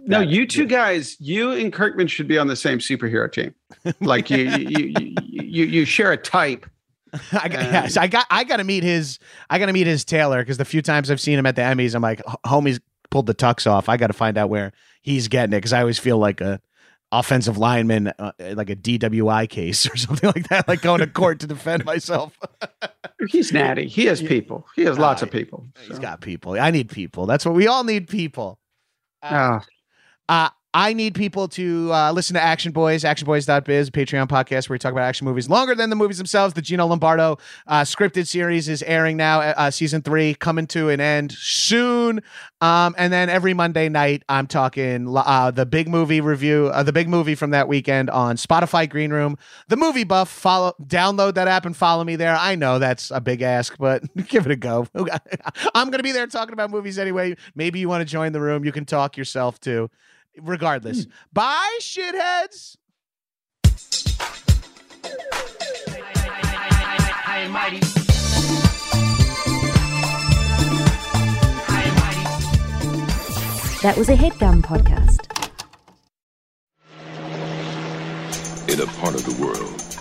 [0.05, 3.55] No, you two guys, you and Kirkman should be on the same superhero team.
[4.01, 6.67] Like you, you, you, you, you share a type.
[7.33, 9.19] I got, Um, I got I got to meet his
[9.51, 11.63] I got to meet his tailor because the few times I've seen him at the
[11.63, 12.81] Emmys, I'm like, homie's
[13.11, 13.89] pulled the tux off.
[13.89, 14.73] I got to find out where
[15.03, 16.61] he's getting it because I always feel like a
[17.11, 21.41] offensive lineman, uh, like a DWI case or something like that, like going to court
[21.41, 22.39] to defend myself.
[23.29, 23.87] He's natty.
[23.89, 24.67] He has people.
[24.75, 25.67] He has lots Ah, of people.
[25.87, 26.59] He's got people.
[26.59, 27.27] I need people.
[27.27, 28.09] That's what we all need.
[28.09, 28.59] People.
[29.23, 29.63] Ah,
[30.29, 34.79] Uh, I need people to uh, listen to Action Boyz, actionboys.biz, Patreon podcast where we
[34.79, 36.55] talk about action movies longer than the movies themselves.
[36.55, 37.37] The Gino Lombardo
[37.67, 42.23] uh, scripted series is airing now, uh, season three, coming to an end soon.
[42.63, 46.93] Um, and then every Monday night, I'm talking uh, the big movie review, uh, the
[46.93, 49.37] big movie from that weekend on Spotify Green Room.
[49.69, 52.35] The movie buff, follow, download that app and follow me there.
[52.35, 54.87] I know that's a big ask, but give it a go.
[55.75, 57.37] I'm going to be there talking about movies anyway.
[57.55, 58.65] Maybe you want to join the room.
[58.65, 59.91] You can talk yourself too.
[60.41, 61.11] Regardless, hmm.
[61.33, 62.77] bye, shitheads.
[73.83, 75.33] That was a headgum podcast.
[78.73, 79.82] in a part of the world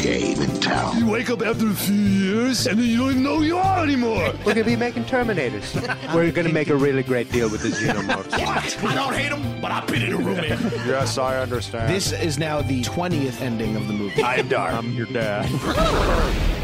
[0.00, 0.96] game in town.
[0.98, 3.58] You wake up after a few years and then you don't even know who you
[3.58, 4.32] are anymore.
[4.44, 5.74] We're gonna be making Terminators.
[6.14, 8.32] We're gonna make a really great deal with the Xenomorphs.
[8.84, 10.58] I don't hate them, but I've been in a room in.
[10.86, 11.92] Yes, I understand.
[11.92, 14.22] This is now the 20th ending of the movie.
[14.22, 14.74] I am dark.
[14.74, 15.46] I'm your dad.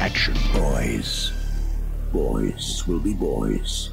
[0.00, 1.32] Action boys.
[2.12, 3.90] Boys will be boys.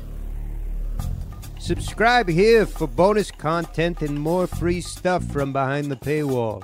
[1.62, 6.64] Subscribe here for bonus content and more free stuff from behind the paywall.